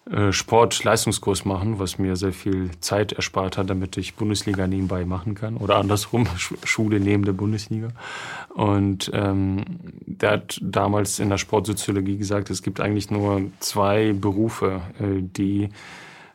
äh, 0.09 0.31
Sport-Leistungskurs 0.31 1.45
machen, 1.45 1.77
was 1.77 1.99
mir 1.99 2.15
sehr 2.15 2.33
viel 2.33 2.71
Zeit 2.79 3.13
erspart 3.13 3.57
hat, 3.57 3.69
damit 3.69 3.95
ich 3.95 4.15
Bundesliga 4.15 4.65
nebenbei 4.65 5.05
machen 5.05 5.35
kann. 5.35 5.55
Oder 5.55 5.77
andersrum, 5.77 6.27
Schule 6.63 6.99
neben 6.99 7.25
der 7.25 7.33
Bundesliga. 7.33 7.89
Und 8.53 9.11
ähm, 9.13 9.63
der 10.05 10.31
hat 10.31 10.59
damals 10.61 11.19
in 11.19 11.29
der 11.29 11.37
Sportsoziologie 11.37 12.17
gesagt, 12.17 12.49
es 12.49 12.63
gibt 12.63 12.81
eigentlich 12.81 13.11
nur 13.11 13.43
zwei 13.59 14.13
Berufe, 14.13 14.81
äh, 14.99 15.21
die 15.21 15.69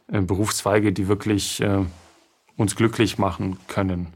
äh, 0.06 0.20
Berufszweige, 0.20 0.92
die 0.92 1.08
wirklich 1.08 1.60
äh, 1.60 1.84
uns 2.56 2.76
glücklich 2.76 3.18
machen 3.18 3.58
können. 3.66 4.08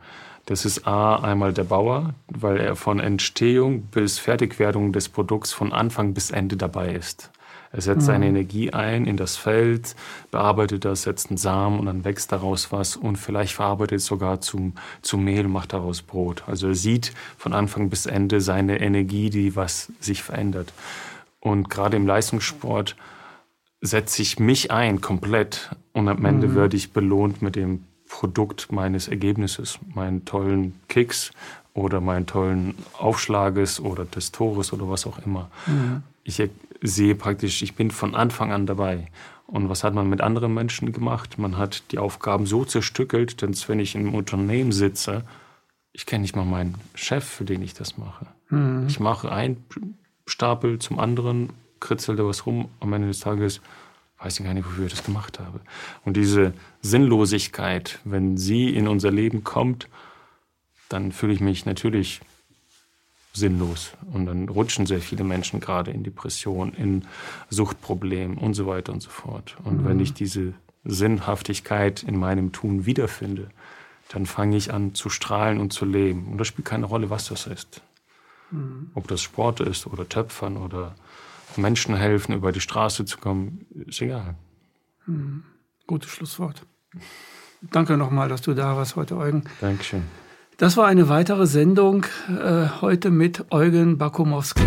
Das 0.48 0.64
ist 0.64 0.86
A, 0.86 1.16
einmal 1.16 1.52
der 1.52 1.64
Bauer, 1.64 2.14
weil 2.26 2.56
er 2.56 2.74
von 2.74 3.00
Entstehung 3.00 3.82
bis 3.82 4.18
Fertigwerdung 4.18 4.94
des 4.94 5.10
Produkts 5.10 5.52
von 5.52 5.74
Anfang 5.74 6.14
bis 6.14 6.30
Ende 6.30 6.56
dabei 6.56 6.94
ist. 6.94 7.30
Er 7.70 7.82
setzt 7.82 8.00
mhm. 8.00 8.06
seine 8.06 8.26
Energie 8.28 8.72
ein 8.72 9.04
in 9.04 9.18
das 9.18 9.36
Feld, 9.36 9.94
bearbeitet 10.30 10.86
das, 10.86 11.02
setzt 11.02 11.28
einen 11.28 11.36
Samen 11.36 11.78
und 11.78 11.84
dann 11.84 12.02
wächst 12.06 12.32
daraus 12.32 12.72
was 12.72 12.96
und 12.96 13.16
vielleicht 13.16 13.52
verarbeitet 13.52 13.98
es 13.98 14.06
sogar 14.06 14.40
zum, 14.40 14.72
zum 15.02 15.22
Mehl 15.22 15.44
und 15.44 15.52
macht 15.52 15.74
daraus 15.74 16.00
Brot. 16.00 16.44
Also 16.46 16.68
er 16.68 16.74
sieht 16.74 17.12
von 17.36 17.52
Anfang 17.52 17.90
bis 17.90 18.06
Ende 18.06 18.40
seine 18.40 18.80
Energie, 18.80 19.28
die 19.28 19.54
was 19.54 19.92
sich 20.00 20.22
verändert. 20.22 20.72
Und 21.40 21.68
gerade 21.68 21.98
im 21.98 22.06
Leistungssport 22.06 22.96
setze 23.82 24.22
ich 24.22 24.38
mich 24.38 24.70
ein 24.70 25.02
komplett 25.02 25.76
und 25.92 26.08
am 26.08 26.24
Ende 26.24 26.48
mhm. 26.48 26.54
werde 26.54 26.78
ich 26.78 26.94
belohnt 26.94 27.42
mit 27.42 27.54
dem 27.54 27.84
Produkt 28.08 28.72
meines 28.72 29.08
Ergebnisses, 29.08 29.78
meinen 29.94 30.24
tollen 30.24 30.78
Kicks 30.88 31.30
oder 31.74 32.00
meinen 32.00 32.26
tollen 32.26 32.74
Aufschlages 32.98 33.80
oder 33.80 34.04
des 34.04 34.32
Tores 34.32 34.72
oder 34.72 34.88
was 34.88 35.06
auch 35.06 35.18
immer. 35.24 35.50
Mhm. 35.66 36.02
Ich 36.24 36.42
sehe 36.82 37.14
praktisch, 37.14 37.62
ich 37.62 37.74
bin 37.74 37.90
von 37.90 38.14
Anfang 38.14 38.52
an 38.52 38.66
dabei. 38.66 39.08
Und 39.46 39.70
was 39.70 39.82
hat 39.82 39.94
man 39.94 40.10
mit 40.10 40.20
anderen 40.20 40.52
Menschen 40.52 40.92
gemacht? 40.92 41.38
Man 41.38 41.56
hat 41.56 41.90
die 41.92 41.98
Aufgaben 41.98 42.44
so 42.44 42.64
zerstückelt, 42.64 43.40
dass 43.40 43.68
wenn 43.68 43.80
ich 43.80 43.94
im 43.94 44.14
Unternehmen 44.14 44.72
sitze, 44.72 45.24
ich 45.92 46.04
kenne 46.04 46.22
nicht 46.22 46.36
mal 46.36 46.44
meinen 46.44 46.74
Chef, 46.94 47.24
für 47.24 47.44
den 47.44 47.62
ich 47.62 47.72
das 47.72 47.96
mache. 47.96 48.26
Mhm. 48.50 48.86
Ich 48.88 49.00
mache 49.00 49.32
einen 49.32 49.64
Stapel 50.26 50.78
zum 50.78 50.98
anderen 50.98 51.50
kritzelt 51.80 52.18
da 52.18 52.24
was 52.24 52.44
rum. 52.46 52.68
Am 52.80 52.92
Ende 52.92 53.08
des 53.08 53.20
Tages 53.20 53.60
weiß 54.20 54.38
ich 54.38 54.44
gar 54.44 54.54
nicht, 54.54 54.66
wofür 54.66 54.86
ich 54.86 54.92
das 54.92 55.04
gemacht 55.04 55.38
habe. 55.38 55.60
Und 56.04 56.16
diese 56.16 56.52
Sinnlosigkeit, 56.82 58.00
wenn 58.04 58.36
sie 58.36 58.74
in 58.74 58.88
unser 58.88 59.10
Leben 59.10 59.44
kommt, 59.44 59.88
dann 60.88 61.12
fühle 61.12 61.32
ich 61.32 61.40
mich 61.40 61.66
natürlich 61.66 62.20
sinnlos. 63.32 63.92
Und 64.12 64.26
dann 64.26 64.48
rutschen 64.48 64.86
sehr 64.86 65.00
viele 65.00 65.24
Menschen 65.24 65.60
gerade 65.60 65.90
in 65.90 66.02
Depression, 66.02 66.72
in 66.72 67.04
Suchtprobleme 67.50 68.36
und 68.36 68.54
so 68.54 68.66
weiter 68.66 68.92
und 68.92 69.02
so 69.02 69.10
fort. 69.10 69.56
Und 69.64 69.82
mhm. 69.82 69.88
wenn 69.88 70.00
ich 70.00 70.14
diese 70.14 70.54
Sinnhaftigkeit 70.84 72.02
in 72.02 72.18
meinem 72.18 72.52
Tun 72.52 72.86
wiederfinde, 72.86 73.48
dann 74.08 74.26
fange 74.26 74.56
ich 74.56 74.72
an 74.72 74.94
zu 74.94 75.10
strahlen 75.10 75.60
und 75.60 75.72
zu 75.72 75.84
leben. 75.84 76.26
Und 76.28 76.38
das 76.38 76.48
spielt 76.48 76.66
keine 76.66 76.86
Rolle, 76.86 77.10
was 77.10 77.28
das 77.28 77.46
ist. 77.46 77.82
Mhm. 78.50 78.90
Ob 78.94 79.06
das 79.06 79.20
Sport 79.20 79.60
ist 79.60 79.86
oder 79.86 80.08
Töpfern 80.08 80.56
oder 80.56 80.94
Menschen 81.56 81.96
helfen, 81.96 82.34
über 82.34 82.52
die 82.52 82.60
Straße 82.60 83.04
zu 83.04 83.18
kommen, 83.18 83.66
ist 83.86 84.00
egal. 84.00 84.36
Mhm. 85.06 85.44
Gutes 85.86 86.10
Schlusswort. 86.10 86.66
Danke 87.62 87.96
nochmal, 87.96 88.28
dass 88.28 88.42
du 88.42 88.54
da 88.54 88.76
warst 88.76 88.96
heute, 88.96 89.16
Eugen. 89.16 89.44
Dankeschön. 89.60 90.02
Das 90.58 90.76
war 90.76 90.86
eine 90.86 91.08
weitere 91.08 91.46
Sendung 91.46 92.04
äh, 92.28 92.66
heute 92.80 93.10
mit 93.10 93.52
Eugen 93.52 93.96
Bakumowski. 93.96 94.62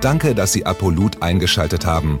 Danke, 0.00 0.34
dass 0.34 0.52
Sie 0.52 0.66
Apolut 0.66 1.22
eingeschaltet 1.22 1.86
haben. 1.86 2.20